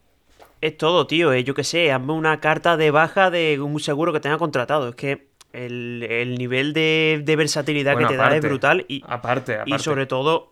Es 0.60 0.78
todo, 0.78 1.08
tío. 1.08 1.32
Eh, 1.32 1.46
yo 1.46 1.54
qué 1.54 1.64
sé, 1.64 1.90
hazme 1.94 2.12
una 2.12 2.42
carta 2.42 2.76
de 2.76 2.92
baja 2.92 3.32
de 3.32 3.62
un 3.62 3.80
seguro 3.80 4.12
que 4.12 4.20
tenga 4.20 4.38
contratado. 4.38 4.90
Es 4.90 4.96
que 4.96 5.30
el, 5.54 6.36
nivel 6.38 6.74
de, 6.74 7.24
versatilidad 7.38 7.98
que 7.98 8.08
te 8.08 8.18
da 8.18 8.36
es 8.36 8.42
brutal. 8.42 8.84
Y, 8.90 9.04
aparte, 9.08 9.60
y 9.66 9.80
sobre 9.80 10.06
todo, 10.06 10.52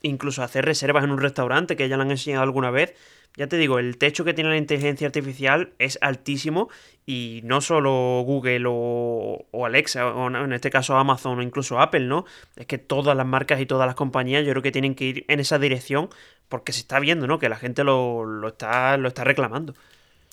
incluso 0.00 0.44
hacer 0.44 0.64
reservas 0.64 1.02
en 1.02 1.10
un 1.10 1.18
restaurante, 1.18 1.74
que 1.74 1.88
ya 1.88 1.96
lo 1.96 2.04
han 2.04 2.12
enseñado 2.12 2.44
alguna 2.44 2.70
vez. 2.70 2.94
Ya 3.36 3.48
te 3.48 3.56
digo, 3.56 3.80
el 3.80 3.98
techo 3.98 4.24
que 4.24 4.32
tiene 4.32 4.50
la 4.50 4.56
inteligencia 4.56 5.08
artificial 5.08 5.72
es 5.78 5.98
altísimo 6.02 6.68
y 7.04 7.40
no 7.42 7.60
solo 7.60 8.22
Google 8.24 8.64
o, 8.68 9.46
Alexa, 9.66 10.06
o 10.06 10.28
en 10.28 10.52
este 10.52 10.70
caso 10.70 10.96
Amazon 10.96 11.38
o 11.38 11.42
incluso 11.42 11.80
Apple, 11.80 12.06
¿no? 12.06 12.24
Es 12.54 12.66
que 12.66 12.78
todas 12.78 13.16
las 13.16 13.26
marcas 13.26 13.60
y 13.60 13.66
todas 13.66 13.86
las 13.86 13.96
compañías 13.96 14.44
yo 14.44 14.52
creo 14.52 14.62
que 14.62 14.72
tienen 14.72 14.94
que 14.94 15.04
ir 15.04 15.24
en 15.28 15.40
esa 15.40 15.58
dirección 15.58 16.10
porque 16.50 16.72
se 16.72 16.80
está 16.80 17.00
viendo, 17.00 17.26
¿no? 17.26 17.38
Que 17.38 17.48
la 17.48 17.56
gente 17.56 17.82
lo, 17.84 18.26
lo 18.26 18.48
está, 18.48 18.98
lo 18.98 19.08
está 19.08 19.24
reclamando. 19.24 19.74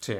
Sí, 0.02 0.18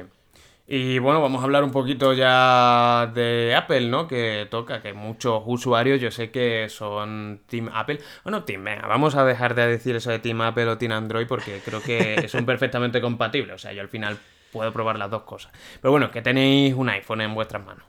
y 0.70 0.98
bueno, 0.98 1.22
vamos 1.22 1.40
a 1.40 1.44
hablar 1.44 1.64
un 1.64 1.70
poquito 1.70 2.12
ya 2.12 3.10
de 3.14 3.54
Apple, 3.56 3.88
¿no? 3.88 4.06
Que 4.06 4.46
toca, 4.50 4.82
que 4.82 4.92
muchos 4.92 5.42
usuarios 5.46 5.98
yo 5.98 6.10
sé 6.10 6.30
que 6.30 6.68
son 6.68 7.40
Team 7.46 7.70
Apple. 7.72 8.00
Bueno, 8.22 8.44
Team, 8.44 8.64
venga, 8.64 8.86
vamos 8.86 9.14
a 9.14 9.24
dejar 9.24 9.54
de 9.54 9.66
decir 9.66 9.96
eso 9.96 10.10
de 10.10 10.18
Team 10.18 10.42
Apple 10.42 10.66
o 10.66 10.76
Team 10.76 10.92
Android 10.92 11.26
porque 11.26 11.62
creo 11.64 11.80
que 11.80 12.28
son 12.28 12.44
perfectamente 12.44 13.00
compatibles. 13.00 13.54
O 13.54 13.58
sea, 13.58 13.72
yo 13.72 13.80
al 13.80 13.88
final 13.88 14.18
puedo 14.52 14.70
probar 14.70 14.98
las 14.98 15.10
dos 15.10 15.22
cosas. 15.22 15.52
Pero 15.80 15.90
bueno, 15.90 16.10
que 16.10 16.20
tenéis 16.20 16.74
un 16.74 16.90
iPhone 16.90 17.22
en 17.22 17.34
vuestras 17.34 17.64
manos. 17.64 17.84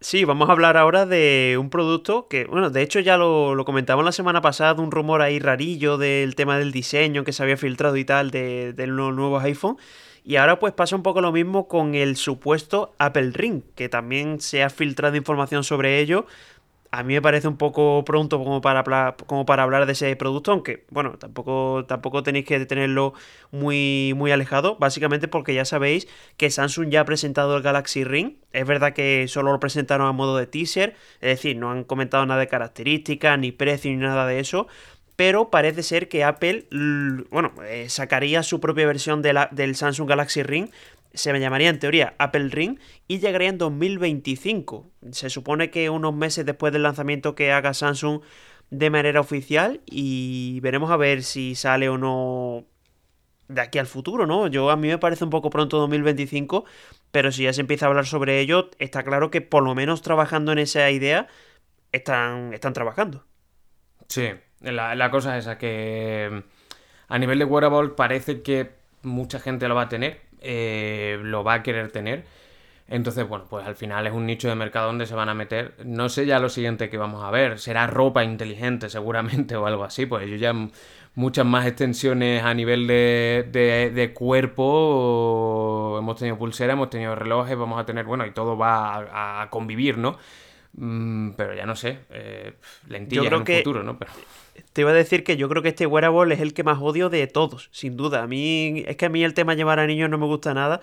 Sí, 0.00 0.24
vamos 0.24 0.48
a 0.48 0.52
hablar 0.52 0.76
ahora 0.76 1.06
de 1.06 1.56
un 1.58 1.70
producto 1.70 2.28
que, 2.28 2.44
bueno, 2.44 2.70
de 2.70 2.82
hecho 2.82 3.00
ya 3.00 3.16
lo, 3.16 3.56
lo 3.56 3.64
comentamos 3.64 4.04
la 4.04 4.12
semana 4.12 4.40
pasada, 4.40 4.80
un 4.80 4.92
rumor 4.92 5.22
ahí 5.22 5.40
rarillo 5.40 5.98
del 5.98 6.36
tema 6.36 6.56
del 6.56 6.70
diseño 6.70 7.24
que 7.24 7.32
se 7.32 7.42
había 7.42 7.56
filtrado 7.56 7.96
y 7.96 8.04
tal 8.04 8.30
de, 8.30 8.72
de 8.74 8.86
los 8.86 9.12
nuevos 9.12 9.42
iPhone. 9.42 9.76
Y 10.22 10.36
ahora 10.36 10.60
pues 10.60 10.72
pasa 10.72 10.94
un 10.94 11.02
poco 11.02 11.20
lo 11.20 11.32
mismo 11.32 11.66
con 11.66 11.96
el 11.96 12.14
supuesto 12.16 12.94
Apple 12.98 13.32
Ring, 13.32 13.62
que 13.74 13.88
también 13.88 14.40
se 14.40 14.62
ha 14.62 14.70
filtrado 14.70 15.16
información 15.16 15.64
sobre 15.64 15.98
ello. 15.98 16.26
A 16.90 17.02
mí 17.02 17.12
me 17.14 17.20
parece 17.20 17.48
un 17.48 17.58
poco 17.58 18.02
pronto 18.04 18.38
como 18.38 18.62
para, 18.62 19.14
como 19.26 19.44
para 19.44 19.62
hablar 19.62 19.84
de 19.84 19.92
ese 19.92 20.16
producto, 20.16 20.52
aunque 20.52 20.84
bueno, 20.88 21.18
tampoco, 21.18 21.84
tampoco 21.86 22.22
tenéis 22.22 22.46
que 22.46 22.64
tenerlo 22.64 23.12
muy, 23.50 24.14
muy 24.16 24.30
alejado, 24.30 24.76
básicamente 24.78 25.28
porque 25.28 25.52
ya 25.52 25.66
sabéis 25.66 26.08
que 26.38 26.50
Samsung 26.50 26.88
ya 26.88 27.02
ha 27.02 27.04
presentado 27.04 27.56
el 27.56 27.62
Galaxy 27.62 28.04
Ring. 28.04 28.36
Es 28.54 28.66
verdad 28.66 28.94
que 28.94 29.26
solo 29.28 29.52
lo 29.52 29.60
presentaron 29.60 30.06
a 30.06 30.12
modo 30.12 30.38
de 30.38 30.46
teaser, 30.46 30.96
es 31.20 31.28
decir, 31.28 31.56
no 31.56 31.70
han 31.70 31.84
comentado 31.84 32.24
nada 32.24 32.40
de 32.40 32.48
características, 32.48 33.38
ni 33.38 33.52
precio, 33.52 33.90
ni 33.90 33.98
nada 33.98 34.26
de 34.26 34.40
eso, 34.40 34.66
pero 35.18 35.50
parece 35.50 35.82
ser 35.82 36.08
que 36.08 36.22
Apple, 36.22 36.66
bueno, 37.30 37.52
eh, 37.66 37.88
sacaría 37.88 38.44
su 38.44 38.60
propia 38.60 38.86
versión 38.86 39.20
del 39.20 39.74
Samsung 39.74 40.08
Galaxy 40.08 40.44
Ring, 40.44 40.68
se 41.14 41.38
llamaría 41.38 41.70
en 41.70 41.78
teoría 41.78 42.14
Apple 42.18 42.48
Ring 42.50 42.78
y 43.06 43.18
llegaría 43.18 43.48
en 43.48 43.58
2025. 43.58 44.90
Se 45.12 45.30
supone 45.30 45.70
que 45.70 45.90
unos 45.90 46.14
meses 46.14 46.46
después 46.46 46.72
del 46.72 46.82
lanzamiento 46.82 47.34
que 47.34 47.52
haga 47.52 47.74
Samsung 47.74 48.20
de 48.70 48.90
manera 48.90 49.20
oficial 49.20 49.80
y 49.86 50.60
veremos 50.60 50.90
a 50.90 50.96
ver 50.96 51.22
si 51.22 51.54
sale 51.54 51.88
o 51.88 51.98
no 51.98 52.66
de 53.48 53.62
aquí 53.62 53.78
al 53.78 53.86
futuro, 53.86 54.26
¿no? 54.26 54.46
Yo 54.46 54.70
a 54.70 54.76
mí 54.76 54.88
me 54.88 54.98
parece 54.98 55.24
un 55.24 55.30
poco 55.30 55.50
pronto 55.50 55.78
2025, 55.78 56.64
pero 57.10 57.32
si 57.32 57.44
ya 57.44 57.52
se 57.52 57.62
empieza 57.62 57.86
a 57.86 57.88
hablar 57.88 58.06
sobre 58.06 58.40
ello, 58.40 58.70
está 58.78 59.02
claro 59.02 59.30
que 59.30 59.40
por 59.40 59.62
lo 59.62 59.74
menos 59.74 60.02
trabajando 60.02 60.52
en 60.52 60.58
esa 60.58 60.90
idea 60.90 61.28
están, 61.92 62.52
están 62.52 62.74
trabajando. 62.74 63.24
Sí, 64.08 64.28
la, 64.60 65.10
cosa 65.10 65.38
es 65.38 65.44
esa, 65.44 65.58
que 65.58 66.28
mm, 66.30 66.38
a 67.08 67.18
nivel 67.18 67.38
de 67.38 67.44
wearable 67.44 67.90
parece 67.90 68.42
que 68.42 68.72
mucha 69.02 69.38
gente 69.38 69.68
lo 69.68 69.74
va 69.74 69.82
a 69.82 69.88
tener, 69.88 70.20
eh, 70.40 71.18
lo 71.22 71.44
va 71.44 71.54
a 71.54 71.62
querer 71.62 71.90
tener. 71.90 72.24
Entonces, 72.88 73.28
bueno, 73.28 73.44
pues 73.50 73.66
al 73.66 73.76
final 73.76 74.06
es 74.06 74.14
un 74.14 74.26
nicho 74.26 74.48
de 74.48 74.54
mercado 74.54 74.86
donde 74.86 75.06
se 75.06 75.14
van 75.14 75.28
a 75.28 75.34
meter. 75.34 75.74
No 75.84 76.08
sé 76.08 76.24
ya 76.24 76.38
lo 76.38 76.48
siguiente 76.48 76.88
que 76.88 76.96
vamos 76.96 77.22
a 77.22 77.30
ver. 77.30 77.58
Será 77.58 77.86
ropa 77.86 78.24
inteligente 78.24 78.88
seguramente 78.90 79.56
o 79.56 79.66
algo 79.66 79.84
así. 79.84 80.06
Pues 80.06 80.28
yo 80.28 80.36
ya 80.36 80.54
muchas 81.18 81.44
más 81.44 81.66
extensiones 81.66 82.42
a 82.44 82.54
nivel 82.54 82.86
de, 82.86 83.90
de, 83.92 84.12
cuerpo. 84.14 85.96
Hemos 85.98 86.16
tenido 86.16 86.38
pulsera, 86.38 86.74
hemos 86.74 86.90
tenido 86.90 87.14
relojes, 87.14 87.58
vamos 87.58 87.80
a 87.80 87.84
tener, 87.84 88.06
bueno, 88.06 88.24
y 88.24 88.30
todo 88.30 88.56
va 88.56 89.42
a, 89.42 89.50
convivir, 89.50 89.98
¿no? 89.98 90.16
Mm, 90.78 91.30
pero 91.36 91.54
ya 91.54 91.66
no 91.66 91.74
sé. 91.74 91.98
Eh, 92.10 92.54
lentillas 92.88 93.26
en 93.26 93.34
un 93.34 93.46
futuro, 93.46 93.82
¿no? 93.82 93.98
Pero... 93.98 94.12
Te 94.72 94.82
iba 94.82 94.90
a 94.90 94.94
decir 94.94 95.24
que 95.24 95.36
yo 95.36 95.48
creo 95.48 95.62
que 95.62 95.70
este 95.70 95.86
wearable 95.86 96.34
es 96.34 96.40
el 96.40 96.54
que 96.54 96.62
más 96.62 96.78
odio 96.80 97.10
de 97.10 97.26
todos, 97.26 97.68
sin 97.72 97.96
duda. 97.96 98.22
A 98.22 98.26
mí, 98.26 98.84
es 98.86 98.96
que 98.96 99.06
a 99.06 99.08
mí 99.08 99.24
el 99.24 99.34
tema 99.34 99.52
de 99.52 99.58
llevar 99.58 99.78
a 99.78 99.86
niños 99.86 100.10
no 100.10 100.18
me 100.18 100.26
gusta 100.26 100.54
nada. 100.54 100.80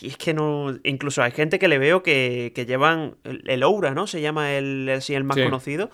Y 0.00 0.08
es 0.08 0.16
que 0.16 0.34
no. 0.34 0.78
Incluso 0.84 1.22
hay 1.22 1.32
gente 1.32 1.58
que 1.58 1.68
le 1.68 1.78
veo 1.78 2.02
que, 2.02 2.52
llevan 2.66 3.16
el, 3.24 3.62
Aura, 3.62 3.94
¿no? 3.94 4.06
Se 4.06 4.20
llama 4.20 4.52
el, 4.54 4.88
así 4.90 5.14
el 5.14 5.24
más 5.24 5.36
conocido. 5.36 5.90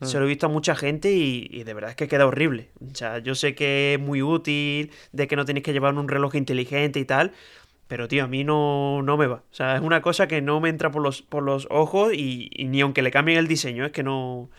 Ah. 0.00 0.06
Se 0.06 0.18
lo 0.18 0.24
he 0.24 0.28
visto 0.28 0.46
a 0.46 0.48
mucha 0.48 0.74
gente 0.74 1.12
y, 1.12 1.62
de 1.62 1.74
verdad 1.74 1.90
es 1.90 1.96
que 1.96 2.08
queda 2.08 2.26
horrible. 2.26 2.70
O 2.80 2.94
sea, 2.94 3.18
yo 3.18 3.34
sé 3.34 3.54
que 3.54 3.94
es 3.94 4.00
muy 4.00 4.22
útil, 4.22 4.90
de 5.12 5.28
que 5.28 5.36
no 5.36 5.44
tienes 5.44 5.62
que 5.62 5.72
llevar 5.72 5.94
un 5.94 6.08
reloj 6.08 6.34
inteligente 6.34 7.00
y 7.00 7.04
tal. 7.04 7.32
Pero, 7.86 8.08
tío, 8.08 8.24
a 8.24 8.26
mí 8.26 8.44
no, 8.44 9.02
no 9.02 9.16
me 9.16 9.26
va. 9.26 9.36
O 9.36 9.54
sea, 9.54 9.76
es 9.76 9.82
una 9.82 10.00
cosa 10.00 10.26
que 10.26 10.40
no 10.40 10.60
me 10.60 10.68
entra 10.68 10.90
por 10.90 11.02
los, 11.02 11.22
por 11.22 11.42
los 11.42 11.66
ojos 11.70 12.14
y, 12.14 12.50
y 12.52 12.64
ni 12.64 12.80
aunque 12.80 13.02
le 13.02 13.10
cambien 13.10 13.38
el 13.38 13.46
diseño, 13.46 13.84
es 13.84 13.92
que 13.92 14.02
no 14.02 14.50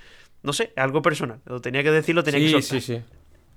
no 0.45 0.53
sé, 0.53 0.71
algo 0.75 1.01
personal. 1.01 1.39
Lo 1.45 1.59
tenía 1.59 1.83
que 1.83 1.91
decirlo, 1.91 2.23
tenía 2.23 2.39
que 2.39 2.61
soltar. 2.61 2.81
Sí, 2.81 2.81
sí, 2.81 3.01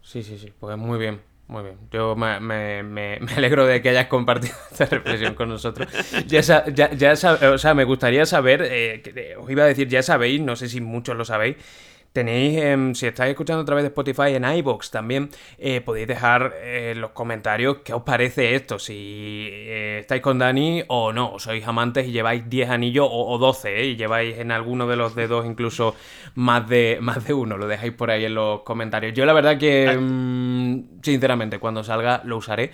sí. 0.03 0.23
Sí, 0.23 0.39
sí, 0.39 0.53
Pues 0.59 0.79
muy 0.79 0.99
bien, 0.99 1.21
muy 1.49 1.63
bien. 1.63 1.77
Yo 1.93 2.17
me, 2.17 2.41
me, 2.41 2.83
me, 2.83 3.19
alegro 3.37 3.67
de 3.67 3.83
que 3.83 3.91
hayas 3.91 4.07
compartido 4.07 4.55
esta 4.71 4.87
reflexión 4.87 5.35
con 5.35 5.51
nosotros. 5.51 5.87
Ya, 6.27 6.41
ya, 6.41 6.91
ya 6.93 7.13
o 7.13 7.59
sea, 7.59 7.75
me 7.75 7.85
gustaría 7.85 8.25
saber, 8.25 8.63
eh, 8.65 9.37
os 9.39 9.51
iba 9.51 9.65
a 9.65 9.67
decir, 9.67 9.87
ya 9.89 10.03
sabéis, 10.03 10.41
no 10.41 10.57
sé 10.57 10.69
si 10.69 10.81
muchos 10.81 11.15
lo 11.15 11.27
sabéis, 11.27 11.57
Tenéis, 12.19 12.99
si 12.99 13.07
estáis 13.07 13.31
escuchando 13.31 13.63
a 13.63 13.65
través 13.65 13.85
de 13.85 13.89
Spotify 13.91 14.35
en 14.35 14.45
iBox 14.45 14.91
también, 14.91 15.31
eh, 15.57 15.81
podéis 15.81 16.09
dejar 16.09 16.53
en 16.61 16.75
eh, 16.75 16.95
los 16.97 17.13
comentarios 17.13 17.77
qué 17.85 17.95
os 17.95 18.03
parece 18.03 18.57
esto, 18.57 18.81
si 18.81 19.47
eh, 19.53 19.99
estáis 20.01 20.21
con 20.21 20.37
Dani 20.37 20.83
o 20.89 21.13
no, 21.13 21.35
o 21.35 21.39
sois 21.39 21.65
amantes 21.65 22.09
y 22.09 22.11
lleváis 22.11 22.51
10 22.51 22.71
anillos 22.71 23.07
o, 23.09 23.39
12, 23.39 23.85
y 23.85 23.95
lleváis 23.95 24.37
en 24.37 24.51
alguno 24.51 24.89
de 24.89 24.97
los 24.97 25.15
dedos 25.15 25.47
incluso 25.47 25.95
más 26.35 26.69
de, 26.69 26.99
más 27.01 27.25
de 27.25 27.35
uno, 27.35 27.57
lo 27.57 27.69
dejáis 27.69 27.93
por 27.93 28.11
ahí 28.11 28.25
en 28.25 28.35
los 28.35 28.63
comentarios. 28.63 29.15
Yo 29.15 29.25
la 29.25 29.33
verdad 29.33 29.57
que, 29.57 29.97
mm, 29.97 31.01
sinceramente, 31.01 31.61
cuando 31.61 31.85
salga 31.85 32.23
lo 32.25 32.39
usaré. 32.39 32.73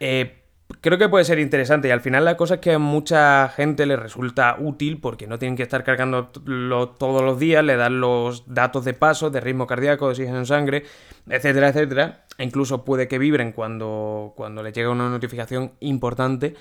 Eh, 0.00 0.43
creo 0.80 0.98
que 0.98 1.08
puede 1.08 1.24
ser 1.24 1.38
interesante 1.38 1.88
y 1.88 1.90
al 1.90 2.00
final 2.00 2.24
la 2.24 2.36
cosa 2.36 2.54
es 2.54 2.60
que 2.60 2.72
a 2.72 2.78
mucha 2.78 3.48
gente 3.48 3.86
le 3.86 3.96
resulta 3.96 4.56
útil 4.58 4.98
porque 5.00 5.26
no 5.26 5.38
tienen 5.38 5.56
que 5.56 5.62
estar 5.62 5.84
cargando 5.84 6.28
todos 6.28 7.22
los 7.22 7.38
días, 7.38 7.64
le 7.64 7.76
dan 7.76 8.00
los 8.00 8.44
datos 8.52 8.84
de 8.84 8.94
paso, 8.94 9.30
de 9.30 9.40
ritmo 9.40 9.66
cardíaco, 9.66 10.06
de 10.06 10.12
oxígeno 10.12 10.38
en 10.38 10.46
sangre, 10.46 10.84
etcétera, 11.28 11.68
etcétera. 11.68 12.24
E 12.38 12.44
incluso 12.44 12.84
puede 12.84 13.08
que 13.08 13.18
vibren 13.18 13.52
cuando, 13.52 14.32
cuando 14.36 14.62
les 14.62 14.72
llega 14.72 14.90
una 14.90 15.08
notificación 15.08 15.72
importante. 15.80 16.54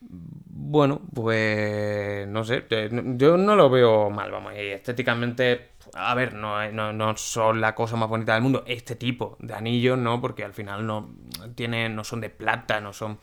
Bueno, 0.00 1.00
pues 1.14 2.28
no 2.28 2.44
sé, 2.44 2.64
eh, 2.70 2.90
yo 3.16 3.36
no 3.36 3.56
lo 3.56 3.70
veo 3.70 4.10
mal, 4.10 4.30
vamos, 4.30 4.52
y 4.54 4.68
estéticamente, 4.68 5.70
a 5.96 6.14
ver, 6.14 6.34
no, 6.34 6.70
no, 6.72 6.92
no, 6.92 7.16
son 7.16 7.60
la 7.60 7.74
cosa 7.74 7.96
más 7.96 8.08
bonita 8.08 8.34
del 8.34 8.42
mundo, 8.42 8.64
este 8.66 8.96
tipo 8.96 9.36
de 9.40 9.54
anillos, 9.54 9.98
¿no? 9.98 10.20
Porque 10.20 10.44
al 10.44 10.52
final 10.52 10.86
no, 10.86 11.14
tiene, 11.54 11.88
no 11.88 12.04
son 12.04 12.20
de 12.20 12.30
plata, 12.30 12.80
no 12.80 12.92
son... 12.92 13.18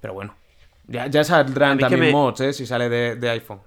Pero 0.00 0.14
bueno, 0.14 0.34
ya, 0.86 1.06
ya 1.06 1.24
saldrán 1.24 1.78
también 1.78 2.12
mods, 2.12 2.40
¿eh? 2.40 2.52
Si 2.52 2.66
sale 2.66 2.88
de, 2.88 3.30
iPhone. 3.30 3.60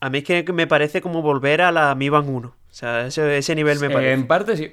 A 0.00 0.10
mí 0.10 0.18
es 0.18 0.24
que 0.24 0.52
me 0.52 0.66
parece 0.66 1.00
como 1.00 1.22
volver 1.22 1.62
a 1.62 1.72
la 1.72 1.94
Mi 1.94 2.08
Band 2.08 2.28
1. 2.28 2.48
O 2.48 2.54
sea, 2.70 3.06
ese, 3.06 3.38
ese 3.38 3.54
nivel 3.54 3.78
me 3.78 3.88
parece. 3.88 4.12
En 4.12 4.26
parte 4.26 4.56
sí. 4.56 4.72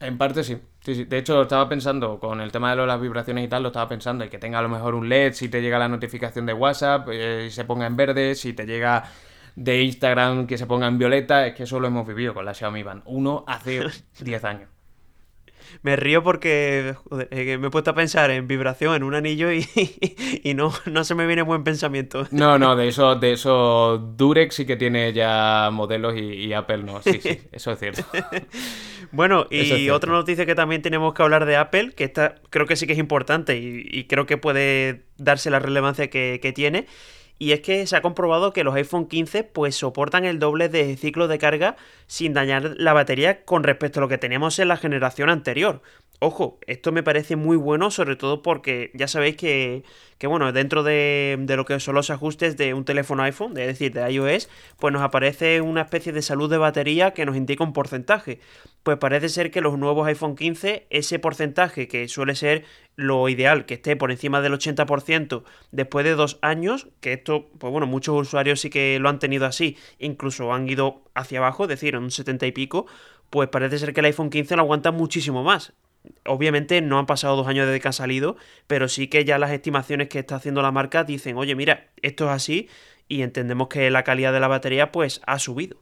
En 0.00 0.16
parte 0.16 0.44
sí. 0.44 0.58
sí. 0.80 1.04
De 1.04 1.18
hecho, 1.18 1.42
estaba 1.42 1.68
pensando 1.68 2.20
con 2.20 2.40
el 2.40 2.52
tema 2.52 2.74
de 2.74 2.86
las 2.86 3.00
vibraciones 3.00 3.44
y 3.44 3.48
tal, 3.48 3.62
lo 3.62 3.68
estaba 3.68 3.88
pensando, 3.88 4.24
y 4.24 4.28
que 4.28 4.38
tenga 4.38 4.58
a 4.58 4.62
lo 4.62 4.68
mejor 4.68 4.94
un 4.94 5.08
LED 5.08 5.32
si 5.32 5.48
te 5.48 5.60
llega 5.60 5.78
la 5.78 5.88
notificación 5.88 6.46
de 6.46 6.52
WhatsApp 6.52 7.08
eh, 7.10 7.46
y 7.48 7.50
se 7.50 7.64
ponga 7.64 7.86
en 7.86 7.96
verde, 7.96 8.34
si 8.34 8.52
te 8.52 8.64
llega 8.64 9.10
de 9.58 9.82
Instagram 9.82 10.46
que 10.46 10.56
se 10.56 10.66
ponga 10.66 10.86
en 10.86 10.98
violeta, 10.98 11.46
es 11.46 11.54
que 11.54 11.64
eso 11.64 11.80
lo 11.80 11.88
hemos 11.88 12.06
vivido 12.06 12.32
con 12.32 12.44
la 12.44 12.54
Xiaomi 12.54 12.82
Band 12.82 13.02
1 13.06 13.44
hace 13.46 13.82
10 14.20 14.44
años 14.44 14.68
me 15.82 15.96
río 15.96 16.22
porque 16.22 16.94
me 17.10 17.66
he 17.66 17.70
puesto 17.70 17.90
a 17.90 17.94
pensar 17.94 18.30
en 18.30 18.48
vibración, 18.48 18.94
en 18.96 19.02
un 19.02 19.14
anillo 19.14 19.52
y, 19.52 19.66
y 20.42 20.54
no, 20.54 20.72
no 20.86 21.04
se 21.04 21.14
me 21.14 21.26
viene 21.26 21.42
buen 21.42 21.64
pensamiento. 21.64 22.26
No, 22.30 22.58
no, 22.58 22.76
de 22.76 22.88
eso, 22.88 23.16
de 23.16 23.32
eso 23.32 23.98
Durex 24.16 24.54
sí 24.54 24.66
que 24.66 24.76
tiene 24.76 25.12
ya 25.12 25.70
modelos 25.72 26.14
y, 26.16 26.52
Apple 26.52 26.78
no. 26.78 27.02
Sí, 27.02 27.20
sí, 27.20 27.40
eso 27.52 27.72
es 27.72 27.78
cierto. 27.78 28.04
bueno, 29.12 29.46
y 29.50 29.90
otra 29.90 30.12
noticia 30.12 30.46
que 30.46 30.54
también 30.54 30.82
tenemos 30.82 31.14
que 31.14 31.22
hablar 31.22 31.44
de 31.44 31.56
Apple, 31.56 31.92
que 31.92 32.04
esta 32.04 32.36
creo 32.50 32.66
que 32.66 32.76
sí 32.76 32.86
que 32.86 32.94
es 32.94 32.98
importante 32.98 33.56
y, 33.58 34.04
creo 34.04 34.26
que 34.26 34.38
puede 34.38 35.04
darse 35.18 35.50
la 35.50 35.58
relevancia 35.58 36.08
que, 36.08 36.38
que 36.40 36.52
tiene 36.52 36.86
y 37.38 37.52
es 37.52 37.60
que 37.60 37.86
se 37.86 37.96
ha 37.96 38.02
comprobado 38.02 38.52
que 38.52 38.64
los 38.64 38.74
iPhone 38.74 39.06
15 39.06 39.44
pues 39.44 39.76
soportan 39.76 40.24
el 40.24 40.38
doble 40.38 40.68
de 40.68 40.96
ciclo 40.96 41.28
de 41.28 41.38
carga 41.38 41.76
sin 42.06 42.32
dañar 42.32 42.74
la 42.76 42.92
batería 42.92 43.44
con 43.44 43.62
respecto 43.62 44.00
a 44.00 44.02
lo 44.02 44.08
que 44.08 44.18
teníamos 44.18 44.58
en 44.58 44.68
la 44.68 44.76
generación 44.76 45.30
anterior. 45.30 45.82
Ojo, 46.20 46.58
esto 46.66 46.90
me 46.90 47.04
parece 47.04 47.36
muy 47.36 47.56
bueno, 47.56 47.92
sobre 47.92 48.16
todo 48.16 48.42
porque 48.42 48.90
ya 48.92 49.06
sabéis 49.06 49.36
que, 49.36 49.84
que 50.18 50.26
bueno, 50.26 50.50
dentro 50.52 50.82
de, 50.82 51.38
lo 51.46 51.64
que 51.64 51.78
son 51.78 51.94
los 51.94 52.10
ajustes 52.10 52.56
de 52.56 52.74
un 52.74 52.84
teléfono 52.84 53.22
iPhone, 53.22 53.56
es 53.56 53.68
decir, 53.68 53.92
de 53.92 54.10
iOS, 54.10 54.48
pues 54.80 54.92
nos 54.92 55.02
aparece 55.02 55.60
una 55.60 55.82
especie 55.82 56.12
de 56.12 56.22
salud 56.22 56.50
de 56.50 56.58
batería 56.58 57.12
que 57.12 57.24
nos 57.24 57.36
indica 57.36 57.62
un 57.62 57.72
porcentaje. 57.72 58.40
Pues 58.82 58.98
parece 58.98 59.28
ser 59.28 59.52
que 59.52 59.60
los 59.60 59.78
nuevos 59.78 60.08
iPhone 60.08 60.34
15, 60.34 60.88
ese 60.90 61.20
porcentaje 61.20 61.86
que 61.86 62.08
suele 62.08 62.34
ser 62.34 62.64
lo 62.96 63.28
ideal, 63.28 63.64
que 63.64 63.74
esté 63.74 63.94
por 63.94 64.10
encima 64.10 64.40
del 64.40 64.54
80% 64.54 65.44
después 65.70 66.04
de 66.04 66.16
dos 66.16 66.38
años, 66.42 66.88
que 67.00 67.12
esto, 67.12 67.48
pues 67.58 67.70
bueno, 67.70 67.86
muchos 67.86 68.20
usuarios 68.20 68.60
sí 68.60 68.70
que 68.70 68.98
lo 68.98 69.08
han 69.08 69.20
tenido 69.20 69.46
así, 69.46 69.76
incluso 70.00 70.52
han 70.52 70.68
ido 70.68 71.04
hacia 71.14 71.38
abajo, 71.38 71.62
es 71.62 71.68
decir, 71.68 71.96
un 71.96 72.10
70 72.10 72.44
y 72.46 72.50
pico, 72.50 72.86
pues 73.30 73.48
parece 73.50 73.78
ser 73.78 73.94
que 73.94 74.00
el 74.00 74.06
iPhone 74.06 74.30
15 74.30 74.56
lo 74.56 74.62
aguanta 74.62 74.90
muchísimo 74.90 75.44
más. 75.44 75.74
Obviamente 76.24 76.80
no 76.80 76.98
han 76.98 77.06
pasado 77.06 77.36
dos 77.36 77.46
años 77.48 77.66
desde 77.66 77.80
que 77.80 77.88
ha 77.88 77.92
salido, 77.92 78.36
pero 78.66 78.88
sí 78.88 79.08
que 79.08 79.24
ya 79.24 79.38
las 79.38 79.50
estimaciones 79.50 80.08
que 80.08 80.20
está 80.20 80.36
haciendo 80.36 80.62
la 80.62 80.72
marca 80.72 81.04
dicen, 81.04 81.36
oye, 81.36 81.54
mira, 81.54 81.88
esto 82.02 82.24
es 82.26 82.30
así 82.30 82.68
y 83.08 83.22
entendemos 83.22 83.68
que 83.68 83.90
la 83.90 84.04
calidad 84.04 84.32
de 84.32 84.40
la 84.40 84.48
batería 84.48 84.92
pues 84.92 85.20
ha 85.26 85.38
subido. 85.38 85.78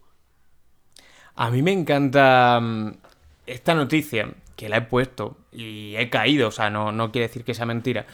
A 1.35 1.51
mí 1.51 1.63
me 1.63 1.73
encanta 1.73 2.59
mm, 2.61 2.93
esta 3.47 3.75
noticia 3.75 4.33
que 4.57 4.69
la 4.69 4.79
he 4.79 4.83
puesto 4.83 5.37
y 5.53 5.95
he 5.97 6.09
caído, 6.09 6.49
o 6.49 6.51
sea, 6.51 6.71
no, 6.71 6.93
no 6.93 7.13
quiere 7.13 7.29
decir 7.29 7.45
que 7.45 7.55
sea 7.55 7.67
mentira. 7.67 8.07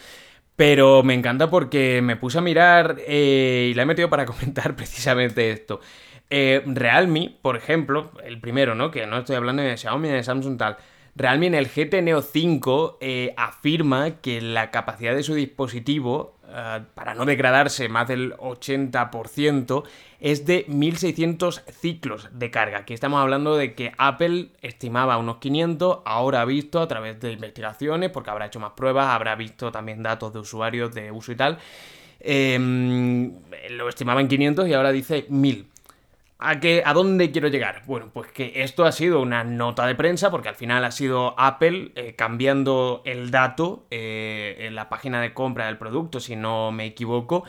Pero 0.57 1.03
me 1.03 1.15
encanta 1.15 1.49
porque 1.49 2.03
me 2.03 2.17
puse 2.17 2.39
a 2.39 2.41
mirar 2.41 2.97
eh, 3.07 3.69
y 3.71 3.75
la 3.75 3.83
he 3.83 3.87
metido 3.87 4.11
para 4.11 4.27
comentar 4.27 4.75
precisamente 4.77 5.51
esto. 5.51 5.81
Eh, 6.31 6.63
Realme, 6.67 7.37
por 7.43 7.57
ejemplo, 7.57 8.13
el 8.25 8.41
primero, 8.41 8.75
¿no? 8.75 8.91
Que 8.91 9.07
no 9.07 9.19
estoy 9.19 9.37
hablando 9.37 9.63
de 9.63 9.77
Xiaomi, 9.77 10.09
de 10.09 10.23
Samsung, 10.23 10.59
tal. 10.59 10.77
Realme 11.15 11.47
en 11.47 11.55
el 11.55 11.69
GT 11.69 12.01
Neo 12.03 12.23
5 12.23 12.99
eh, 13.03 13.35
afirma 13.37 14.23
que 14.23 14.41
la 14.41 14.71
capacidad 14.71 15.15
de 15.15 15.23
su 15.23 15.35
dispositivo, 15.35 16.39
eh, 16.49 16.81
para 16.95 17.15
no 17.15 17.27
degradarse 17.27 17.91
más 17.91 18.09
del 18.09 18.33
80%, 18.39 19.85
es 20.21 20.47
de 20.47 20.65
1600 20.69 21.65
ciclos 21.71 22.31
de 22.33 22.51
carga. 22.51 22.79
Aquí 22.79 22.95
estamos 22.95 23.21
hablando 23.21 23.57
de 23.57 23.75
que 23.75 23.93
Apple 23.99 24.53
estimaba 24.63 25.19
unos 25.19 25.37
500, 25.37 25.99
ahora 26.07 26.41
ha 26.41 26.45
visto 26.47 26.81
a 26.81 26.89
través 26.89 27.21
de 27.21 27.33
investigaciones, 27.33 28.09
porque 28.09 28.31
habrá 28.31 28.47
hecho 28.47 28.61
más 28.61 28.73
pruebas, 28.73 29.09
habrá 29.09 29.35
visto 29.35 29.71
también 29.71 30.03
datos 30.03 30.33
de 30.33 30.39
usuarios 30.39 30.95
de 30.95 31.11
uso 31.11 31.31
y 31.33 31.37
tal. 31.37 31.59
Em, 32.21 33.35
lo 33.71 33.89
estimaba 33.89 34.23
en 34.23 34.29
500 34.29 34.67
y 34.67 34.73
ahora 34.73 34.93
dice 34.93 35.27
1000. 35.29 35.72
¿A, 36.45 36.61
qué, 36.61 36.83
¿A 36.85 36.93
dónde 36.93 37.31
quiero 37.31 37.49
llegar? 37.49 37.83
Bueno, 37.87 38.11
pues 38.13 38.31
que 38.33 38.63
esto 38.63 38.85
ha 38.85 38.93
sido 38.93 39.21
una 39.21 39.45
nota 39.45 39.87
de 39.87 39.95
prensa, 39.95 40.31
porque 40.31 40.49
al 40.49 40.55
final 40.57 40.85
ha 40.85 40.91
sido 40.91 41.35
Apple 41.39 41.93
eh, 41.95 42.15
cambiando 42.17 43.03
el 43.05 43.31
dato 43.31 43.87
eh, 43.91 44.57
en 44.61 44.75
la 44.75 44.89
página 44.89 45.21
de 45.21 45.35
compra 45.35 45.67
del 45.67 45.79
producto, 45.79 46.21
si 46.21 46.37
no 46.37 46.73
me 46.73 46.87
equivoco. 46.87 47.45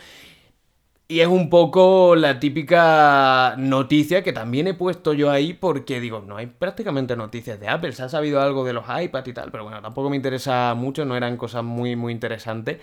Y 1.07 1.19
es 1.19 1.27
un 1.27 1.49
poco 1.49 2.15
la 2.15 2.39
típica 2.39 3.55
noticia 3.57 4.23
que 4.23 4.33
también 4.33 4.67
he 4.67 4.73
puesto 4.73 5.13
yo 5.13 5.29
ahí 5.29 5.53
porque 5.53 5.99
digo, 5.99 6.21
no 6.25 6.37
hay 6.37 6.47
prácticamente 6.47 7.15
noticias 7.15 7.59
de 7.59 7.67
Apple, 7.67 7.91
se 7.91 8.03
ha 8.03 8.09
sabido 8.09 8.41
algo 8.41 8.63
de 8.63 8.73
los 8.73 8.85
iPads 8.87 9.27
y 9.27 9.33
tal, 9.33 9.51
pero 9.51 9.63
bueno, 9.63 9.81
tampoco 9.81 10.09
me 10.09 10.15
interesa 10.15 10.73
mucho, 10.75 11.05
no 11.05 11.15
eran 11.15 11.37
cosas 11.37 11.63
muy, 11.63 11.95
muy 11.95 12.13
interesantes. 12.13 12.79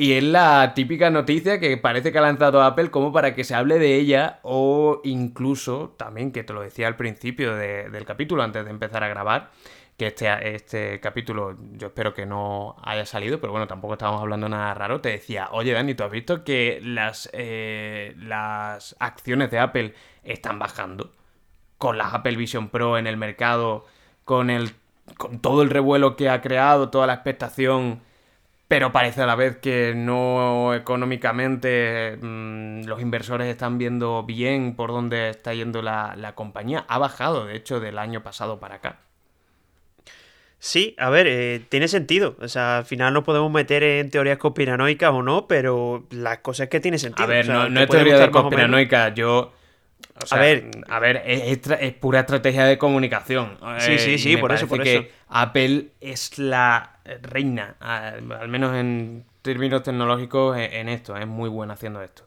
Y 0.00 0.14
es 0.14 0.24
la 0.24 0.72
típica 0.72 1.10
noticia 1.10 1.60
que 1.60 1.76
parece 1.76 2.10
que 2.10 2.16
ha 2.16 2.22
lanzado 2.22 2.62
Apple 2.62 2.90
como 2.90 3.12
para 3.12 3.34
que 3.34 3.44
se 3.44 3.54
hable 3.54 3.78
de 3.78 3.96
ella 3.96 4.40
o 4.42 5.02
incluso 5.04 5.94
también, 5.98 6.32
que 6.32 6.42
te 6.42 6.54
lo 6.54 6.62
decía 6.62 6.86
al 6.86 6.96
principio 6.96 7.54
del 7.54 8.06
capítulo 8.06 8.42
antes 8.42 8.64
de 8.64 8.70
empezar 8.70 9.04
a 9.04 9.08
grabar, 9.08 9.50
que 9.98 10.06
este, 10.06 10.54
este 10.54 11.00
capítulo 11.00 11.58
yo 11.72 11.88
espero 11.88 12.14
que 12.14 12.24
no 12.24 12.76
haya 12.82 13.04
salido, 13.04 13.42
pero 13.42 13.52
bueno, 13.52 13.66
tampoco 13.66 13.92
estábamos 13.92 14.22
hablando 14.22 14.48
nada 14.48 14.72
raro. 14.72 15.02
Te 15.02 15.10
decía, 15.10 15.50
oye 15.52 15.74
Dani, 15.74 15.94
¿tú 15.94 16.04
has 16.04 16.10
visto 16.10 16.44
que 16.44 16.80
las, 16.82 17.28
eh, 17.34 18.14
las 18.16 18.96
acciones 19.00 19.50
de 19.50 19.58
Apple 19.58 19.94
están 20.24 20.58
bajando? 20.58 21.12
Con 21.76 21.98
las 21.98 22.14
Apple 22.14 22.36
Vision 22.36 22.70
Pro 22.70 22.96
en 22.96 23.06
el 23.06 23.18
mercado, 23.18 23.84
con, 24.24 24.48
el, 24.48 24.70
con 25.18 25.40
todo 25.40 25.60
el 25.60 25.68
revuelo 25.68 26.16
que 26.16 26.30
ha 26.30 26.40
creado, 26.40 26.88
toda 26.88 27.06
la 27.06 27.12
expectación 27.12 28.00
pero 28.70 28.92
parece 28.92 29.22
a 29.22 29.26
la 29.26 29.34
vez 29.34 29.56
que 29.56 29.94
no 29.96 30.74
económicamente 30.74 32.16
mm, 32.22 32.84
los 32.84 33.02
inversores 33.02 33.48
están 33.48 33.78
viendo 33.78 34.22
bien 34.22 34.76
por 34.76 34.90
dónde 34.90 35.28
está 35.30 35.52
yendo 35.52 35.82
la, 35.82 36.32
compañía. 36.36 36.84
Ha 36.86 36.96
bajado, 36.98 37.46
de 37.46 37.56
hecho, 37.56 37.80
del 37.80 37.98
año 37.98 38.22
pasado 38.22 38.60
para 38.60 38.76
acá. 38.76 39.00
Sí, 40.60 40.94
a 40.98 41.10
ver, 41.10 41.26
eh, 41.26 41.66
tiene 41.68 41.88
sentido. 41.88 42.36
O 42.40 42.46
sea, 42.46 42.78
al 42.78 42.84
final 42.84 43.12
nos 43.12 43.24
podemos 43.24 43.50
meter 43.50 43.82
en 43.82 44.08
teorías 44.08 44.38
conspiranoicas 44.38 45.10
o 45.10 45.24
no, 45.24 45.48
pero 45.48 46.06
la 46.10 46.40
cosa 46.40 46.62
es 46.62 46.70
que 46.70 46.78
tiene 46.78 46.98
sentido. 46.98 47.24
A 47.24 47.26
ver, 47.28 47.48
no, 47.48 47.66
es 47.80 47.88
teoría 47.88 48.20
de 48.20 48.30
conspiranoica, 48.30 49.12
yo... 49.12 49.52
a 50.30 50.38
ver, 50.38 50.70
a 50.88 50.98
ver 50.98 51.22
es, 51.26 51.58
pura 51.94 52.20
estrategia 52.20 52.64
de 52.64 52.78
comunicación. 52.78 53.58
Sí, 53.78 53.98
sí, 53.98 54.18
sí, 54.18 54.36
por 54.36 54.52
eso, 54.52 54.66
por 54.68 54.86
eso. 54.86 55.04
Apple 55.28 55.88
es 56.00 56.38
la 56.38 56.98
reina, 57.22 57.76
al 57.80 58.48
menos 58.48 58.76
en 58.76 59.24
términos 59.42 59.82
tecnológicos, 59.82 60.56
e, 60.56 60.80
en 60.80 60.88
esto. 60.88 61.16
Es 61.16 61.26
muy 61.26 61.48
buena 61.48 61.74
haciendo 61.74 62.02
esto. 62.02 62.24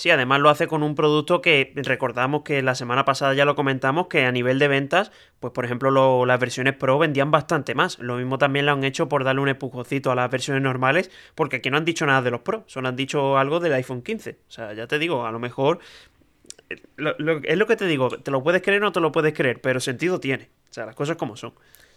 Sí, 0.00 0.08
además 0.08 0.40
lo 0.40 0.48
hace 0.48 0.66
con 0.66 0.82
un 0.82 0.94
producto 0.94 1.42
que 1.42 1.74
recordamos 1.76 2.40
que 2.40 2.62
la 2.62 2.74
semana 2.74 3.04
pasada 3.04 3.34
ya 3.34 3.44
lo 3.44 3.54
comentamos, 3.54 4.06
que 4.06 4.24
a 4.24 4.32
nivel 4.32 4.58
de 4.58 4.66
ventas, 4.66 5.12
pues 5.40 5.52
por 5.52 5.66
ejemplo 5.66 6.24
las 6.24 6.40
versiones 6.40 6.74
Pro 6.74 6.98
vendían 6.98 7.30
bastante 7.30 7.74
más. 7.74 7.98
Lo 7.98 8.16
mismo 8.16 8.38
también 8.38 8.64
lo 8.64 8.72
han 8.72 8.82
hecho 8.82 9.10
por 9.10 9.24
darle 9.24 9.42
un 9.42 9.50
empujocito 9.50 10.10
a 10.10 10.14
las 10.14 10.30
versiones 10.30 10.62
normales, 10.62 11.10
porque 11.34 11.56
aquí 11.56 11.68
no 11.68 11.76
han 11.76 11.84
dicho 11.84 12.06
nada 12.06 12.22
de 12.22 12.30
los 12.30 12.40
Pro, 12.40 12.64
solo 12.66 12.88
han 12.88 12.96
dicho 12.96 13.36
algo 13.36 13.60
del 13.60 13.74
iPhone 13.74 14.00
15. 14.00 14.30
O 14.30 14.50
sea, 14.50 14.72
ya 14.72 14.86
te 14.86 14.98
digo, 14.98 15.26
a 15.26 15.32
lo 15.32 15.38
mejor... 15.38 15.80
Eh, 16.70 16.80
es 17.44 17.58
lo 17.58 17.66
que 17.66 17.76
te 17.76 17.86
digo, 17.86 18.08
te 18.08 18.30
lo 18.30 18.42
puedes 18.42 18.62
creer 18.62 18.82
o 18.82 18.86
no 18.86 18.92
te 18.92 19.00
lo 19.00 19.12
puedes 19.12 19.34
creer, 19.34 19.60
pero 19.60 19.80
sentido 19.80 20.20
tiene. 20.20 20.48
O 20.70 20.72
sea, 20.72 20.86
las 20.86 20.94
cosas 20.94 21.16
como 21.16 21.36
son. 21.36 21.52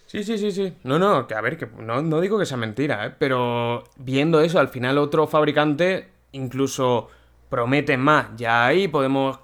Sí, 0.06 0.22
sí, 0.22 0.36
sí, 0.36 0.52
sí. 0.52 0.74
No, 0.84 0.98
no, 0.98 1.26
que 1.26 1.34
a 1.34 1.40
ver, 1.40 1.56
que 1.56 1.66
no, 1.66 2.02
no 2.02 2.20
digo 2.20 2.38
que 2.38 2.46
sea 2.46 2.56
mentira, 2.56 3.06
¿eh? 3.06 3.14
pero 3.18 3.84
viendo 3.96 4.40
eso, 4.40 4.58
al 4.58 4.68
final 4.68 4.98
otro 4.98 5.26
fabricante 5.26 6.08
incluso 6.32 7.08
promete 7.48 7.96
más. 7.96 8.28
Ya 8.36 8.66
ahí 8.66 8.88
podemos 8.88 9.38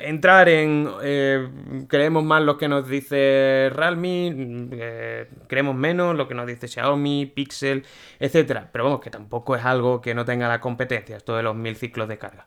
entrar 0.00 0.48
en 0.48 0.88
eh, 1.02 1.48
creemos 1.88 2.24
más 2.24 2.42
lo 2.42 2.58
que 2.58 2.68
nos 2.68 2.88
dice 2.88 3.70
Realme, 3.72 4.34
eh, 4.72 5.28
creemos 5.46 5.76
menos 5.76 6.16
lo 6.16 6.26
que 6.26 6.34
nos 6.34 6.46
dice 6.46 6.66
Xiaomi, 6.66 7.26
Pixel, 7.26 7.84
etcétera. 8.18 8.68
Pero 8.72 8.84
vamos, 8.84 9.00
que 9.00 9.10
tampoco 9.10 9.54
es 9.54 9.64
algo 9.64 10.00
que 10.00 10.14
no 10.14 10.24
tenga 10.24 10.48
la 10.48 10.60
competencia, 10.60 11.16
esto 11.16 11.36
de 11.36 11.42
los 11.42 11.54
mil 11.54 11.76
ciclos 11.76 12.08
de 12.08 12.18
carga. 12.18 12.46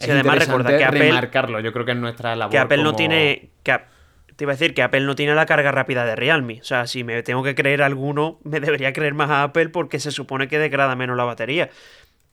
Sí, 0.00 0.10
además 0.10 0.38
recuerda 0.38 0.76
que 0.76 0.84
Apple, 0.84 1.00
remarcarlo, 1.00 1.60
yo 1.60 1.72
creo 1.72 1.84
que 1.84 1.92
es 1.92 1.98
nuestra 1.98 2.34
labor. 2.34 2.50
Que 2.50 2.58
Apple 2.58 2.82
no 2.82 2.94
tiene. 2.94 3.50
Te 3.62 4.44
iba 4.44 4.52
a 4.52 4.56
decir 4.56 4.72
que 4.72 4.82
Apple 4.82 5.02
no 5.02 5.14
tiene 5.14 5.34
la 5.34 5.44
carga 5.44 5.70
rápida 5.70 6.06
de 6.06 6.16
Realme. 6.16 6.60
O 6.62 6.64
sea, 6.64 6.86
si 6.86 7.04
me 7.04 7.22
tengo 7.22 7.42
que 7.42 7.54
creer 7.54 7.82
alguno, 7.82 8.38
me 8.44 8.60
debería 8.60 8.92
creer 8.92 9.12
más 9.12 9.28
a 9.30 9.42
Apple 9.42 9.68
porque 9.68 10.00
se 10.00 10.10
supone 10.10 10.48
que 10.48 10.58
degrada 10.58 10.96
menos 10.96 11.16
la 11.16 11.24
batería. 11.24 11.68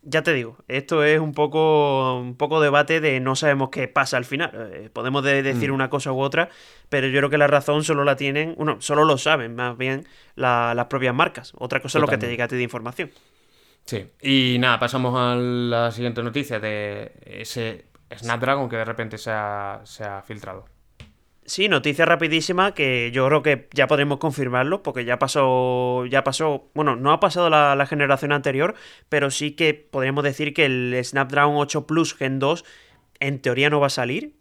Ya 0.03 0.23
te 0.23 0.31
digo, 0.31 0.57
esto 0.69 1.03
es 1.03 1.19
un 1.19 1.33
poco, 1.33 2.17
un 2.17 2.37
poco 2.37 2.61
debate 2.61 3.01
de 3.01 3.19
no 3.19 3.35
sabemos 3.35 3.69
qué 3.71 3.89
pasa 3.89 4.15
al 4.15 4.23
final. 4.23 4.51
Eh, 4.71 4.89
podemos 4.93 5.21
decir 5.21 5.69
mm. 5.69 5.75
una 5.75 5.89
cosa 5.89 6.13
u 6.13 6.21
otra, 6.21 6.47
pero 6.87 7.07
yo 7.07 7.19
creo 7.19 7.29
que 7.29 7.37
la 7.37 7.47
razón 7.47 7.83
solo 7.83 8.05
la 8.05 8.15
tienen, 8.15 8.55
bueno, 8.55 8.77
solo 8.79 9.03
lo 9.03 9.17
saben 9.17 9.55
más 9.55 9.77
bien 9.77 10.07
las 10.35 10.85
propias 10.85 11.13
marcas. 11.13 11.51
Otra 11.57 11.81
cosa 11.81 11.97
es 11.97 12.01
lo 12.01 12.07
que 12.07 12.17
te 12.17 12.29
llega 12.29 12.45
a 12.45 12.47
ti 12.47 12.55
de 12.55 12.63
información. 12.63 13.11
Sí, 13.87 14.11
y 14.21 14.57
nada, 14.59 14.77
pasamos 14.77 15.15
a 15.17 15.35
la 15.35 15.91
siguiente 15.91 16.21
noticia 16.21 16.59
de 16.59 17.13
ese 17.25 17.85
Snapdragon 18.15 18.69
que 18.69 18.75
de 18.75 18.85
repente 18.85 19.17
se 19.17 19.31
ha 19.31 20.23
filtrado. 20.25 20.65
Sí, 21.47 21.69
noticia 21.69 22.03
rapidísima 22.05 22.73
que 22.73 23.09
yo 23.13 23.25
creo 23.27 23.41
que 23.41 23.69
ya 23.73 23.87
podremos 23.87 24.17
confirmarlo 24.17 24.83
porque 24.83 25.05
ya 25.05 25.17
pasó, 25.17 26.05
ya 26.05 26.21
pasó, 26.21 26.69
bueno, 26.73 26.97
no 26.97 27.13
ha 27.13 27.21
pasado 27.21 27.49
la, 27.49 27.85
generación 27.85 28.33
anterior, 28.33 28.75
pero 29.07 29.31
sí 29.31 29.51
que 29.51 29.73
podríamos 29.73 30.25
decir 30.25 30.53
que 30.53 30.65
el 30.65 30.99
Snapdragon 31.01 31.55
8 31.55 31.87
Plus 31.87 32.13
Gen 32.15 32.39
2 32.39 32.65
en 33.21 33.39
teoría 33.39 33.69
no 33.69 33.79
va 33.79 33.87
a 33.87 33.89
salir, 33.89 34.35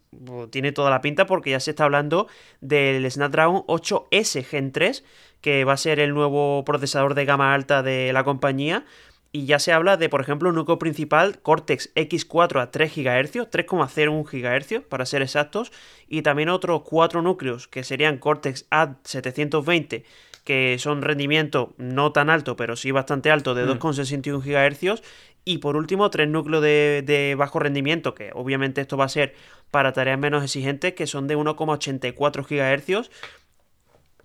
tiene 0.49 0.73
toda 0.73 0.89
la 0.89 0.99
pinta 0.99 1.25
porque 1.25 1.51
ya 1.51 1.61
se 1.61 1.71
está 1.71 1.85
hablando 1.85 2.27
del 2.59 3.09
Snapdragon 3.09 3.63
8S 3.67 4.43
Gen 4.43 4.73
3, 4.73 5.05
que 5.39 5.63
va 5.63 5.73
a 5.73 5.77
ser 5.77 6.01
el 6.01 6.13
nuevo 6.13 6.65
procesador 6.65 7.13
de 7.13 7.23
gama 7.23 7.53
alta 7.53 7.83
de 7.83 8.11
la 8.11 8.25
compañía 8.25 8.83
y 9.31 9.45
ya 9.45 9.59
se 9.59 9.73
habla 9.73 9.97
de, 9.97 10.09
por 10.09 10.21
ejemplo, 10.21 10.49
un 10.49 10.55
núcleo 10.55 10.79
principal 10.79 11.39
Cortex 11.39 11.93
X4 11.95 12.61
a 12.61 12.71
3 12.71 12.95
GHz, 12.95 13.35
3,01 13.49 14.23
GHz 14.23 14.85
para 14.87 15.05
ser 15.05 15.21
exactos, 15.21 15.71
y 16.07 16.21
también 16.21 16.49
otros 16.49 16.81
cuatro 16.83 17.21
núcleos 17.21 17.67
que 17.67 17.83
serían 17.83 18.17
Cortex 18.17 18.69
A720, 18.69 20.03
que 20.43 20.77
son 20.79 21.01
rendimiento 21.01 21.73
no 21.77 22.11
tan 22.13 22.29
alto, 22.29 22.55
pero 22.55 22.75
sí 22.75 22.91
bastante 22.91 23.31
alto, 23.31 23.53
de 23.53 23.67
2,61 23.67 24.37
mm. 24.37 24.93
GHz, 24.95 25.01
y 25.43 25.59
por 25.59 25.77
último, 25.77 26.09
tres 26.09 26.27
núcleos 26.27 26.61
de, 26.61 27.03
de, 27.05 27.35
bajo 27.35 27.59
rendimiento, 27.59 28.13
que 28.13 28.31
obviamente 28.33 28.81
esto 28.81 28.97
va 28.97 29.05
a 29.05 29.09
ser 29.09 29.33
para 29.71 29.93
tareas 29.93 30.19
menos 30.19 30.43
exigentes, 30.43 30.93
que 30.93 31.07
son 31.07 31.27
de 31.27 31.37
1,84 31.37 32.45
GHz 32.45 33.09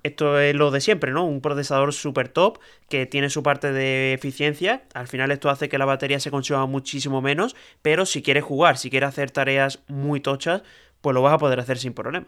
esto 0.03 0.39
es 0.39 0.55
lo 0.55 0.71
de 0.71 0.81
siempre, 0.81 1.13
¿no? 1.13 1.25
Un 1.25 1.41
procesador 1.41 1.93
super 1.93 2.29
top 2.29 2.59
que 2.89 3.07
tiene 3.07 3.31
su 3.31 3.43
parte 3.43 3.73
de 3.73 4.13
eficiencia. 4.13 4.83
Al 4.95 5.07
final 5.07 5.31
esto 5.31 5.49
hace 5.49 5.69
que 5.69 5.79
la 5.79 5.85
batería 5.85 6.19
se 6.19 6.31
consuma 6.31 6.67
muchísimo 6.67 7.23
menos, 7.23 7.55
pero 7.83 8.05
si 8.05 8.23
quieres 8.23 8.45
jugar, 8.45 8.79
si 8.79 8.91
quieres 8.91 9.11
hacer 9.11 9.31
tareas 9.31 9.81
muy 9.89 10.21
tochas, 10.21 10.63
pues 11.01 11.15
lo 11.15 11.23
vas 11.23 11.35
a 11.35 11.39
poder 11.39 11.61
hacer 11.61 11.79
sin 11.79 11.95
problema. 11.95 12.27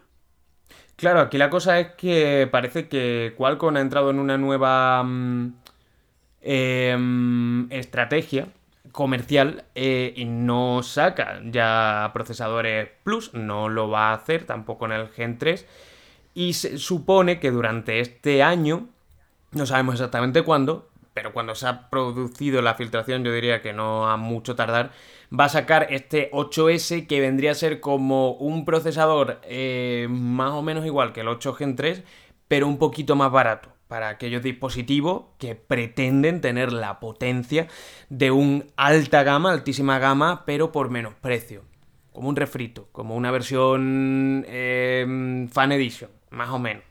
Claro, 0.95 1.19
aquí 1.19 1.37
la 1.37 1.49
cosa 1.49 1.79
es 1.79 1.87
que 1.97 2.47
parece 2.49 2.87
que 2.87 3.33
Qualcomm 3.35 3.75
ha 3.75 3.81
entrado 3.81 4.09
en 4.11 4.19
una 4.19 4.37
nueva 4.37 5.03
mm, 5.03 5.53
em, 6.41 7.71
estrategia 7.71 8.47
comercial 8.93 9.65
eh, 9.75 10.13
y 10.15 10.23
no 10.23 10.81
saca 10.83 11.41
ya 11.43 12.11
procesadores 12.13 12.87
Plus, 13.03 13.33
no 13.33 13.67
lo 13.67 13.89
va 13.89 14.11
a 14.11 14.13
hacer 14.13 14.45
tampoco 14.45 14.85
en 14.85 14.93
el 14.93 15.09
Gen 15.09 15.37
3 15.37 15.67
y 16.35 16.53
se 16.53 16.77
supone 16.77 17.39
que 17.39 17.49
durante 17.49 18.01
este 18.01 18.43
año, 18.43 18.89
no 19.51 19.65
sabemos 19.65 19.95
exactamente 19.95 20.43
cuándo, 20.43 20.89
pero 21.15 21.31
cuando 21.31 21.55
se 21.55 21.65
ha 21.65 21.89
producido 21.89 22.61
la 22.61 22.75
filtración 22.75 23.23
yo 23.23 23.31
diría 23.31 23.61
que 23.61 23.71
no 23.71 24.07
a 24.07 24.17
mucho 24.17 24.55
tardar, 24.55 24.91
va 25.37 25.45
a 25.45 25.49
sacar 25.49 25.87
este 25.89 26.29
8S 26.31 27.07
que 27.07 27.21
vendría 27.21 27.51
a 27.51 27.55
ser 27.55 27.79
como 27.79 28.33
un 28.33 28.65
procesador 28.65 29.39
eh, 29.43 30.07
más 30.09 30.51
o 30.51 30.61
menos 30.61 30.85
igual 30.85 31.13
que 31.13 31.21
el 31.21 31.29
8 31.29 31.53
Gen 31.53 31.77
3, 31.77 32.03
pero 32.49 32.67
un 32.67 32.77
poquito 32.77 33.15
más 33.15 33.31
barato 33.31 33.69
para 33.87 34.09
aquellos 34.09 34.43
dispositivos 34.43 35.23
que 35.37 35.55
pretenden 35.55 36.41
tener 36.41 36.73
la 36.73 36.99
potencia 36.99 37.67
de 38.09 38.31
un 38.31 38.65
alta 38.75 39.23
gama, 39.23 39.53
altísima 39.53 39.99
gama, 39.99 40.43
pero 40.45 40.73
por 40.73 40.89
menos 40.89 41.13
precio. 41.13 41.63
Como 42.11 42.27
un 42.29 42.35
refrito, 42.35 42.87
como 42.91 43.15
una 43.15 43.31
versión 43.31 44.45
eh, 44.47 45.47
Fan 45.51 45.71
Edition, 45.71 46.09
más 46.35 46.49
o 46.49 46.59
menos. 46.59 46.83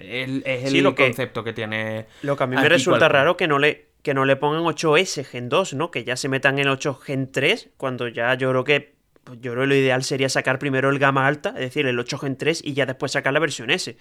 Es, 0.00 0.72
el 0.72 0.94
concepto 0.94 1.42
que 1.42 1.52
tiene. 1.52 2.06
Lo 2.22 2.36
que 2.36 2.44
a 2.44 2.46
mí 2.46 2.56
me 2.56 2.68
resulta 2.68 3.08
raro 3.08 3.36
que 3.36 3.48
no 3.48 3.58
le 3.58 3.92
que 4.02 4.14
no 4.14 4.24
le 4.24 4.36
pongan 4.36 4.62
8S 4.62 5.24
Gen 5.24 5.48
2, 5.48 5.74
¿no? 5.74 5.90
Que 5.90 6.04
ya 6.04 6.16
se 6.16 6.28
metan 6.28 6.58
en 6.58 6.68
8 6.68 6.94
Gen 6.94 7.30
3, 7.30 7.70
cuando 7.76 8.08
ya 8.08 8.34
yo 8.34 8.50
creo 8.50 8.64
que 8.64 8.94
pues 9.22 9.40
yo 9.40 9.52
creo 9.52 9.62
que 9.62 9.68
lo 9.68 9.74
ideal 9.76 10.02
sería 10.02 10.28
sacar 10.28 10.58
primero 10.58 10.90
el 10.90 10.98
gama 10.98 11.26
alta, 11.26 11.50
es 11.50 11.60
decir, 11.60 11.86
el 11.86 11.98
8 11.98 12.18
Gen 12.18 12.36
3 12.36 12.62
y 12.64 12.74
ya 12.74 12.86
después 12.86 13.12
sacar 13.12 13.32
la 13.32 13.38
versión 13.38 13.70
S. 13.70 13.96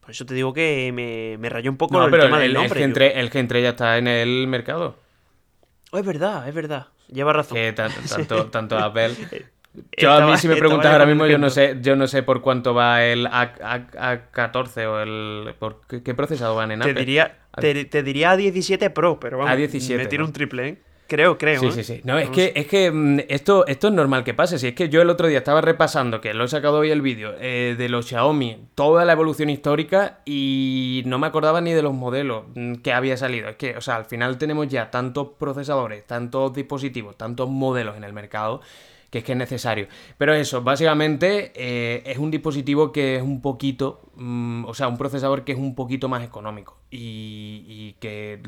Por 0.00 0.10
eso 0.10 0.26
te 0.26 0.34
digo 0.34 0.52
que 0.52 0.90
me, 0.92 1.38
me 1.38 1.48
rayó 1.48 1.70
un 1.70 1.76
poco 1.76 2.02
el 2.04 2.10
tema 2.10 2.38
del 2.38 2.54
nombre. 2.54 2.80
El 2.80 2.86
Gen, 2.86 2.92
3, 2.92 3.12
el 3.16 3.30
Gen 3.30 3.48
3 3.48 3.62
ya 3.62 3.68
está 3.70 3.98
en 3.98 4.08
el 4.08 4.46
mercado. 4.46 4.98
Oh, 5.92 5.98
es 5.98 6.04
verdad, 6.04 6.48
es 6.48 6.54
verdad. 6.54 6.88
Lleva 7.08 7.32
razón. 7.32 7.56
Que 7.56 7.72
tanto, 7.72 8.46
tanto 8.50 8.78
Apple 8.78 9.14
Yo 9.96 10.12
a 10.12 10.26
mí 10.26 10.36
si 10.36 10.48
me 10.48 10.56
preguntas 10.56 10.92
ahora 10.92 11.06
mismo 11.06 11.26
yo 11.26 11.38
no 11.38 11.48
sé 11.48 11.78
yo 11.80 11.94
no 11.94 12.08
sé 12.08 12.24
por 12.24 12.40
cuánto 12.40 12.74
va 12.74 13.04
el 13.04 13.26
A, 13.26 13.52
14 14.32 14.86
o 14.86 15.00
el 15.00 15.54
por 15.58 15.82
qué, 15.86 16.14
procesador 16.14 16.56
van 16.56 16.72
en 16.72 16.82
Apple. 16.82 16.94
Te 16.94 17.00
diría 17.00 17.38
te, 17.58 18.02
diría 18.02 18.34
A17 18.34 18.92
Pro, 18.92 19.20
pero 19.20 19.38
vamos, 19.38 19.52
A17, 19.52 19.96
me 19.96 20.06
tiro 20.06 20.24
un 20.24 20.32
triple, 20.32 20.68
¿eh? 20.68 20.78
Creo, 21.10 21.38
creo. 21.38 21.58
Sí, 21.58 21.66
¿eh? 21.66 21.72
sí, 21.72 21.82
sí. 21.82 22.00
No, 22.04 22.20
es 22.20 22.30
que, 22.30 22.52
es 22.54 22.68
que 22.68 22.88
mm, 22.88 23.22
esto, 23.28 23.66
esto 23.66 23.88
es 23.88 23.92
normal 23.92 24.22
que 24.22 24.32
pase. 24.32 24.60
Si 24.60 24.68
es 24.68 24.74
que 24.74 24.88
yo 24.88 25.02
el 25.02 25.10
otro 25.10 25.26
día 25.26 25.38
estaba 25.38 25.60
repasando, 25.60 26.20
que 26.20 26.32
lo 26.34 26.44
he 26.44 26.48
sacado 26.48 26.78
hoy 26.78 26.92
el 26.92 27.02
vídeo, 27.02 27.34
eh, 27.40 27.74
de 27.76 27.88
los 27.88 28.06
Xiaomi, 28.06 28.68
toda 28.76 29.04
la 29.04 29.14
evolución 29.14 29.50
histórica 29.50 30.20
y 30.24 31.02
no 31.06 31.18
me 31.18 31.26
acordaba 31.26 31.60
ni 31.60 31.72
de 31.72 31.82
los 31.82 31.94
modelos 31.94 32.44
mm, 32.54 32.74
que 32.76 32.92
había 32.92 33.16
salido. 33.16 33.48
Es 33.48 33.56
que, 33.56 33.76
o 33.76 33.80
sea, 33.80 33.96
al 33.96 34.04
final 34.04 34.38
tenemos 34.38 34.68
ya 34.68 34.92
tantos 34.92 35.30
procesadores, 35.36 36.06
tantos 36.06 36.54
dispositivos, 36.54 37.18
tantos 37.18 37.48
modelos 37.48 37.96
en 37.96 38.04
el 38.04 38.12
mercado 38.12 38.60
que 39.10 39.18
es 39.18 39.24
que 39.24 39.32
es 39.32 39.38
necesario. 39.38 39.88
Pero 40.16 40.34
eso, 40.34 40.62
básicamente 40.62 41.52
eh, 41.54 42.02
es 42.06 42.18
un 42.18 42.30
dispositivo 42.30 42.92
que 42.92 43.16
es 43.16 43.22
un 43.22 43.42
poquito, 43.42 44.00
mm, 44.14 44.64
o 44.66 44.74
sea, 44.74 44.88
un 44.88 44.96
procesador 44.96 45.44
que 45.44 45.52
es 45.52 45.58
un 45.58 45.74
poquito 45.74 46.08
más 46.08 46.24
económico 46.24 46.78
y, 46.90 47.96
que 48.00 48.40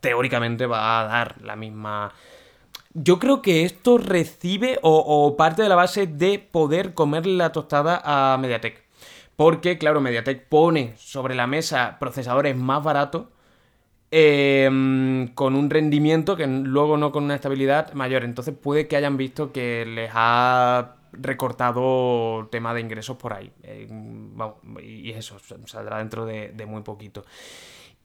teóricamente 0.00 0.66
va 0.66 1.00
a 1.00 1.04
dar 1.04 1.42
la 1.42 1.56
misma... 1.56 2.12
Yo 2.92 3.18
creo 3.18 3.42
que 3.42 3.64
esto 3.64 3.98
recibe 3.98 4.78
o, 4.82 4.96
o 4.98 5.36
parte 5.36 5.62
de 5.62 5.68
la 5.68 5.74
base 5.74 6.06
de 6.06 6.38
poder 6.38 6.94
comerle 6.94 7.36
la 7.36 7.52
tostada 7.52 8.00
a 8.04 8.38
Mediatek. 8.38 8.84
Porque, 9.34 9.76
claro, 9.76 10.00
Mediatek 10.00 10.48
pone 10.48 10.94
sobre 10.96 11.34
la 11.34 11.46
mesa 11.46 11.98
procesadores 11.98 12.56
más 12.56 12.82
baratos 12.82 13.26
Em, 14.10 15.28
con 15.34 15.56
un 15.56 15.68
rendimiento 15.68 16.36
que 16.36 16.46
luego 16.46 16.96
no 16.96 17.10
con 17.10 17.24
una 17.24 17.34
estabilidad 17.34 17.92
mayor. 17.94 18.24
Entonces 18.24 18.54
puede 18.60 18.86
que 18.86 18.96
hayan 18.96 19.16
visto 19.16 19.52
que 19.52 19.84
les 19.84 20.10
ha 20.14 20.96
recortado 21.12 22.48
tema 22.50 22.72
de 22.74 22.80
ingresos 22.80 23.16
por 23.16 23.32
ahí. 23.32 23.52
Y 24.82 25.10
eso 25.10 25.38
saldrá 25.66 25.98
dentro 25.98 26.24
de, 26.24 26.66
muy 26.66 26.82
poquito. 26.82 27.24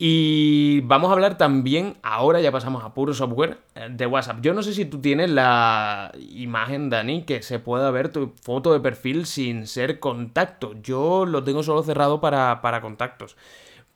Y 0.04 0.82
vamos 0.82 1.12
a 1.12 1.14
hablar 1.14 1.38
también, 1.38 1.98
ahora 2.02 2.42
ya 2.42 2.52
pasamos 2.52 2.84
a 2.84 2.92
puro 2.92 3.14
software 3.14 3.60
eh, 3.76 3.88
de 3.92 4.08
WhatsApp. 4.08 4.42
Yo 4.42 4.56
no 4.56 4.64
sé 4.64 4.74
si 4.74 4.86
tú 4.86 5.00
tienes 5.00 5.30
la 5.30 6.12
imagen, 6.18 6.90
Dani, 6.90 7.22
que 7.22 7.44
se 7.44 7.60
pueda 7.60 7.92
ver 7.92 8.10
tu 8.10 8.34
foto 8.42 8.74
de 8.74 8.80
perfil 8.80 9.28
sin 9.28 9.68
ser 9.68 10.00
contacto. 10.00 10.74
Yo 10.82 11.28
lo 11.28 11.44
tengo 11.44 11.62
solo 11.62 11.84
cerrado 11.84 12.20
para, 12.20 12.64
para 12.64 12.82
contactos. 12.82 13.38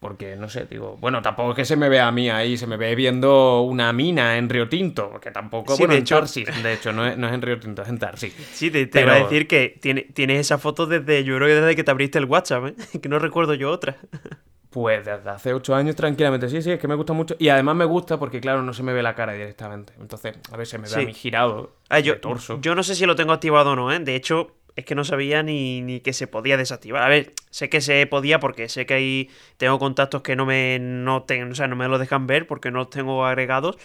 Porque, 0.06 0.36
no 0.36 0.50
sé, 0.50 0.68
digo, 0.70 0.98
bueno, 1.02 1.24
tampoco 1.24 1.50
es 1.50 1.56
que 1.56 1.66
se 1.66 1.76
me 1.76 1.90
vea 1.90 2.08
a 2.08 2.12
mí 2.12 2.30
ahí, 2.30 2.58
se 2.58 2.68
me 2.68 2.78
ve 2.78 2.94
viendo 2.94 3.62
una 3.62 3.92
mina 3.92 4.38
en 4.38 4.48
Río 4.48 4.70
Tinto, 4.70 5.10
porque 5.10 5.32
tampoco, 5.32 5.76
bueno, 5.78 5.96
de 5.96 6.02
hecho, 6.02 6.20
en 6.20 6.62
de 6.62 6.74
hecho, 6.74 6.94
no 6.94 7.08
es, 7.08 7.18
en 7.18 7.42
Río 7.42 7.60
Tinto, 7.60 7.82
es 7.82 7.90
en 7.90 7.98
Tarsis. 7.98 8.32
Sí, 8.54 8.70
te, 8.70 8.88
iba 9.02 9.14
a 9.14 9.24
decir 9.24 9.48
que 9.48 9.80
tiene, 9.82 10.04
tienes 10.04 10.42
esa 10.42 10.60
foto 10.60 10.86
desde, 10.86 11.24
yo 11.24 11.38
creo 11.38 11.48
que 11.48 11.56
desde 11.56 11.76
que 11.76 11.84
te 11.84 11.90
abriste 11.90 12.20
el 12.20 12.26
WhatsApp, 12.26 12.66
¿eh? 12.68 12.76
que 13.02 13.10
no 13.10 13.18
recuerdo 13.18 13.56
yo 13.56 13.72
otra. 13.72 13.98
Pues 14.70 15.06
desde 15.06 15.30
hace 15.30 15.54
ocho 15.54 15.74
años 15.74 15.96
tranquilamente, 15.96 16.50
sí, 16.50 16.62
sí, 16.62 16.70
es 16.70 16.80
que 16.80 16.88
me 16.90 16.96
gusta 16.96 17.14
mucho. 17.14 17.38
Y 17.40 17.48
además 17.48 17.78
me 17.78 17.86
gusta 17.86 18.20
porque, 18.20 18.42
claro, 18.42 18.62
no 18.62 18.74
se 18.74 18.84
me 18.84 18.92
ve 18.92 19.02
la 19.02 19.16
cara 19.16 19.32
directamente. 19.32 19.94
Entonces, 20.02 20.36
a 20.52 20.58
ver, 20.58 20.68
se 20.68 20.78
me 20.78 20.90
ve 20.90 20.96
a 20.96 21.06
mí 21.06 21.14
girado 21.14 21.78
ah, 21.88 22.02
yo, 22.02 22.20
torso. 22.20 22.60
Yo 22.60 22.76
no 22.76 22.84
sé 22.84 22.94
si 22.94 23.06
lo 23.06 23.16
tengo 23.16 23.32
activado 23.32 23.72
o 23.72 23.76
no, 23.78 23.90
¿eh? 23.94 24.00
De 24.00 24.16
hecho, 24.16 24.52
es 24.76 24.86
que 24.86 24.96
no 24.96 25.04
sabía 25.04 25.42
ni, 25.44 25.82
ni, 25.82 26.02
que 26.02 26.14
se 26.14 26.28
podía 26.28 26.58
desactivar. 26.58 27.02
A 27.04 27.08
ver, 27.08 27.34
sé 27.50 27.70
que 27.70 27.82
se 27.82 28.06
podía 28.08 28.40
porque 28.40 28.68
sé 28.70 28.86
que 28.86 28.94
ahí 28.94 29.30
tengo 29.58 29.80
contactos 29.80 30.22
que 30.22 30.36
no 30.36 30.46
me, 30.46 30.80
no 30.80 31.24
tengo, 31.24 31.52
o 31.52 31.56
sea, 31.56 31.68
no 31.68 31.76
me 31.76 31.88
lo 31.88 31.98
dejan 31.98 32.28
ver 32.28 32.48
porque 32.48 32.72
no 32.72 32.80
los 32.80 32.90
tengo 32.90 33.26
agregados. 33.26 33.78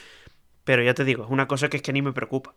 Pero 0.64 0.82
ya 0.82 0.94
te 0.94 1.04
digo, 1.04 1.24
es 1.24 1.30
una 1.30 1.48
cosa 1.48 1.68
que 1.68 1.76
es 1.76 1.82
que 1.82 1.92
ni 1.92 2.02
me 2.02 2.12
preocupa. 2.12 2.54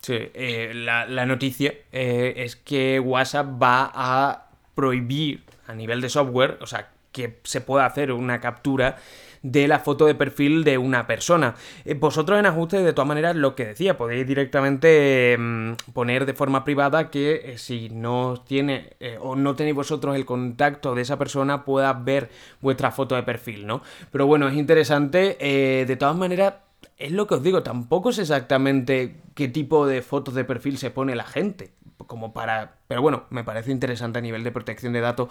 Sí, 0.00 0.14
eh, 0.14 0.72
la, 0.74 1.26
noticia 1.26 1.74
eh, 1.92 2.34
es 2.36 2.56
que 2.56 3.00
WhatsApp 3.00 3.60
va 3.60 3.90
a 3.92 4.50
prohibir 4.74 5.42
a 5.66 5.74
nivel 5.74 6.00
de 6.00 6.08
software, 6.08 6.58
o 6.60 6.66
sea, 6.66 6.90
que 7.12 7.40
se 7.42 7.60
pueda 7.60 7.84
hacer 7.84 8.12
una 8.12 8.40
captura 8.40 8.96
de 9.42 9.68
la 9.68 9.80
foto 9.80 10.06
de 10.06 10.14
perfil 10.14 10.64
de 10.64 10.78
una 10.78 11.06
persona. 11.06 11.54
Eh, 11.84 11.94
vosotros 11.94 12.38
en 12.38 12.46
ajustes, 12.46 12.84
de 12.84 12.92
todas 12.92 13.08
maneras, 13.08 13.36
lo 13.36 13.54
que 13.54 13.66
decía, 13.66 13.96
podéis 13.96 14.26
directamente 14.26 15.36
mm, 15.38 15.72
poner 15.92 16.26
de 16.26 16.34
forma 16.34 16.64
privada 16.64 17.10
que 17.10 17.52
eh, 17.52 17.58
si 17.58 17.88
no 17.90 18.42
tiene 18.46 18.94
eh, 19.00 19.18
o 19.20 19.36
no 19.36 19.54
tenéis 19.54 19.76
vosotros 19.76 20.16
el 20.16 20.24
contacto 20.24 20.94
de 20.94 21.02
esa 21.02 21.18
persona, 21.18 21.64
pueda 21.64 21.92
ver 21.92 22.30
vuestra 22.60 22.90
foto 22.90 23.14
de 23.14 23.22
perfil, 23.22 23.66
¿no? 23.66 23.82
Pero 24.10 24.26
bueno, 24.26 24.48
es 24.48 24.54
interesante. 24.54 25.36
de 25.38 25.96
todas 25.96 26.16
maneras, 26.16 26.54
es 26.98 27.12
lo 27.12 27.26
que 27.26 27.34
os 27.34 27.42
digo, 27.42 27.62
tampoco 27.62 28.10
es 28.10 28.18
exactamente 28.18 29.16
qué 29.34 29.48
tipo 29.48 29.86
de 29.86 30.02
fotos 30.02 30.34
de 30.34 30.44
perfil 30.44 30.78
se 30.78 30.90
pone 30.90 31.14
la 31.14 31.24
gente. 31.24 31.70
Como 32.06 32.32
para. 32.32 32.78
Pero 32.86 33.02
bueno, 33.02 33.24
me 33.30 33.44
parece 33.44 33.72
interesante 33.72 34.18
a 34.18 34.22
nivel 34.22 34.44
de 34.44 34.52
protección 34.52 34.92
de 34.92 35.00
datos. 35.00 35.28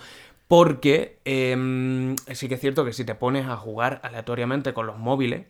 Porque 0.48 1.20
em, 1.26 2.16
sí 2.34 2.48
que 2.48 2.56
es 2.56 2.62
cierto 2.62 2.86
que 2.86 2.94
si 2.94 3.04
te 3.04 3.16
pones 3.16 3.48
a 3.48 3.58
jugar 3.58 4.00
aleatoriamente 4.04 4.74
con 4.74 4.88
los 4.88 4.98
móviles, 4.98 5.46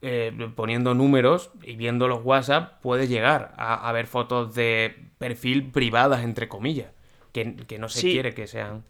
eh, 0.00 0.32
poniendo 0.54 0.94
números 0.94 1.50
y 1.62 1.74
viendo 1.74 2.06
los 2.06 2.24
WhatsApp, 2.24 2.80
puedes 2.80 3.08
llegar 3.08 3.54
a, 3.56 3.90
ver 3.92 4.06
fotos 4.06 4.54
de 4.54 4.94
perfil 5.18 5.70
privadas, 5.70 6.22
entre 6.22 6.48
comillas. 6.48 6.92
Que, 7.32 7.44
no 7.78 7.88
se 7.88 8.02
quiere 8.02 8.34
que 8.34 8.46
sean. 8.46 8.84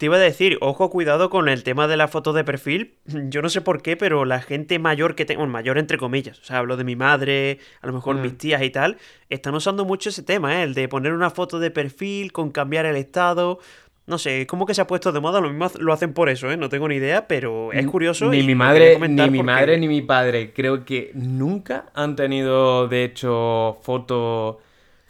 Te 0.00 0.06
iba 0.06 0.16
a 0.16 0.18
decir, 0.18 0.56
ojo, 0.62 0.88
cuidado 0.88 1.28
con 1.28 1.50
el 1.50 1.62
tema 1.62 1.86
de 1.86 1.98
la 1.98 2.08
foto 2.08 2.32
de 2.32 2.42
perfil. 2.42 2.94
Yo 3.28 3.42
no 3.42 3.50
sé 3.50 3.60
por 3.60 3.82
qué, 3.82 3.98
pero 3.98 4.24
la 4.24 4.40
gente 4.40 4.78
mayor 4.78 5.14
que 5.14 5.26
tengo, 5.26 5.46
mayor 5.46 5.76
entre 5.76 5.98
comillas, 5.98 6.38
o 6.38 6.42
sea, 6.42 6.56
hablo 6.56 6.78
de 6.78 6.84
mi 6.84 6.96
madre, 6.96 7.58
a 7.82 7.86
lo 7.86 7.92
mejor 7.92 8.16
mis 8.16 8.32
mm. 8.32 8.36
tías 8.36 8.62
y 8.62 8.70
tal, 8.70 8.96
están 9.28 9.54
usando 9.54 9.84
mucho 9.84 10.08
ese 10.08 10.22
tema, 10.22 10.58
¿eh? 10.58 10.62
el 10.62 10.72
de 10.72 10.88
poner 10.88 11.12
una 11.12 11.28
foto 11.28 11.58
de 11.58 11.70
perfil 11.70 12.32
con 12.32 12.50
cambiar 12.50 12.86
el 12.86 12.96
estado. 12.96 13.58
No 14.06 14.16
sé, 14.16 14.46
como 14.46 14.64
que 14.64 14.72
se 14.72 14.80
ha 14.80 14.86
puesto 14.86 15.12
de 15.12 15.20
moda, 15.20 15.38
lo 15.42 15.50
mismo 15.50 15.70
lo 15.78 15.92
hacen 15.92 16.14
por 16.14 16.30
eso, 16.30 16.50
¿eh? 16.50 16.56
No 16.56 16.70
tengo 16.70 16.88
ni 16.88 16.94
idea, 16.94 17.28
pero 17.28 17.70
es 17.70 17.86
curioso. 17.86 18.30
Ni 18.30 18.42
mi 18.42 18.54
madre, 18.54 18.98
ni 19.06 19.28
mi 19.28 19.42
madre 19.42 19.76
ni 19.76 19.86
mi 19.86 20.00
padre 20.00 20.54
creo 20.54 20.86
que 20.86 21.10
nunca 21.12 21.90
han 21.92 22.16
tenido, 22.16 22.88
de 22.88 23.04
hecho, 23.04 23.76
foto 23.82 24.60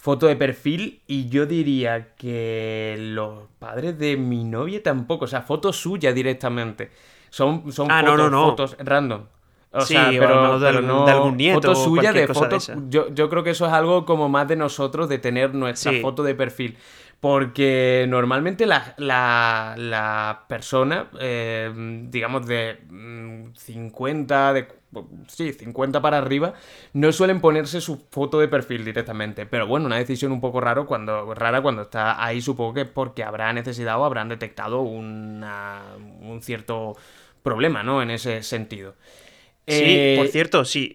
foto 0.00 0.26
de 0.26 0.36
perfil 0.36 1.02
y 1.06 1.28
yo 1.28 1.44
diría 1.44 2.14
que 2.16 2.96
los 2.98 3.44
padres 3.58 3.98
de 3.98 4.16
mi 4.16 4.44
novia 4.44 4.82
tampoco, 4.82 5.26
o 5.26 5.28
sea, 5.28 5.42
fotos 5.42 5.76
suyas 5.76 6.14
directamente. 6.14 6.90
Son, 7.28 7.70
son 7.70 7.88
ah, 7.90 8.02
fotos, 8.30 8.76
random. 8.78 9.24
O 9.72 9.82
sea, 9.82 10.08
pero, 10.08 10.58
de, 10.58 10.68
algún 10.68 11.36
nieto 11.36 11.60
fotos 11.60 11.84
suyas 11.84 12.14
de 12.14 12.26
fotos. 12.26 12.72
Yo, 12.88 13.14
yo 13.14 13.28
creo 13.28 13.44
que 13.44 13.50
eso 13.50 13.66
es 13.66 13.72
algo 13.72 14.06
como 14.06 14.30
más 14.30 14.48
de 14.48 14.56
nosotros, 14.56 15.08
de 15.10 15.18
tener 15.18 15.54
nuestra 15.54 15.92
foto 16.00 16.22
de 16.22 16.34
perfil. 16.34 16.78
Porque 17.20 18.06
normalmente 18.08 18.64
la, 18.64 18.94
la, 18.96 20.44
persona, 20.48 21.10
eh, 21.20 21.70
digamos, 22.08 22.46
de 22.46 22.78
50, 23.54 24.50
mm, 24.50 24.54
de, 24.54 24.68
sí, 25.28 25.52
50 25.52 26.00
para 26.00 26.16
arriba, 26.16 26.54
no 26.94 27.12
suelen 27.12 27.42
ponerse 27.42 27.82
su 27.82 28.06
foto 28.10 28.40
de 28.40 28.48
perfil 28.48 28.86
directamente. 28.86 29.44
Pero 29.44 29.66
bueno, 29.66 29.86
una 29.86 29.98
decisión 29.98 30.32
un 30.32 30.40
poco 30.40 30.62
raro 30.62 30.86
cuando, 30.86 31.34
rara 31.34 31.60
cuando 31.60 31.82
está 31.82 32.24
ahí, 32.24 32.40
supongo 32.40 32.72
que 32.72 32.86
porque 32.86 33.22
habrá 33.22 33.52
necesidad 33.52 34.00
o 34.00 34.04
habrán 34.04 34.30
detectado 34.30 34.80
un 34.80 35.44
cierto 36.40 36.96
problema, 37.42 37.82
¿no? 37.82 38.02
En 38.02 38.10
ese 38.10 38.42
sentido. 38.42 38.94
Sí, 39.70 40.14
por 40.16 40.26
eh, 40.26 40.30
cierto, 40.30 40.64
sí, 40.64 40.94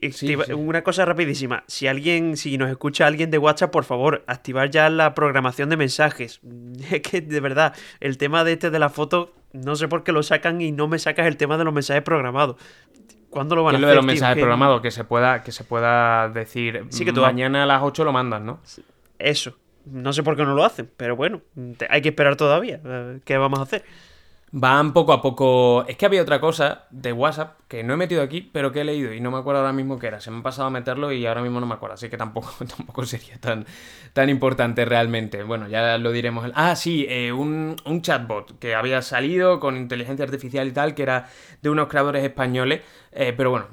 una 0.55 0.83
cosa 0.83 1.05
rapidísima. 1.05 1.63
Si 1.67 1.87
alguien, 1.87 2.37
si 2.37 2.57
nos 2.57 2.69
escucha 2.69 3.07
alguien 3.07 3.31
de 3.31 3.37
WhatsApp, 3.37 3.71
por 3.71 3.85
favor, 3.85 4.23
activar 4.27 4.69
ya 4.69 4.89
la 4.89 5.13
programación 5.13 5.69
de 5.69 5.77
mensajes. 5.77 6.39
Es 6.91 7.01
que 7.01 7.21
de 7.21 7.39
verdad, 7.39 7.73
el 7.99 8.17
tema 8.17 8.43
de 8.43 8.53
este 8.53 8.69
de 8.69 8.79
la 8.79 8.89
foto, 8.89 9.33
no 9.53 9.75
sé 9.75 9.87
por 9.87 10.03
qué 10.03 10.11
lo 10.11 10.23
sacan 10.23 10.61
y 10.61 10.71
no 10.71 10.87
me 10.87 10.99
sacas 10.99 11.25
el 11.27 11.37
tema 11.37 11.57
de 11.57 11.63
los 11.63 11.73
mensajes 11.73 12.03
programados. 12.03 12.57
¿Cuándo 13.29 13.55
lo 13.55 13.63
van 13.63 13.75
a 13.75 13.77
hacer? 13.77 13.81
lo 13.81 13.87
de 13.89 13.95
los 13.95 14.05
mensajes 14.05 14.37
programados? 14.37 14.81
Que 14.81 14.91
se 14.91 15.03
pueda, 15.03 15.43
que 15.43 15.51
se 15.51 15.63
pueda 15.63 16.29
decir 16.29 16.85
sí, 16.89 17.03
que 17.03 17.11
mañana 17.11 17.63
a 17.63 17.65
las 17.65 17.81
8 17.81 18.03
lo 18.03 18.13
mandan, 18.13 18.45
¿no? 18.45 18.59
Eso. 19.19 19.57
No 19.85 20.13
sé 20.13 20.23
por 20.23 20.35
qué 20.35 20.43
no 20.43 20.55
lo 20.55 20.63
hacen, 20.63 20.89
pero 20.97 21.15
bueno, 21.15 21.41
hay 21.89 22.01
que 22.01 22.09
esperar 22.09 22.35
todavía. 22.35 22.79
¿Qué 23.23 23.37
vamos 23.37 23.59
a 23.59 23.63
hacer? 23.63 23.83
Van 24.51 24.93
poco 24.93 25.11
a 25.11 25.21
poco. 25.21 25.85
Es 25.85 25.97
que 25.97 26.05
había 26.05 26.21
otra 26.21 26.39
cosa 26.39 26.85
de 26.89 27.11
WhatsApp 27.11 27.59
que 27.75 27.83
no 27.83 27.93
he 27.95 27.97
metido 27.97 28.21
aquí, 28.21 28.41
pero 28.41 28.71
que 28.71 28.81
he 28.81 28.83
leído 28.85 29.13
y 29.13 29.19
no 29.19 29.31
me 29.31 29.37
acuerdo 29.37 29.59
ahora 29.59 29.73
mismo 29.73 29.99
qué 29.99 30.07
era. 30.07 30.21
Se 30.21 30.31
me 30.31 30.39
ha 30.39 30.43
pasado 30.43 30.69
a 30.69 30.71
meterlo 30.71 31.11
y 31.11 31.25
ahora 31.25 31.41
mismo 31.41 31.59
no 31.59 31.65
me 31.65 31.73
acuerdo, 31.73 31.95
así 31.95 32.09
que 32.09 32.15
tampoco, 32.15 32.53
tampoco 32.77 33.05
sería 33.05 33.37
tan, 33.37 33.65
tan 34.13 34.29
importante 34.29 34.85
realmente. 34.85 35.43
Bueno, 35.43 35.67
ya 35.67 35.97
lo 35.97 36.11
diremos. 36.11 36.49
Ah, 36.55 36.75
sí, 36.77 37.05
eh, 37.09 37.33
un, 37.33 37.75
un 37.85 38.01
chatbot 38.01 38.57
que 38.59 38.75
había 38.75 39.01
salido 39.01 39.59
con 39.59 39.75
inteligencia 39.75 40.23
artificial 40.23 40.67
y 40.67 40.71
tal, 40.71 40.95
que 40.95 41.03
era 41.03 41.27
de 41.61 41.69
unos 41.69 41.87
creadores 41.89 42.23
españoles. 42.23 42.81
Eh, 43.17 43.33
pero 43.35 43.49
bueno, 43.49 43.67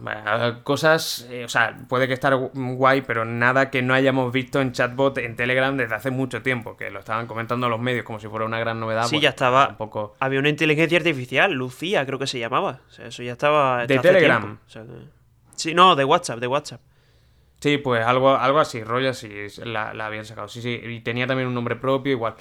cosas, 0.63 1.27
eh, 1.29 1.45
o 1.45 1.49
sea, 1.49 1.77
puede 1.89 2.07
que 2.07 2.15
estar 2.15 2.33
guay, 2.37 3.03
pero 3.03 3.25
nada 3.25 3.71
que 3.71 3.83
no 3.83 3.93
hayamos 3.93 4.33
visto 4.33 4.61
en 4.61 4.71
chatbot 4.71 5.19
en 5.19 5.35
Telegram 5.35 5.77
desde 5.77 5.97
hace 5.97 6.13
mucho 6.13 6.43
tiempo, 6.43 6.77
que 6.77 6.93
lo 6.93 7.01
estaban 7.01 7.27
comentando 7.27 7.69
los 7.69 7.81
medios 7.81 8.05
como 8.05 8.21
si 8.21 8.29
fuera 8.29 8.47
una 8.47 8.61
gran 8.61 8.79
novedad. 8.79 9.07
Sí, 9.07 9.19
ya 9.19 9.31
estaba. 9.31 9.77
Había 10.21 10.39
una 10.39 10.49
inteligencia 10.49 10.97
artificial, 10.97 11.53
Lucía 11.53 12.07
creo 12.07 12.21
que 12.21 12.29
se 12.29 12.39
llamaba. 12.39 12.83
O 12.89 12.93
sea, 12.93 13.07
eso 13.07 13.25
ya 13.25 13.33
estaba... 13.33 13.85
¿De 13.93 13.99
Telegram? 14.01 14.59
Sí, 15.55 15.75
no, 15.75 15.95
de 15.95 16.05
WhatsApp, 16.05 16.39
de 16.39 16.47
WhatsApp. 16.47 16.81
Sí, 17.61 17.79
pues 17.79 18.05
algo, 18.05 18.35
algo 18.35 18.59
así, 18.59 18.83
rollo 18.83 19.11
así, 19.11 19.31
la, 19.65 19.91
habían 19.91 20.25
sacado. 20.25 20.49
Sí, 20.49 20.61
sí, 20.61 20.81
y 20.83 21.01
tenía 21.01 21.29
también 21.29 21.47
un 21.47 21.55
nombre 21.55 21.77
propio, 21.77 22.13
igual. 22.13 22.35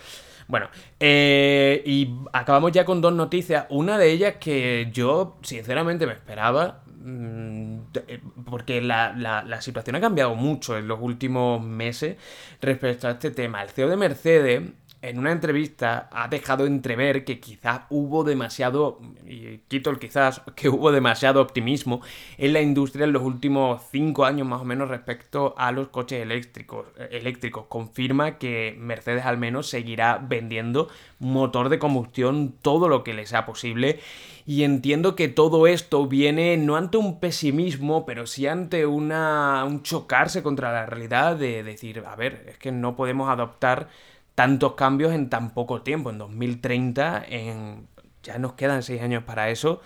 Bueno, 0.48 0.68
eh, 1.00 1.84
y 1.86 2.16
acabamos 2.34 2.72
ya 2.72 2.86
con 2.86 3.02
dos 3.02 3.14
noticias. 3.14 3.68
Una 3.70 4.00
de 4.00 4.12
ellas 4.12 4.36
que 4.40 4.90
yo, 4.92 5.38
sinceramente, 5.44 6.08
me 6.08 6.14
esperaba. 6.14 6.82
Mm, 7.04 7.82
eh, 8.08 8.20
porque 8.50 8.82
la, 8.82 9.14
la, 9.14 9.62
situación 9.62 9.96
ha 9.96 10.02
cambiado 10.02 10.36
mucho 10.36 10.78
en 10.78 10.88
los 10.88 11.00
últimos 11.02 11.64
meses 11.64 12.18
respecto 12.60 13.08
a 13.08 13.12
este 13.12 13.32
tema. 13.32 13.62
El 13.62 13.70
CEO 13.70 13.90
de 13.90 13.98
Mercedes 13.98 14.62
en 15.02 15.18
una 15.18 15.32
entrevista 15.32 16.10
ha 16.12 16.28
dejado 16.28 16.68
entrever 16.68 17.26
que 17.26 17.40
quizás 17.40 17.82
hubo 17.90 18.24
demasiado, 18.24 19.00
y 19.28 19.58
quito 19.68 19.90
el 19.90 20.00
quizás, 20.00 20.42
que 20.56 20.70
hubo 20.70 20.92
demasiado 20.92 21.42
optimismo 21.42 22.02
en 22.38 22.54
la 22.54 22.62
industria 22.62 23.06
en 23.06 23.14
los 23.14 23.24
últimos 23.24 23.82
cinco 23.92 24.26
años 24.26 24.48
más 24.48 24.62
o 24.62 24.66
menos 24.66 24.90
respecto 24.90 25.56
a 25.58 25.72
los 25.72 25.88
coches 25.88 26.22
eléctricos. 26.22 26.86
eléctricos. 27.10 27.66
Confirma 27.68 28.38
que 28.38 28.76
Mercedes 28.80 29.26
al 29.26 29.38
menos 29.38 29.68
seguirá 29.68 30.18
vendiendo 30.18 30.90
motor 31.20 31.70
de 31.70 31.80
combustión 31.80 32.54
todo 32.62 32.88
lo 32.88 33.04
que 33.04 33.14
le 33.14 33.26
sea 33.26 33.46
posible. 33.46 34.00
Y 34.46 34.64
entiendo 34.64 35.16
que 35.16 35.28
todo 35.28 35.68
esto 35.68 36.08
viene 36.08 36.58
no 36.58 36.76
ante 36.76 36.98
un 36.98 37.20
pesimismo, 37.20 38.06
pero 38.06 38.28
sí 38.28 38.48
ante 38.48 38.86
una, 38.86 39.64
un 39.66 39.84
chocarse 39.84 40.44
contra 40.44 40.72
la 40.72 40.86
realidad 40.86 41.36
de 41.36 41.64
decir, 41.64 42.04
a 42.06 42.16
ver, 42.16 42.46
es 42.50 42.58
que 42.58 42.72
no 42.72 42.96
podemos 42.96 43.30
adoptar 43.30 43.90
tantos 44.36 44.74
cambios 44.74 45.14
en 45.14 45.30
tan 45.30 45.54
poco 45.54 45.82
tiempo. 45.82 46.10
En 46.10 46.18
2030, 46.18 47.26
en... 47.28 47.88
ya 48.24 48.38
nos 48.38 48.54
quedan 48.54 48.84
seis 48.84 49.02
años 49.02 49.24
para 49.24 49.50
eso. 49.50 49.82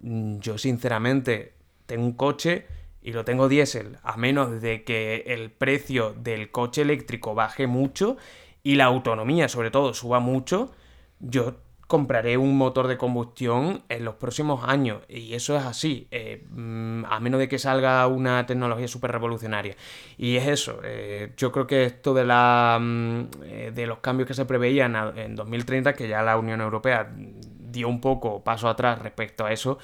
Mm, 0.00 0.38
yo 0.38 0.58
sinceramente 0.58 1.54
tengo 1.86 2.04
un 2.04 2.12
coche 2.12 2.66
y 3.02 3.12
lo 3.12 3.24
tengo 3.24 3.48
diésel, 3.48 3.98
a 4.02 4.16
menos 4.16 4.60
de 4.60 4.84
que 4.84 5.24
el 5.26 5.50
precio 5.50 6.14
del 6.14 6.50
coche 6.50 6.82
eléctrico 6.82 7.34
baje 7.34 7.66
mucho 7.66 8.16
y 8.62 8.76
la 8.76 8.84
autonomía 8.84 9.48
sobre 9.48 9.70
todo 9.70 9.92
suba 9.92 10.20
mucho, 10.20 10.72
yo 11.18 11.56
compraré 11.92 12.38
un 12.38 12.56
motor 12.56 12.88
de 12.88 12.96
combustión 12.96 13.82
en 13.90 14.06
los 14.06 14.14
próximos 14.14 14.64
años. 14.66 15.02
Y 15.10 15.34
eso 15.34 15.58
es 15.58 15.64
así, 15.66 16.08
eh, 16.10 16.42
mm, 16.48 17.04
a 17.04 17.20
menos 17.20 17.38
de 17.38 17.48
que 17.48 17.58
salga 17.58 18.06
una 18.06 18.46
tecnología 18.46 18.88
súper 18.88 19.12
revolucionaria. 19.12 19.76
Y 20.16 20.36
es 20.36 20.48
eso, 20.48 20.80
eh, 20.82 21.34
yo 21.36 21.52
creo 21.52 21.66
que 21.66 21.84
esto 21.84 22.14
de, 22.14 22.24
la, 22.24 22.78
mm, 22.80 23.20
eh, 23.44 23.72
de 23.74 23.86
los 23.86 23.98
cambios 23.98 24.26
que 24.26 24.32
se 24.32 24.46
preveían 24.46 24.96
en 25.18 25.36
2030, 25.36 25.92
que 25.92 26.08
ya 26.08 26.22
la 26.22 26.38
Unión 26.38 26.62
Europea 26.62 27.12
dio 27.14 27.88
un 27.88 28.00
poco 28.00 28.42
paso 28.42 28.70
atrás 28.70 28.98
respecto 28.98 29.44
a 29.44 29.52
eso, 29.52 29.78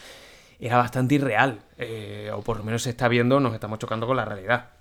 era 0.59 0.79
bastante 0.79 1.17
irreal. 1.17 1.61
o 2.33 2.43
por 2.43 2.57
lo 2.57 2.65
menos 2.65 2.83
se 2.85 2.91
está 2.91 3.09
viendo, 3.09 3.39
nos 3.39 3.53
estamos 3.53 3.79
chocando 3.79 4.07
con 4.07 4.17
la 4.17 4.25
realidad. 4.25 4.78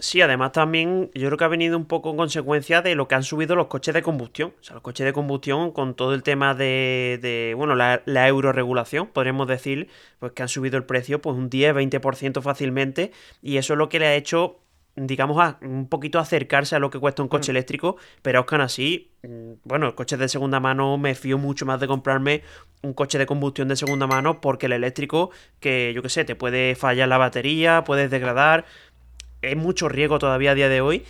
Sí, 0.00 0.22
además 0.22 0.52
también 0.52 1.10
yo 1.14 1.26
creo 1.26 1.36
que 1.36 1.44
ha 1.44 1.48
venido 1.48 1.76
un 1.76 1.84
poco 1.84 2.10
en 2.10 2.16
consecuencia 2.16 2.80
de 2.80 2.94
lo 2.94 3.06
que 3.06 3.16
han 3.16 3.22
subido 3.22 3.54
los 3.54 3.66
coches 3.66 3.92
de 3.92 4.00
combustión. 4.02 4.54
O 4.58 4.64
sea, 4.64 4.74
los 4.74 4.82
coches 4.82 5.04
de 5.04 5.12
combustión 5.12 5.72
con 5.72 5.94
todo 5.94 6.14
el 6.14 6.22
tema 6.22 6.54
de, 6.54 7.18
de 7.20 7.52
bueno, 7.54 7.74
la, 7.74 8.02
la 8.06 8.26
euroregulación, 8.26 9.08
podríamos 9.08 9.46
decir, 9.46 9.88
pues 10.18 10.32
que 10.32 10.42
han 10.42 10.48
subido 10.48 10.78
el 10.78 10.84
precio 10.84 11.20
pues 11.20 11.36
un 11.36 11.50
10-20% 11.50 12.40
fácilmente 12.40 13.12
y 13.42 13.58
eso 13.58 13.74
es 13.74 13.78
lo 13.78 13.90
que 13.90 13.98
le 13.98 14.06
ha 14.06 14.14
hecho 14.14 14.60
digamos, 14.96 15.38
a, 15.40 15.58
un 15.62 15.88
poquito 15.88 16.18
acercarse 16.18 16.76
a 16.76 16.78
lo 16.78 16.90
que 16.90 16.98
cuesta 16.98 17.22
un 17.22 17.28
coche 17.28 17.52
mm. 17.52 17.56
eléctrico, 17.56 17.96
pero 18.22 18.44
aún 18.48 18.60
así, 18.60 19.12
mm, 19.22 19.52
bueno, 19.64 19.94
coches 19.94 20.18
de 20.18 20.28
segunda 20.28 20.60
mano 20.60 20.98
me 20.98 21.14
fío 21.14 21.38
mucho 21.38 21.64
más 21.66 21.80
de 21.80 21.86
comprarme 21.86 22.42
un 22.82 22.94
coche 22.94 23.18
de 23.18 23.26
combustión 23.26 23.68
de 23.68 23.76
segunda 23.76 24.06
mano 24.06 24.40
porque 24.40 24.66
el 24.66 24.72
eléctrico, 24.72 25.30
que 25.60 25.92
yo 25.94 26.02
qué 26.02 26.08
sé, 26.08 26.24
te 26.24 26.34
puede 26.34 26.74
fallar 26.74 27.08
la 27.08 27.18
batería, 27.18 27.84
puedes 27.84 28.10
degradar, 28.10 28.64
es 29.42 29.56
mucho 29.56 29.88
riesgo 29.88 30.18
todavía 30.18 30.52
a 30.52 30.54
día 30.54 30.68
de 30.68 30.80
hoy. 30.80 31.04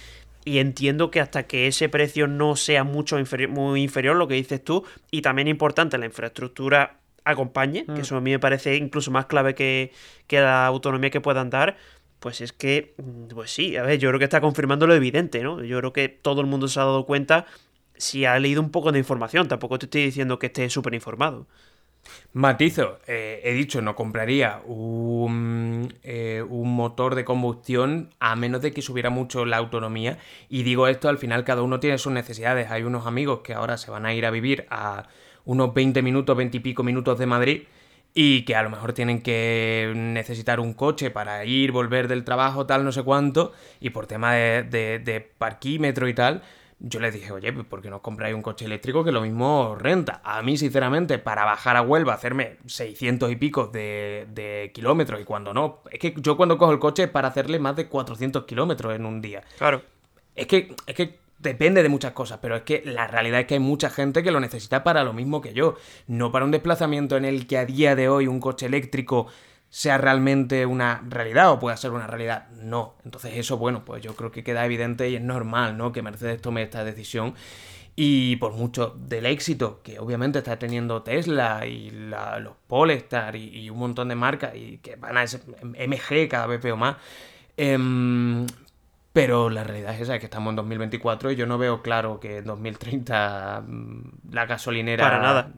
Y 0.45 0.59
entiendo 0.59 1.11
que 1.11 1.20
hasta 1.20 1.47
que 1.47 1.66
ese 1.66 1.89
precio 1.89 2.26
no 2.26 2.57
sea 2.57 2.83
mucho 2.83 3.18
muy 3.51 3.83
inferior, 3.83 4.16
lo 4.16 4.26
que 4.26 4.35
dices 4.35 4.64
tú, 4.64 4.85
y 5.11 5.20
también 5.20 5.49
importante 5.49 5.99
la 5.99 6.07
infraestructura 6.07 7.01
acompañe, 7.24 7.85
que 7.85 7.93
mm. 7.93 8.01
eso 8.01 8.16
a 8.16 8.20
mí 8.22 8.31
me 8.31 8.39
parece 8.39 8.76
incluso 8.76 9.11
más 9.11 9.26
clave 9.26 9.55
que, 9.55 9.93
que 10.26 10.41
la 10.41 10.66
autonomía 10.66 11.11
que 11.11 11.20
puedan 11.20 11.51
dar, 11.51 11.76
pues 12.20 12.41
es 12.41 12.53
que, 12.53 12.95
mm, 12.97 13.35
pues 13.35 13.51
sí, 13.51 13.76
a 13.76 13.83
ver, 13.83 13.99
yo 13.99 14.09
creo 14.09 14.18
que 14.18 14.24
está 14.24 14.41
confirmando 14.41 14.87
lo 14.87 14.95
evidente, 14.95 15.43
¿no? 15.43 15.62
Yo 15.62 15.78
creo 15.78 15.93
que 15.93 16.09
todo 16.09 16.41
el 16.41 16.47
mundo 16.47 16.68
se 16.68 16.81
ha 16.81 16.85
dado 16.85 17.05
cuenta 17.05 17.47
si 17.97 18.24
ha 18.24 18.39
leído 18.39 18.62
un 18.62 18.70
poco 18.70 18.93
de 18.93 18.99
información, 18.99 19.47
tampoco 19.49 19.78
te 19.78 19.87
estoy 19.87 20.05
diciendo 20.05 20.39
que 20.39 20.47
esté 20.47 20.68
súper 20.70 20.95
informado. 20.95 21.47
Matizo, 22.32 22.98
eh, 23.06 23.40
he 23.44 23.52
dicho, 23.52 23.82
no 23.82 23.96
compraría 23.96 24.61
un, 24.64 25.94
eh, 26.02 26.44
un, 26.48 26.74
motor 26.74 27.14
de 27.14 27.24
combustión 27.24 28.11
a 28.20 28.36
menos 28.36 28.62
de 28.62 28.72
que 28.72 28.82
subiera 28.82 29.11
mucho 29.11 29.44
la 29.44 29.56
autonomía. 29.56 30.18
Y 30.48 30.62
digo 30.62 30.86
esto, 30.86 31.08
al 31.08 31.18
final 31.18 31.44
cada 31.44 31.62
uno 31.62 31.80
tiene 31.80 31.98
sus 31.98 32.12
necesidades. 32.12 32.70
Hay 32.70 32.84
unos 32.84 33.06
amigos 33.06 33.40
que 33.40 33.54
ahora 33.54 33.76
se 33.78 33.90
van 33.90 34.06
a 34.06 34.14
ir 34.14 34.26
a 34.26 34.30
vivir 34.30 34.66
a 34.70 35.08
unos 35.44 35.74
20 35.74 36.02
minutos, 36.02 36.36
20 36.36 36.56
y 36.56 36.61
pico 36.61 36.82
minutos 36.82 37.18
de 37.18 37.26
Madrid 37.26 37.62
y 38.14 38.42
que 38.42 38.56
a 38.56 38.62
lo 38.62 38.70
mejor 38.70 38.92
tienen 38.92 39.22
que 39.22 39.92
necesitar 39.94 40.61
un 40.61 40.74
coche 40.74 41.11
para 41.11 41.44
ir, 41.44 41.72
volver 41.72 42.08
del 42.08 42.24
trabajo, 42.24 42.66
tal, 42.66 42.84
no 42.84 42.92
sé 42.92 43.02
cuánto, 43.02 43.52
y 43.80 43.90
por 43.90 44.06
tema 44.06 44.34
de, 44.34 44.64
de, 44.64 44.98
de 44.98 45.20
parquímetro 45.20 46.08
y 46.08 46.14
tal, 46.14 46.42
yo 46.81 46.99
les 46.99 47.12
dije, 47.12 47.31
oye, 47.31 47.53
pues 47.53 47.66
¿por 47.66 47.83
qué 47.83 47.91
no 47.91 48.01
compráis 48.01 48.35
un 48.35 48.43
coche 48.43 48.64
eléctrico 48.64 49.05
que 49.05 49.12
lo 49.12 49.20
mismo 49.20 49.76
renta? 49.78 50.22
A 50.24 50.41
mí, 50.43 50.57
sinceramente, 50.57 51.18
para 51.18 51.45
bajar 51.45 51.76
a 51.76 51.83
Huelva, 51.83 52.14
hacerme 52.14 52.57
600 52.66 53.31
y 53.31 53.37
pico 53.37 53.66
de, 53.66 54.70
kilómetros, 54.74 55.20
y 55.20 55.24
cuando 55.24 55.53
no, 55.53 55.81
es 55.91 55.99
que 55.99 56.14
yo 56.16 56.37
cuando 56.39 56.57
cojo 56.57 56.72
el 56.72 56.78
coche 56.78 57.05
es 57.05 57.11
para 57.11 57.28
hacerle 57.28 57.59
más 57.59 57.76
de 57.76 57.87
400 57.87 58.45
kilómetros 58.45 58.95
en 58.95 59.05
un 59.05 59.20
día. 59.20 59.43
Claro. 59.59 59.83
Es 60.35 60.47
que, 60.47 60.74
es 60.87 60.95
que 60.95 61.18
depende 61.39 61.83
de 61.83 61.89
muchas 61.91 62.12
cosas, 62.12 62.39
pero 62.41 62.57
es 62.57 62.62
que 62.62 62.83
la 62.85 63.07
realidad 63.07 63.41
es 63.41 63.47
que 63.47 63.55
hay 63.55 63.61
mucha 63.61 63.91
gente 63.91 64.22
que 64.22 64.31
lo 64.31 64.41
necesita 64.41 64.83
para 64.83 65.05
lo 65.05 65.12
mismo 65.12 65.43
que 65.43 65.53
yo, 65.53 65.76
no 66.07 66.33
para 66.33 66.47
un 66.47 66.51
desplazamiento 66.51 67.16
en 67.16 67.26
el 67.26 67.47
que 67.47 67.59
a 67.59 67.66
día 67.66 67.95
de 67.95 68.09
hoy 68.09 68.26
un 68.26 68.41
coche 68.41 68.66
eléctrico 68.66 69.26
sea 69.70 69.98
realmente 69.98 70.66
una 70.66 71.02
realidad 71.08 71.52
o 71.52 71.60
pueda 71.60 71.76
ser 71.76 71.92
una 71.92 72.08
realidad. 72.08 72.48
No. 72.50 72.96
Entonces 73.04 73.36
eso, 73.36 73.56
bueno, 73.56 73.84
pues 73.84 74.02
yo 74.02 74.16
creo 74.16 74.32
que 74.32 74.42
queda 74.42 74.64
evidente 74.66 75.08
y 75.08 75.16
es 75.16 75.22
normal, 75.22 75.78
¿no? 75.78 75.92
Que 75.92 76.02
Mercedes 76.02 76.42
tome 76.42 76.62
esta 76.62 76.84
decisión. 76.84 77.34
Y 77.94 78.36
por 78.36 78.52
mucho 78.52 78.96
del 78.98 79.26
éxito 79.26 79.80
que 79.82 79.98
obviamente 79.98 80.38
está 80.38 80.58
teniendo 80.58 81.02
Tesla 81.02 81.66
y 81.66 81.90
los 81.90 82.54
Polestar 82.66 83.36
y, 83.36 83.70
un 83.70 83.78
montón 83.78 84.08
de 84.08 84.14
marcas 84.14 84.54
y 84.56 84.78
que 84.78 84.96
van 84.96 85.16
a 85.16 85.26
ser 85.26 85.42
MG 85.62 86.28
cada 86.28 86.46
vez 86.46 86.62
veo 86.62 86.76
más, 86.76 86.96
em, 87.56 88.46
Pero 89.12 89.50
la 89.50 89.64
realidad 89.64 89.94
es 89.94 90.02
esa, 90.02 90.18
que 90.18 90.26
estamos 90.26 90.50
en 90.52 90.56
2024 90.56 91.32
y 91.32 91.36
yo 91.36 91.46
no 91.46 91.58
veo 91.58 91.82
claro 91.82 92.20
que 92.20 92.38
en 92.38 92.44
2030 92.44 93.64
mm, 93.66 94.32
la 94.32 94.46
gasolinera... 94.46 95.04
Para 95.04 95.20
nada. 95.20 95.52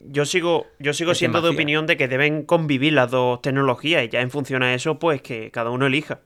Yo 0.00 0.24
sigo, 0.24 0.66
yo 0.78 0.94
sigo 0.94 1.14
siendo 1.14 1.42
de 1.42 1.50
opinión 1.50 1.86
de 1.86 1.96
que 1.96 2.08
deben 2.08 2.44
convivir 2.44 2.94
las 2.94 3.10
dos 3.10 3.42
tecnologías 3.42 4.04
y 4.04 4.08
ya 4.08 4.20
en 4.20 4.30
función 4.30 4.62
a 4.62 4.74
eso, 4.74 4.98
pues 4.98 5.20
que 5.20 5.50
cada 5.50 5.70
uno 5.70 5.86
elija. 5.86 6.20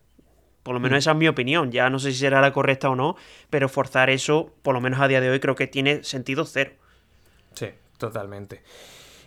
Por 0.63 0.75
lo 0.75 0.81
menos 0.81 0.97
mm. 0.97 0.99
esa 0.99 1.11
es 1.11 1.17
mi 1.17 1.29
opinión. 1.29 1.73
Ya 1.73 1.91
no 1.91 1.99
sé 1.99 2.13
si 2.13 2.19
será 2.19 2.41
la 2.41 2.53
correcta 2.53 2.89
o 2.89 2.97
no, 2.97 3.17
pero 3.51 3.69
forzar 3.69 4.11
eso, 4.11 4.53
por 4.63 4.75
lo 4.75 4.81
menos 4.81 5.01
a 5.01 5.09
día 5.09 5.21
de 5.21 5.31
hoy, 5.31 5.41
creo 5.41 5.55
que 5.55 5.67
tiene 5.67 6.05
sentido 6.05 6.45
cero. 6.47 6.73
Sí, 7.55 7.67
totalmente. 7.99 8.63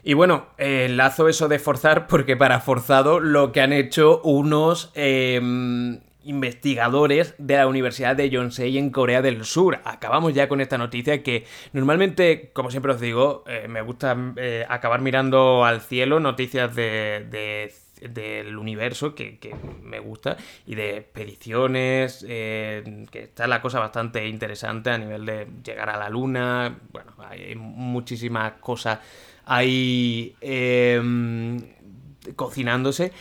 Y 0.03 0.13
bueno, 0.13 0.47
enlazo 0.57 1.27
eso 1.27 1.47
de 1.47 1.59
forzar 1.59 2.07
porque 2.07 2.37
para 2.37 2.61
forzado 2.61 3.19
lo 3.19 3.51
que 3.51 3.61
han 3.61 3.73
hecho 3.73 4.21
unos 4.23 4.91
em, 4.95 5.99
investigadores 6.27 7.33
de 7.37 7.55
la 7.55 7.67
Universidad 7.67 8.15
de 8.15 8.29
Yonsei 8.29 8.77
en 8.77 8.89
Corea 8.89 9.21
del 9.21 9.45
Sur. 9.45 9.79
Acabamos 9.85 10.33
ya 10.33 10.49
con 10.49 10.59
esta 10.59 10.77
noticia 10.77 11.23
que 11.23 11.45
normalmente, 11.71 12.51
como 12.53 12.69
siempre 12.69 12.91
os 12.91 12.99
digo, 12.99 13.45
eh, 13.47 13.67
me 13.69 13.81
gusta 13.81 14.15
eh, 14.35 14.65
acabar 14.67 15.01
mirando 15.01 15.63
al 15.63 15.81
cielo 15.81 16.19
noticias 16.19 16.75
de, 16.75 17.71
del 18.01 18.57
universo 18.57 19.15
que, 19.15 19.39
me 19.81 19.99
gusta 19.99 20.35
y 20.65 20.75
de 20.75 20.97
expediciones 20.97 22.25
eh, 22.27 23.05
que 23.09 23.23
está 23.23 23.47
la 23.47 23.61
cosa 23.61 23.79
bastante 23.79 24.27
interesante 24.27 24.89
a 24.89 24.97
nivel 24.97 25.25
de 25.25 25.47
llegar 25.63 25.89
a 25.89 25.97
la 25.97 26.09
luna 26.09 26.77
bueno 26.91 27.13
hay 27.17 27.55
muchísimas 27.55 28.53
cosas 28.59 28.99
ahí 29.45 30.35
cocinándose 32.35 33.11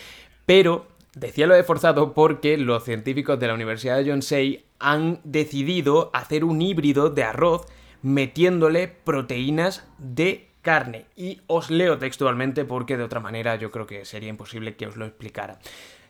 pero 0.44 0.95
Decía 1.16 1.46
lo 1.46 1.54
de 1.54 1.64
forzado 1.64 2.12
porque 2.12 2.58
los 2.58 2.84
científicos 2.84 3.40
de 3.40 3.46
la 3.46 3.54
Universidad 3.54 3.96
de 3.96 4.04
Yonsei 4.04 4.66
han 4.78 5.18
decidido 5.24 6.10
hacer 6.12 6.44
un 6.44 6.60
híbrido 6.60 7.08
de 7.08 7.22
arroz 7.24 7.64
metiéndole 8.02 8.86
proteínas 8.88 9.88
de 9.96 10.50
carne. 10.60 11.06
Y 11.16 11.40
os 11.46 11.70
leo 11.70 11.96
textualmente 11.96 12.66
porque 12.66 12.98
de 12.98 13.04
otra 13.04 13.20
manera 13.20 13.56
yo 13.56 13.70
creo 13.70 13.86
que 13.86 14.04
sería 14.04 14.28
imposible 14.28 14.76
que 14.76 14.88
os 14.88 14.96
lo 14.96 15.06
explicara. 15.06 15.58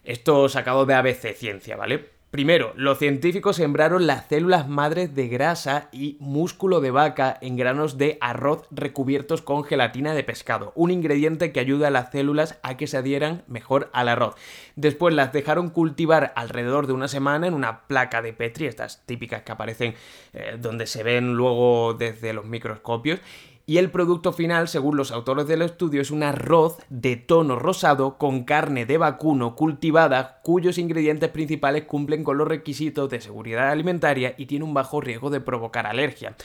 Esto 0.03 0.49
sacado 0.49 0.87
de 0.87 0.95
ABC 0.95 1.37
Ciencia, 1.37 1.77
¿vale? 1.77 2.16
Primero, 2.31 2.73
los 2.77 2.99
científicos 2.99 3.57
sembraron 3.57 4.09
las 4.09 4.27
células 4.27 4.69
madres 4.69 5.15
de 5.15 5.29
grasa 5.29 5.89
y 5.93 6.17
músculo 6.19 6.81
de 6.81 6.91
vaca 6.91 7.39
en 7.41 7.57
granos 7.57 7.99
de 7.99 8.19
arroz 8.21 8.67
recubiertos 8.73 9.43
con 9.43 9.63
gelatina 9.63 10.13
de 10.13 10.25
pescado, 10.25 10.73
un 10.75 10.91
ingrediente 10.91 11.53
que 11.53 11.61
ayuda 11.61 11.87
a 11.87 11.93
las 11.93 12.11
células 12.11 12.59
a 12.65 12.77
que 12.77 12.89
se 12.89 12.97
adhieran 12.97 13.45
mejor 13.47 13.91
al 13.93 14.09
arroz. 14.09 14.35
Después 14.75 15.15
las 15.15 15.33
dejaron 15.33 15.71
cultivar 15.71 16.33
alrededor 16.35 16.89
de 16.89 16.95
una 16.95 17.07
semana 17.07 17.47
en 17.47 17.55
una 17.55 17.87
placa 17.87 18.21
de 18.23 18.33
Petri, 18.33 18.67
estas 18.67 19.07
típicas 19.07 19.43
que 19.43 19.53
aparecen 19.53 19.95
eh, 20.33 20.57
donde 20.61 20.89
se 20.89 21.05
ven 21.05 21.35
luego 21.35 21.95
desde 21.95 22.33
los 22.33 22.45
microscopios, 22.45 23.21
y 23.69 23.79
el 23.79 23.91
producto 23.91 24.33
final, 24.33 24.69
según 24.69 24.97
los 24.97 25.11
autores 25.11 25.49
del 25.49 25.61
estudio, 25.61 26.01
es 26.01 26.13
un 26.13 26.23
arroz 26.23 26.79
de 26.89 27.17
tono 27.17 27.59
rosado 27.59 28.17
con 28.17 28.45
carne 28.45 28.87
de 28.87 28.97
vacuno 28.97 29.57
cultivada 29.57 30.39
cuyos 30.45 30.79
ingredientes 30.79 31.31
principales 31.31 31.83
cumplen 31.83 32.23
con 32.23 32.39
los 32.39 32.47
requisitos 32.47 33.11
de 33.11 33.21
seguridad 33.21 33.71
alimentaria 33.71 34.37
y 34.39 34.47
tiene 34.47 34.65
un 34.65 34.73
bajo 34.73 35.01
riesgo 35.01 35.31
de 35.31 35.41
provocar 35.41 35.85
alergia. 35.85 36.37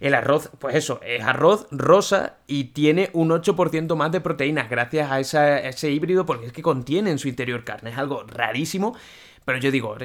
El 0.00 0.14
arroz, 0.14 0.48
pues 0.58 0.74
eso, 0.74 1.00
es 1.04 1.22
arroz 1.22 1.66
rosa 1.70 2.36
y 2.46 2.64
tiene 2.64 3.10
un 3.12 3.28
8% 3.28 3.94
más 3.94 4.10
de 4.10 4.22
proteínas 4.22 4.70
gracias 4.70 5.34
a, 5.34 5.60
ese 5.60 5.90
híbrido 5.90 6.24
porque 6.24 6.46
es 6.46 6.52
que 6.54 6.62
contiene 6.62 7.10
en 7.10 7.18
su 7.18 7.28
interior 7.28 7.62
carne. 7.62 7.90
Es 7.90 7.98
algo 7.98 8.22
rarísimo 8.22 8.96
pero 9.44 9.58
yo 9.58 9.70
digo, 9.70 9.96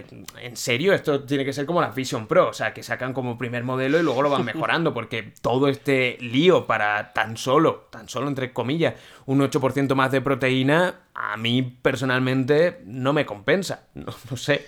en 0.41 0.57
serio, 0.57 0.93
esto 0.93 1.23
tiene 1.23 1.43
que 1.43 1.53
ser 1.53 1.65
como 1.65 1.81
la 1.81 1.89
Vision 1.89 2.25
Pro, 2.25 2.49
o 2.49 2.53
sea, 2.53 2.73
que 2.73 2.81
sacan 2.83 3.13
como 3.13 3.37
primer 3.37 3.63
modelo 3.63 3.99
y 3.99 4.03
luego 4.03 4.21
lo 4.21 4.29
van 4.29 4.45
mejorando, 4.45 4.93
porque 4.93 5.33
todo 5.41 5.67
este 5.67 6.17
lío 6.21 6.65
para 6.65 7.13
tan 7.13 7.37
solo, 7.37 7.87
tan 7.91 8.07
solo 8.07 8.27
entre 8.27 8.53
comillas, 8.53 8.95
un 9.25 9.39
8% 9.41 9.93
más 9.93 10.11
de 10.11 10.21
proteína, 10.21 11.01
a 11.13 11.37
mí 11.37 11.61
personalmente 11.61 12.81
no 12.85 13.13
me 13.13 13.25
compensa, 13.25 13.87
no, 13.93 14.37
sé. 14.37 14.65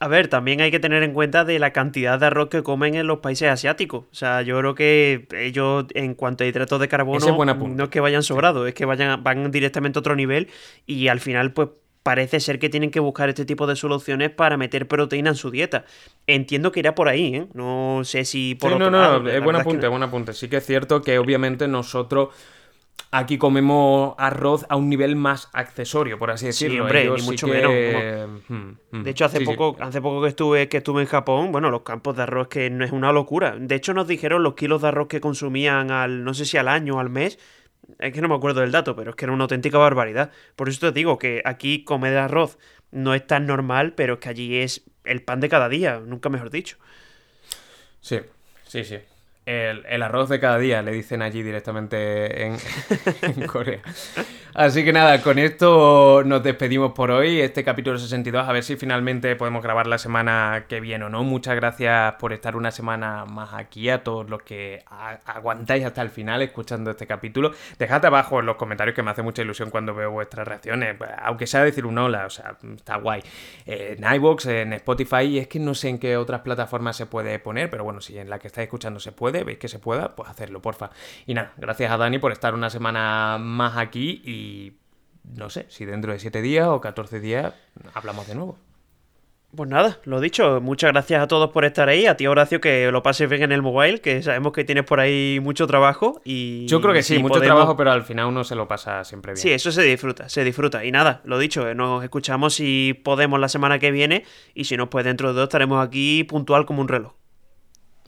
A 0.00 0.08
ver, 0.08 0.28
también 0.28 0.60
hay 0.60 0.70
que 0.70 0.80
tener 0.80 1.02
en 1.02 1.12
cuenta 1.12 1.44
de 1.44 1.58
la 1.58 1.72
cantidad 1.72 2.18
de 2.18 2.26
arroz 2.26 2.48
que 2.48 2.62
comen 2.62 2.94
en 2.94 3.06
los 3.06 3.20
países 3.20 3.48
asiáticos. 3.48 4.06
O 4.10 4.14
sea, 4.14 4.42
yo 4.42 4.58
creo 4.58 4.74
que 4.74 5.28
ellos, 5.36 5.86
en 5.94 6.14
cuanto 6.14 6.44
a 6.44 6.46
hidratos 6.46 6.80
de 6.80 6.88
carbono, 6.88 7.44
no 7.44 7.84
es 7.84 7.90
que 7.90 8.00
vayan 8.00 8.22
sobrados, 8.22 8.66
es 8.68 8.74
que 8.74 8.84
vayan, 8.84 9.22
van 9.22 9.50
directamente 9.50 9.98
a 9.98 10.00
otro 10.00 10.16
nivel 10.16 10.48
y 10.84 11.08
al 11.08 11.20
final, 11.20 11.52
pues 11.52 11.68
parece 12.04 12.38
ser 12.38 12.58
que 12.58 12.68
tienen 12.68 12.90
que 12.90 13.00
buscar 13.00 13.30
este 13.30 13.44
tipo 13.44 13.66
de 13.66 13.74
soluciones 13.74 14.30
para 14.30 14.56
meter 14.56 14.86
proteína 14.86 15.30
en 15.30 15.36
su 15.36 15.50
dieta. 15.50 15.86
Entiendo 16.28 16.70
que 16.70 16.80
irá 16.80 16.94
por 16.94 17.08
ahí, 17.08 17.34
¿eh? 17.34 17.46
No 17.54 18.02
sé 18.04 18.26
si 18.26 18.54
por 18.54 18.72
sí, 18.72 18.78
no, 18.78 18.90
no, 18.90 19.28
es 19.28 19.42
buen 19.42 19.56
apunte, 19.56 19.86
es 19.86 19.90
buen 19.90 20.02
apunte. 20.02 20.34
Sí 20.34 20.48
que 20.48 20.58
es 20.58 20.66
cierto 20.66 21.00
que 21.00 21.18
obviamente 21.18 21.66
nosotros 21.66 22.28
aquí 23.10 23.38
comemos 23.38 24.14
arroz 24.18 24.66
a 24.68 24.76
un 24.76 24.90
nivel 24.90 25.16
más 25.16 25.48
accesorio, 25.54 26.18
por 26.18 26.30
así 26.30 26.46
decirlo. 26.46 26.74
Sí, 26.74 26.80
hombre, 26.80 27.10
ni 27.16 27.22
mucho 27.22 27.46
menos. 27.46 27.72
Hmm, 28.48 28.72
hmm. 28.90 29.02
De 29.02 29.10
hecho, 29.10 29.24
hace 29.24 29.40
poco, 29.40 29.74
hace 29.80 30.02
poco 30.02 30.20
que 30.20 30.28
estuve, 30.28 30.68
que 30.68 30.76
estuve 30.76 31.00
en 31.00 31.08
Japón, 31.08 31.52
bueno, 31.52 31.70
los 31.70 31.82
campos 31.82 32.16
de 32.16 32.24
arroz 32.24 32.48
que 32.48 32.68
no 32.68 32.84
es 32.84 32.92
una 32.92 33.12
locura. 33.12 33.56
De 33.58 33.74
hecho, 33.74 33.94
nos 33.94 34.06
dijeron 34.06 34.42
los 34.42 34.54
kilos 34.54 34.82
de 34.82 34.88
arroz 34.88 35.08
que 35.08 35.22
consumían 35.22 35.90
al, 35.90 36.22
no 36.22 36.34
sé 36.34 36.44
si 36.44 36.58
al 36.58 36.68
año 36.68 36.96
o 36.96 37.00
al 37.00 37.08
mes, 37.08 37.38
es 37.98 38.12
que 38.12 38.20
no 38.20 38.28
me 38.28 38.34
acuerdo 38.34 38.60
del 38.60 38.72
dato, 38.72 38.96
pero 38.96 39.10
es 39.10 39.16
que 39.16 39.24
era 39.24 39.32
una 39.32 39.44
auténtica 39.44 39.78
barbaridad. 39.78 40.30
Por 40.56 40.68
eso 40.68 40.80
te 40.80 40.92
digo 40.92 41.18
que 41.18 41.42
aquí 41.44 41.84
comer 41.84 42.16
arroz 42.16 42.58
no 42.90 43.14
es 43.14 43.26
tan 43.26 43.46
normal, 43.46 43.94
pero 43.94 44.14
es 44.14 44.20
que 44.20 44.28
allí 44.28 44.56
es 44.56 44.84
el 45.04 45.22
pan 45.22 45.40
de 45.40 45.48
cada 45.48 45.68
día, 45.68 46.00
nunca 46.04 46.28
mejor 46.28 46.50
dicho. 46.50 46.76
Sí, 48.00 48.20
sí, 48.66 48.84
sí. 48.84 48.98
El, 49.46 50.02
arroz 50.02 50.30
de 50.30 50.40
cada 50.40 50.56
día, 50.56 50.80
le 50.80 50.92
dicen 50.92 51.20
allí 51.20 51.42
directamente 51.42 52.46
en, 52.46 53.46
Corea. 53.46 53.80
Así 54.54 54.84
que 54.84 54.92
nada, 54.92 55.20
con 55.20 55.38
esto 55.38 56.22
nos 56.24 56.42
despedimos 56.42 56.92
por 56.92 57.10
hoy, 57.10 57.40
este 57.40 57.62
capítulo 57.62 57.98
62, 57.98 58.48
a 58.48 58.52
ver 58.52 58.62
si 58.62 58.76
finalmente 58.76 59.36
podemos 59.36 59.62
grabar 59.62 59.86
la 59.86 59.98
semana 59.98 60.64
que 60.66 60.80
viene 60.80 61.04
o 61.04 61.08
no. 61.10 61.24
Muchas 61.24 61.56
gracias 61.56 62.14
por 62.14 62.32
estar 62.32 62.56
una 62.56 62.70
semana 62.70 63.26
más 63.26 63.52
aquí, 63.52 63.90
a 63.90 64.02
todos 64.02 64.30
los 64.30 64.42
que 64.42 64.82
aguantáis 65.26 65.84
hasta 65.84 66.00
el 66.00 66.08
final 66.08 66.40
escuchando 66.40 66.92
este 66.92 67.06
capítulo. 67.06 67.52
Dejad 67.78 68.02
abajo 68.06 68.40
en 68.40 68.46
los 68.46 68.56
comentarios 68.56 68.94
que 68.96 69.02
me 69.02 69.10
hace 69.10 69.20
mucha 69.20 69.42
ilusión 69.42 69.68
cuando 69.68 69.94
veo 69.94 70.10
vuestras 70.10 70.48
reacciones, 70.48 70.96
aunque 71.18 71.46
sea 71.46 71.62
decir 71.62 71.84
un 71.84 71.98
hola, 71.98 72.24
o 72.24 72.30
sea, 72.30 72.56
está 72.74 72.96
guay. 72.96 73.22
En 73.66 74.04
iVoox, 74.14 74.46
en 74.46 74.72
Spotify, 74.72 75.24
y 75.24 75.38
es 75.38 75.48
que 75.48 75.58
no 75.58 75.74
sé 75.74 75.90
en 75.90 75.98
qué 75.98 76.16
otras 76.16 76.40
plataformas 76.40 76.96
se 76.96 77.04
puede 77.04 77.38
poner, 77.38 77.68
pero 77.68 77.84
bueno, 77.84 78.00
si 78.00 78.16
en 78.18 78.30
la 78.30 78.38
que 78.38 78.46
estáis 78.46 78.64
escuchando 78.66 79.00
se 79.00 79.12
puede 79.12 79.33
veis 79.42 79.58
que 79.58 79.68
se 79.68 79.78
pueda, 79.78 80.14
pues 80.14 80.30
hacerlo, 80.30 80.62
porfa. 80.62 80.90
Y 81.26 81.34
nada, 81.34 81.52
gracias 81.56 81.90
a 81.90 81.96
Dani 81.96 82.18
por 82.18 82.30
estar 82.30 82.54
una 82.54 82.70
semana 82.70 83.38
más 83.40 83.76
aquí 83.76 84.22
y 84.24 84.74
no 85.24 85.50
sé, 85.50 85.66
si 85.68 85.84
dentro 85.84 86.12
de 86.12 86.18
7 86.18 86.42
días 86.42 86.68
o 86.68 86.80
14 86.80 87.20
días 87.20 87.54
hablamos 87.94 88.28
de 88.28 88.34
nuevo. 88.34 88.58
Pues 89.54 89.70
nada, 89.70 90.00
lo 90.04 90.20
dicho, 90.20 90.60
muchas 90.60 90.90
gracias 90.90 91.22
a 91.22 91.28
todos 91.28 91.50
por 91.50 91.64
estar 91.64 91.88
ahí. 91.88 92.06
A 92.06 92.16
ti, 92.16 92.26
Horacio, 92.26 92.60
que 92.60 92.90
lo 92.90 93.04
pases 93.04 93.28
bien 93.28 93.42
en 93.44 93.52
el 93.52 93.62
mobile, 93.62 94.00
que 94.00 94.20
sabemos 94.20 94.52
que 94.52 94.64
tienes 94.64 94.84
por 94.84 94.98
ahí 94.98 95.38
mucho 95.40 95.68
trabajo. 95.68 96.20
y 96.24 96.66
Yo 96.66 96.80
creo 96.80 96.92
que 96.92 97.04
sí, 97.04 97.20
mucho 97.20 97.40
trabajo, 97.40 97.76
pero 97.76 97.92
al 97.92 98.02
final 98.02 98.26
uno 98.26 98.42
se 98.42 98.56
lo 98.56 98.66
pasa 98.66 99.04
siempre 99.04 99.32
bien. 99.32 99.40
Sí, 99.40 99.52
eso 99.52 99.70
se 99.70 99.82
disfruta, 99.82 100.28
se 100.28 100.42
disfruta. 100.42 100.84
Y 100.84 100.90
nada, 100.90 101.20
lo 101.24 101.38
dicho, 101.38 101.72
nos 101.74 102.02
escuchamos 102.02 102.54
si 102.54 103.00
podemos 103.04 103.38
la 103.38 103.48
semana 103.48 103.78
que 103.78 103.92
viene 103.92 104.24
y 104.54 104.64
si 104.64 104.76
no, 104.76 104.90
pues 104.90 105.04
dentro 105.04 105.28
de 105.28 105.34
dos 105.34 105.44
estaremos 105.44 105.84
aquí 105.84 106.24
puntual 106.24 106.66
como 106.66 106.80
un 106.80 106.88
reloj. 106.88 107.12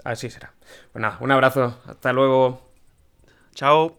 Así 0.07 0.31
será. 0.31 0.55
Bueno, 0.93 1.09
pues 1.11 1.21
un 1.21 1.33
abrazo. 1.33 1.83
Hasta 1.85 2.13
luego. 2.13 2.61
Chao. 3.55 3.99